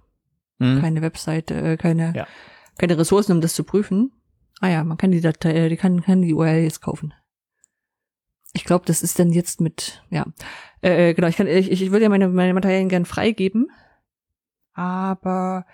[0.59, 0.81] Mhm.
[0.81, 2.27] keine Webseite, äh, keine, Ja.
[2.77, 4.11] keine Ressourcen, um das zu prüfen.
[4.59, 7.13] Ah ja, man kann die Datei, äh, die kann, kann die URL jetzt kaufen.
[8.53, 10.25] Ich glaube, das ist dann jetzt mit, ja,
[10.83, 13.69] äh, äh, genau, ich kann, ich, ich würde ja meine, meine Materialien gern freigeben,
[14.73, 15.65] aber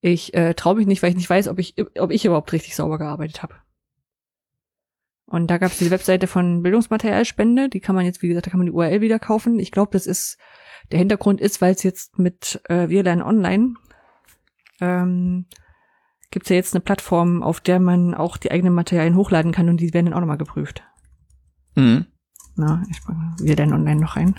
[0.00, 2.74] ich äh, traue mich nicht, weil ich nicht weiß, ob ich, ob ich überhaupt richtig
[2.76, 3.54] sauber gearbeitet habe.
[5.32, 8.50] Und da gab es die Webseite von Bildungsmaterialspende, die kann man jetzt, wie gesagt, da
[8.50, 9.58] kann man die URL wieder kaufen.
[9.58, 10.36] Ich glaube, das ist,
[10.90, 13.74] der Hintergrund ist, weil es jetzt mit äh, Wir lernen online
[14.82, 15.46] ähm,
[16.30, 19.70] gibt es ja jetzt eine Plattform, auf der man auch die eigenen Materialien hochladen kann
[19.70, 20.82] und die werden dann auch nochmal geprüft.
[21.76, 22.04] Mhm.
[22.56, 24.34] Na, ich packe wir lernen online noch rein.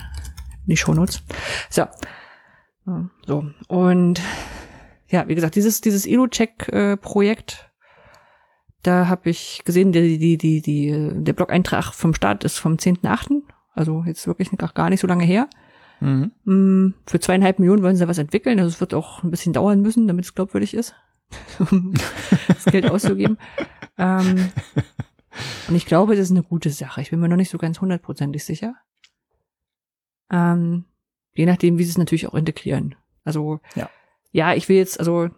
[0.62, 1.24] In die Shownotes.
[1.70, 1.86] So.
[3.26, 3.50] So.
[3.66, 4.22] Und
[5.08, 7.73] ja, wie gesagt, dieses, dieses Edu-Check-Projekt,
[8.86, 13.42] da habe ich gesehen, die, die, die, die, der Blog-Eintrag vom Start ist vom 10.8.,
[13.74, 15.48] also jetzt wirklich gar nicht so lange her.
[16.00, 16.30] Mhm.
[16.44, 19.80] Mm, Für zweieinhalb Millionen wollen sie was entwickeln, also es wird auch ein bisschen dauern
[19.80, 20.94] müssen, damit es glaubwürdig ist,
[21.70, 21.94] um
[22.48, 23.38] das Geld auszugeben.
[23.98, 24.50] ähm,
[25.68, 27.00] und ich glaube, das ist eine gute Sache.
[27.00, 28.74] Ich bin mir noch nicht so ganz hundertprozentig sicher.
[30.30, 30.84] Ähm,
[31.34, 32.94] je nachdem, wie sie es natürlich auch integrieren.
[33.24, 33.88] Also, Ja.
[34.30, 35.30] ja, ich will jetzt, also,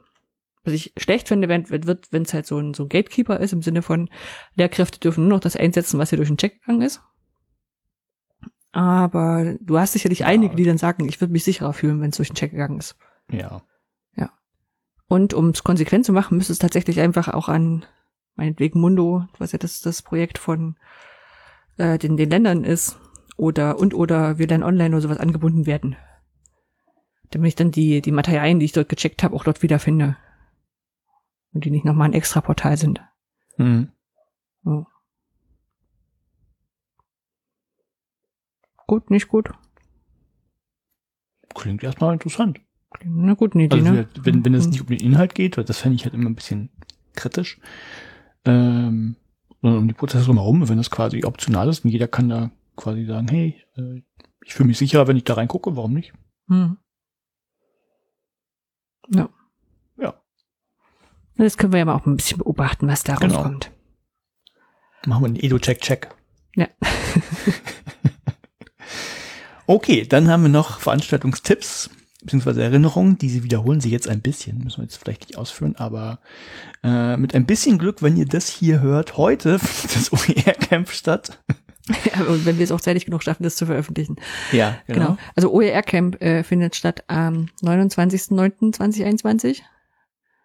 [0.67, 3.53] was ich schlecht finde, wenn wird, wenn es halt so ein, so ein Gatekeeper ist,
[3.53, 4.11] im Sinne von,
[4.55, 7.03] Lehrkräfte dürfen nur noch das einsetzen, was hier durch den Check gegangen ist.
[8.73, 12.17] Aber du hast sicherlich einige, die dann sagen, ich würde mich sicherer fühlen, wenn es
[12.17, 12.97] durch den Check gegangen ist.
[14.17, 14.31] Ja.
[15.09, 17.87] Und um es konsequent zu machen, müsste es tatsächlich einfach auch an,
[18.35, 20.77] meinetwegen Mundo, was ja das, das Projekt von
[21.79, 22.99] äh, den, den Ländern ist,
[23.37, 25.97] oder und oder wir dann online oder sowas angebunden werden.
[27.31, 30.17] Damit ich dann die, die Materialien, die ich dort gecheckt habe, auch dort wiederfinde.
[31.57, 33.01] Und die nicht nochmal ein extra Portal sind.
[33.57, 33.91] Mhm.
[34.66, 34.87] Ja.
[38.87, 39.49] Gut, nicht gut.
[41.55, 42.61] Klingt erstmal interessant.
[43.39, 44.07] Gut, eine Idee, Also ne?
[44.20, 46.35] wenn, wenn es nicht um den Inhalt geht, weil das fände ich halt immer ein
[46.35, 46.69] bisschen
[47.15, 47.59] kritisch,
[48.45, 49.16] ähm,
[49.62, 53.07] sondern um die Prozesse drumherum, wenn das quasi optional ist und jeder kann da quasi
[53.07, 54.03] sagen, hey, äh,
[54.45, 56.12] ich fühle mich sicher, wenn ich da reingucke, warum nicht?
[56.49, 56.77] Hm.
[59.09, 59.31] Ja.
[61.39, 63.35] Das können wir ja mal auch ein bisschen beobachten, was da Genau.
[63.37, 63.71] rauskommt.
[65.07, 66.09] Machen wir einen Edu-Check-Check.
[66.57, 66.67] Ja.
[69.69, 71.91] Okay, dann haben wir noch Veranstaltungstipps
[72.23, 76.21] beziehungsweise Erinnerungen, diese wiederholen sich jetzt ein bisschen, müssen wir jetzt vielleicht nicht ausführen, aber
[76.85, 81.41] äh, mit ein bisschen Glück, wenn ihr das hier hört, heute findet das OER-Camp statt.
[82.15, 82.23] ja.
[82.25, 84.17] Und wenn wir es auch zeitig genug schaffen, das zu veröffentlichen.
[84.53, 85.17] Ja, Genau.
[85.37, 89.63] Also OER Camp äh, findet statt am 29.09.2021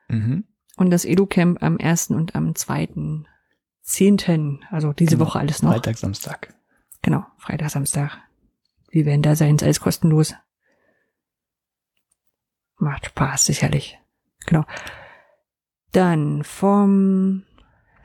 [0.10, 0.44] Mhm.
[0.82, 2.10] Und das Edu Camp am 1.
[2.10, 4.60] und am 2.10.
[4.72, 5.28] Also diese Genau.
[5.28, 5.74] Woche alles noch.
[5.74, 6.56] Freitag, Samstag.
[7.04, 8.18] Genau, Freitag, Samstag.
[8.90, 10.34] Wir werden da sein, ist alles kostenlos.
[12.78, 14.00] Macht Spaß, sicherlich.
[14.48, 14.66] Genau.
[15.92, 17.44] Dann vom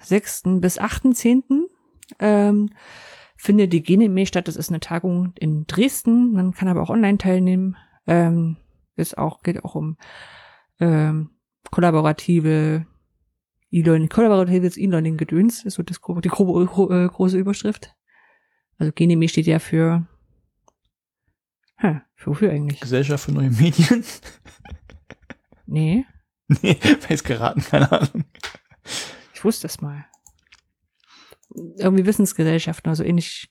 [0.01, 0.43] 6.
[0.61, 1.63] bis 8.10.
[2.19, 2.71] Ähm,
[3.37, 4.49] findet die Geneme statt.
[4.49, 6.33] Das ist eine Tagung in Dresden.
[6.33, 7.77] Man kann aber auch online teilnehmen.
[8.07, 8.59] Ähm,
[8.97, 9.97] ist auch, geht auch um
[10.79, 11.31] ähm,
[11.71, 12.87] kollaborative
[13.71, 17.95] E-Learning, kollaboratives E-Learning-Gedöns, ist so das, die grobe, gro- äh, große Überschrift.
[18.79, 20.07] Also Genemi steht ja für,
[21.79, 22.81] hä, für wofür eigentlich?
[22.81, 24.05] Gesellschaft für neue Medien.
[25.69, 26.07] Nee,
[26.63, 26.79] nee,
[27.09, 28.25] weiß geraten, keine Ahnung.
[29.35, 30.07] ich wusste das mal.
[31.79, 33.51] Irgendwie Wissensgesellschaften, also ähnlich,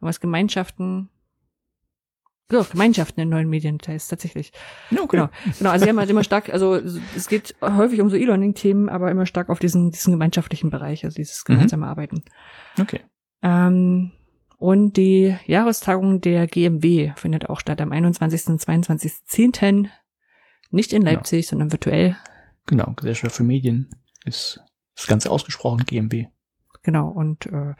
[0.00, 1.10] was Gemeinschaften,
[2.50, 4.52] so, Gemeinschaften in neuen Medien, heißt tatsächlich.
[4.90, 5.16] Ja, okay.
[5.16, 5.28] Genau,
[5.58, 5.70] genau.
[5.70, 9.24] Also sie haben halt immer stark, also es geht häufig um so E-Learning-Themen, aber immer
[9.26, 11.54] stark auf diesen, diesen gemeinschaftlichen Bereich, also dieses Mhm.
[11.54, 12.24] gemeinsame Arbeiten.
[12.78, 13.00] Okay.
[13.42, 14.12] Ähm,
[14.58, 18.48] und die Jahrestagung der GMW findet auch statt am 21.
[18.48, 19.88] und 22.10.
[20.70, 21.12] Nicht in Genau.
[21.16, 22.16] Leipzig, sondern virtuell.
[22.66, 23.90] Genau, Gesellschaft für Medien
[24.24, 24.60] ist
[24.94, 26.28] das Ganze ausgesprochen, GmbH.
[26.82, 27.08] Genau.
[27.08, 27.74] Und äh,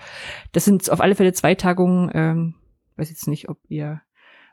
[0.53, 2.11] das sind auf alle Fälle zwei Tagungen.
[2.15, 2.55] Ähm,
[2.97, 4.01] weiß jetzt nicht, ob ihr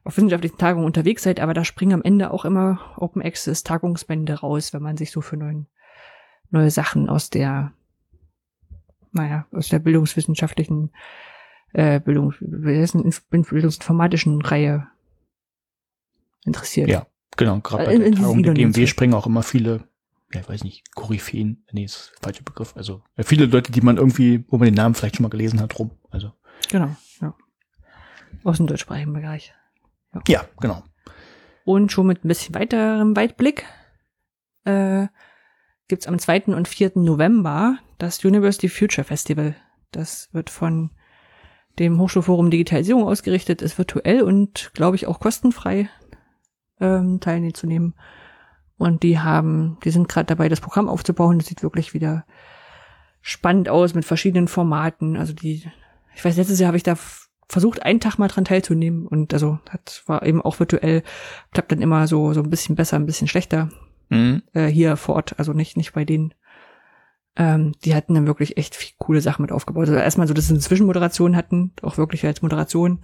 [0.03, 4.33] auf wissenschaftlichen Tagungen unterwegs seid, aber da springen am Ende auch immer Open Access Tagungsbände
[4.35, 5.67] raus, wenn man sich so für neuen,
[6.51, 7.73] neue Sachen aus der,
[9.11, 10.91] naja, aus der bildungswissenschaftlichen,
[11.73, 14.87] äh, Bildung, bildungsinformatischen Reihe
[16.45, 16.89] interessiert.
[16.89, 17.05] Ja,
[17.37, 17.59] genau.
[17.59, 19.83] Gerade bei Äh, in- der Tagung der GmbH springen auch immer viele,
[20.33, 22.75] ja, ich weiß nicht, Koryphäen, nee, ist der falsche Begriff.
[22.75, 25.61] Also ja, viele Leute, die man irgendwie, wo man den Namen vielleicht schon mal gelesen
[25.61, 25.91] hat, rum.
[26.09, 26.31] Also
[26.69, 27.35] Genau, ja.
[28.43, 29.53] Aus dem deutschsprachigen Bereich.
[30.27, 30.83] Ja, genau.
[31.65, 33.65] Und schon mit ein bisschen weiterem Weitblick
[34.65, 35.07] äh,
[35.87, 36.45] gibt's am 2.
[36.45, 36.93] und 4.
[36.95, 39.55] November das University Future Festival.
[39.91, 40.91] Das wird von
[41.77, 45.89] dem Hochschulforum Digitalisierung ausgerichtet, ist virtuell und, glaube ich, auch kostenfrei
[46.79, 47.95] ähm, teilzunehmen.
[48.77, 51.39] Und die haben, die sind gerade dabei, das Programm aufzubauen.
[51.39, 52.25] Das sieht wirklich wieder
[53.21, 55.17] spannend aus mit verschiedenen Formaten.
[55.17, 55.69] Also die,
[56.15, 56.97] ich weiß, letztes Jahr habe ich da
[57.49, 61.03] versucht, einen Tag mal dran teilzunehmen und also hat war eben auch virtuell,
[61.51, 63.69] klappt dann immer so so ein bisschen besser, ein bisschen schlechter
[64.11, 64.41] Mhm.
[64.53, 66.33] äh, hier vor Ort, also nicht nicht bei denen.
[67.35, 69.87] Ähm, die hatten dann wirklich echt viel coole Sachen mit aufgebaut.
[69.87, 72.99] Also erstmal so, dass sie eine Zwischenmoderation hatten, auch wirklich als Moderation.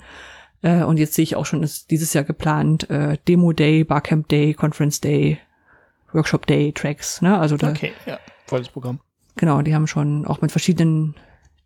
[0.62, 4.28] Äh, und jetzt sehe ich auch schon, ist dieses Jahr geplant äh, Demo Day, Barcamp
[4.30, 5.38] Day, Conference Day,
[6.12, 7.22] Workshop Day, Tracks.
[7.22, 7.38] Ne?
[7.38, 9.00] Also da, Okay, ja, volles Programm.
[9.36, 11.16] genau, die haben schon auch mit verschiedenen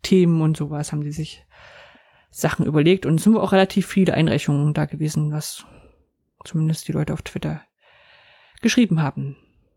[0.02, 1.44] Themen und sowas haben die sich
[2.30, 5.64] Sachen überlegt und es sind auch relativ viele Einreichungen da gewesen, was
[6.44, 7.62] zumindest die Leute auf Twitter
[8.62, 9.36] geschrieben haben.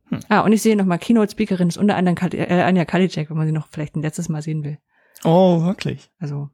[0.10, 0.20] Hm.
[0.30, 3.48] Ah, und ich sehe nochmal, Keynote-Speakerin ist unter anderem Kali äh, Anja Kalicek, wenn man
[3.48, 4.78] sie noch vielleicht ein letztes Mal sehen will.
[5.24, 6.12] Oh, wirklich.
[6.20, 6.50] Also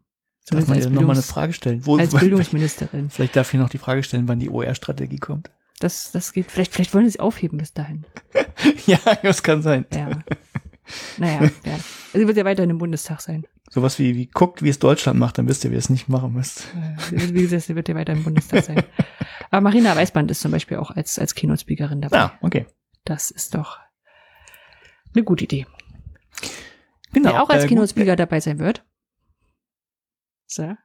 [0.49, 1.85] Darf man ihr nochmal eine Frage stellen?
[1.85, 3.09] Wo, als Bildungsministerin.
[3.09, 5.51] Vielleicht darf ich noch die Frage stellen, wann die OR-Strategie kommt.
[5.79, 8.05] Das, das geht, vielleicht, vielleicht wollen sie es aufheben bis dahin.
[8.85, 9.85] ja, das kann sein.
[9.93, 10.09] Ja.
[11.17, 11.73] naja, ja.
[11.73, 13.45] Also sie wird ja weiterhin im Bundestag sein.
[13.69, 16.09] Sowas wie, wie guckt, wie es Deutschland macht, dann wisst ihr, wie ihr es nicht
[16.09, 16.67] machen müsst.
[17.11, 18.83] Äh, Wie gesagt, sie wird ja weiter im Bundestag sein.
[19.51, 22.17] Aber Marina Weißband ist zum Beispiel auch als, als Keynote-Speakerin dabei.
[22.17, 22.65] Ja, okay.
[23.05, 23.79] Das ist doch
[25.13, 25.67] eine gute Idee.
[27.13, 27.29] Genau.
[27.29, 27.67] Wer auch als äh.
[27.67, 28.85] Keynote-Speaker dabei sein wird.
[30.47, 30.75] So.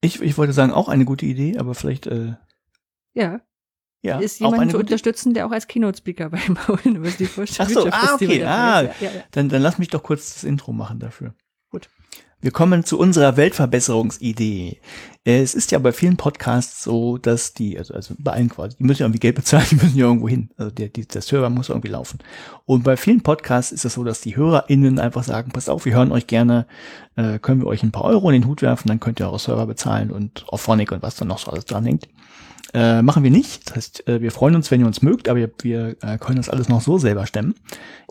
[0.00, 2.34] Ich, ich wollte sagen, auch eine gute Idee, aber vielleicht, äh,
[3.14, 3.40] Ja,
[4.02, 7.28] ja, ist jemand zu unterstützen, der auch als Keynote-Speaker beim University
[7.58, 8.82] Ach so, ah, okay, ah.
[8.82, 9.10] Ja, ja, ja.
[9.32, 11.34] Dann, dann lass mich doch kurz das Intro machen dafür.
[12.46, 14.78] Wir kommen zu unserer Weltverbesserungsidee.
[15.24, 18.84] Es ist ja bei vielen Podcasts so, dass die, also, also bei allen quasi, die
[18.84, 20.50] müssen ja irgendwie Geld bezahlen, die müssen ja irgendwo hin.
[20.56, 22.20] Also der, die, der Server muss irgendwie laufen.
[22.64, 25.94] Und bei vielen Podcasts ist es so, dass die HörerInnen einfach sagen, passt auf, wir
[25.94, 26.68] hören euch gerne,
[27.16, 29.40] äh, können wir euch ein paar Euro in den Hut werfen, dann könnt ihr eure
[29.40, 32.08] Server bezahlen und Auphonic und was dann noch so alles dran hängt.
[32.74, 33.68] Äh, machen wir nicht.
[33.68, 36.36] Das heißt, äh, wir freuen uns, wenn ihr uns mögt, aber wir, wir äh, können
[36.36, 37.54] das alles noch so selber stemmen.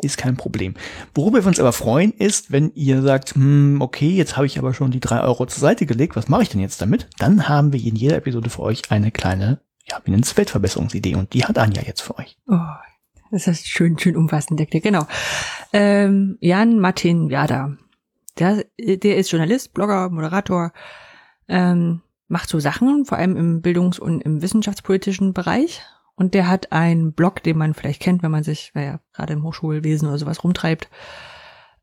[0.01, 0.75] Ist kein Problem.
[1.13, 4.73] Worüber wir uns aber freuen, ist, wenn ihr sagt, hm, okay, jetzt habe ich aber
[4.73, 7.07] schon die drei Euro zur Seite gelegt, was mache ich denn jetzt damit?
[7.17, 9.59] Dann haben wir in jeder Episode für euch eine kleine,
[9.89, 12.37] ja, es Weltverbesserungsidee und die hat Anja jetzt für euch.
[12.47, 12.57] Oh,
[13.31, 14.83] das ist schön, schön umfassend erklärt.
[14.85, 15.05] Genau.
[15.73, 17.75] Ähm, Jan Martin Jada.
[18.39, 20.73] Der, der ist Journalist, Blogger, Moderator,
[21.47, 25.81] ähm, macht so Sachen, vor allem im Bildungs- und im wissenschaftspolitischen Bereich.
[26.15, 29.33] Und der hat einen Blog, den man vielleicht kennt, wenn man sich, weil ja gerade
[29.33, 30.89] im Hochschulwesen oder sowas rumtreibt,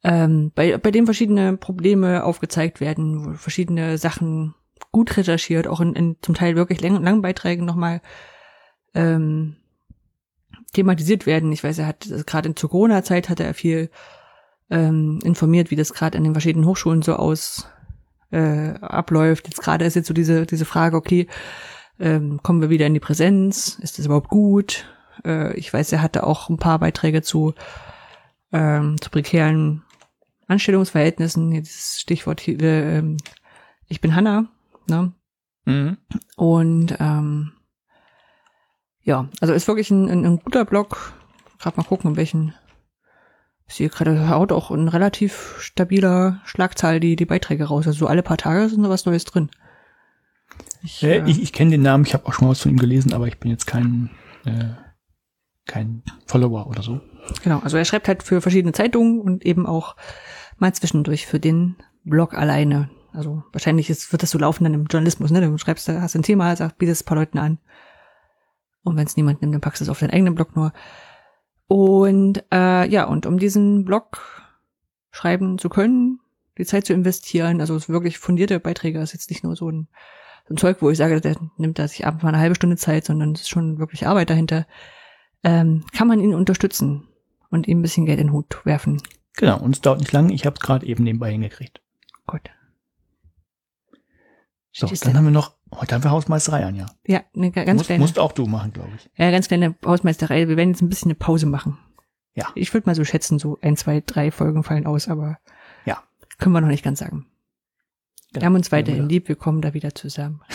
[0.04, 4.54] ähm, bei, bei dem verschiedene Probleme aufgezeigt werden, wo verschiedene Sachen
[4.90, 8.00] gut recherchiert, auch in, in zum Teil wirklich lang, langen Beiträgen nochmal
[8.94, 9.56] ähm,
[10.72, 11.52] thematisiert werden.
[11.52, 13.90] Ich weiß, er hat also gerade zur Corona-Zeit hat er viel
[14.70, 17.68] ähm, informiert, wie das gerade an den verschiedenen Hochschulen so aus
[18.32, 19.48] äh, abläuft.
[19.48, 21.28] Jetzt gerade ist jetzt so diese diese Frage, okay,
[22.00, 23.78] ähm, kommen wir wieder in die Präsenz?
[23.80, 24.86] Ist das überhaupt gut?
[25.24, 27.54] Äh, ich weiß, er hatte auch ein paar Beiträge zu
[28.52, 29.82] ähm, zu prekären
[30.48, 31.52] Anstellungsverhältnissen.
[31.52, 33.16] Jetzt Stichwort hier, äh, ähm,
[33.88, 34.46] ich bin Hanna.
[34.88, 35.12] Ne?
[35.64, 35.96] Mhm.
[36.36, 37.52] Und ähm,
[39.02, 41.14] ja, also ist wirklich ein, ein, ein guter Blog.
[41.58, 42.54] Gerade mal gucken, in welchen.
[43.72, 47.86] Ich sehe gerade, haut auch in relativ stabiler Schlagzahl die, die Beiträge raus.
[47.86, 49.48] Also so alle paar Tage sind da was Neues drin.
[50.82, 52.70] Ich, Äh, äh, ich ich kenne den Namen, ich habe auch schon mal was von
[52.70, 54.10] ihm gelesen, aber ich bin jetzt kein,
[54.44, 54.74] äh,
[55.66, 57.00] kein Follower oder so.
[57.42, 59.96] genau, also er schreibt halt für verschiedene Zeitungen und eben auch
[60.58, 62.90] mal zwischendurch für den Blog alleine.
[63.14, 65.40] Also wahrscheinlich ist, wird das so laufen dann im Journalismus, ne?
[65.40, 67.58] Du schreibst, da hast ein Thema, sagst, bietest es ein paar Leuten an.
[68.82, 70.74] Und wenn es niemand nimmt, dann packst du es auf deinen eigenen Blog nur.
[71.72, 74.20] Und äh, ja, und um diesen Blog
[75.10, 76.20] schreiben zu können,
[76.58, 79.88] die Zeit zu investieren, also wirklich fundierte Beiträge, ist jetzt nicht nur so ein,
[80.46, 82.76] so ein Zeug, wo ich sage, der nimmt da sich abends mal eine halbe Stunde
[82.76, 84.66] Zeit, sondern es ist schon wirklich Arbeit dahinter,
[85.44, 87.08] ähm, kann man ihn unterstützen
[87.48, 89.00] und ihm ein bisschen Geld in den Hut werfen.
[89.38, 91.80] Genau, und es dauert nicht lange, ich habe es gerade eben nebenbei hingekriegt.
[92.26, 92.50] Gut.
[94.72, 96.86] So, ist dann haben wir noch, heute haben wir Hausmeisterei an, ja.
[97.06, 99.10] Ja, eine ga- ganz Musst, kleine, musst auch du machen, glaube ich.
[99.16, 100.48] ja, ganz kleine Hausmeisterei.
[100.48, 101.78] Wir werden jetzt ein bisschen eine Pause machen.
[102.34, 102.48] Ja.
[102.54, 105.38] Ich würde mal so schätzen, so ein, zwei, drei Folgen fallen aus, aber
[105.84, 106.02] Ja.
[106.38, 107.26] können wir noch nicht ganz sagen.
[108.32, 108.40] Genau.
[108.42, 110.40] Wir haben uns weiterhin lieb, wir kommen da wieder zusammen.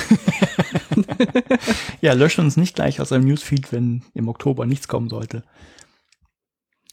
[2.01, 5.43] Ja, löscht uns nicht gleich aus einem Newsfeed, wenn im Oktober nichts kommen sollte.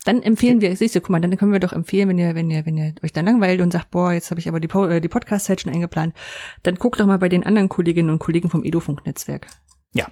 [0.05, 2.51] Dann empfehlen wir, siehst du, guck mal, dann können wir doch empfehlen, wenn ihr, wenn
[2.51, 4.87] ihr, wenn ihr euch dann langweilt und sagt, boah, jetzt habe ich aber die, Po-
[4.87, 6.15] äh, die Podcast-Zeit schon eingeplant,
[6.63, 9.47] dann guckt doch mal bei den anderen Kolleginnen und Kollegen vom Edufunk-Netzwerk.
[9.95, 10.07] Ja.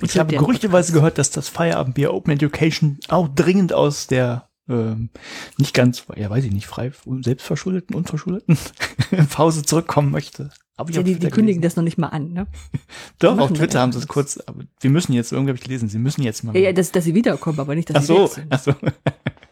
[0.00, 5.10] Und Ich habe gerüchteweise gehört, dass das Feierabendbier Open Education auch dringend aus der ähm,
[5.58, 6.90] nicht ganz, ja weiß ich nicht, frei,
[7.20, 8.56] selbstverschuldeten, unverschuldeten
[9.30, 10.50] Pause zurückkommen möchte.
[10.88, 11.62] Ich Ja, die, die kündigen gelesen.
[11.62, 12.46] das noch nicht mal an, ne?
[13.20, 15.88] Doch, auf Twitter haben sie es kurz, aber wir müssen jetzt, irgendwie habe ich gelesen,
[15.88, 16.54] sie müssen jetzt mal.
[16.56, 18.46] Ja, ja dass, dass sie wiederkommen, aber nicht, dass ach sie so, weg sind.
[18.50, 18.74] ach so.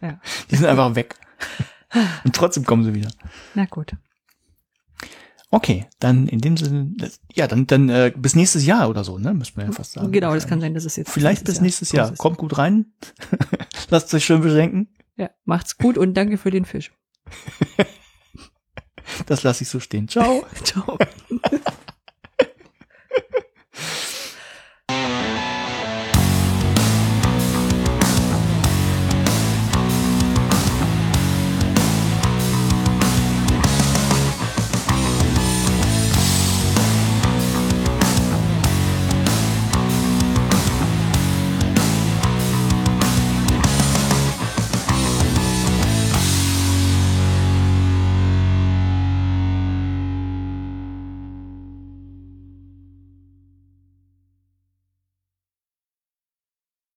[0.00, 0.20] Ja.
[0.50, 1.14] Die sind einfach weg.
[2.24, 3.10] Und trotzdem kommen sie wieder.
[3.54, 3.92] Na gut.
[5.50, 6.94] Okay, dann in dem Sinne,
[7.34, 9.34] ja, dann, dann äh, bis nächstes Jahr oder so, ne?
[9.34, 10.10] Müssen wir ja fast sagen.
[10.10, 12.10] Genau, das kann sein, dass es jetzt Vielleicht bis nächstes Jahr.
[12.10, 12.18] ist.
[12.18, 12.86] Kommt gut rein.
[13.90, 14.88] Lasst euch schön beschenken.
[15.16, 16.90] Ja, macht's gut und danke für den Fisch.
[19.26, 20.08] Das lasse ich so stehen.
[20.08, 20.44] Ciao.
[20.64, 20.98] Ciao.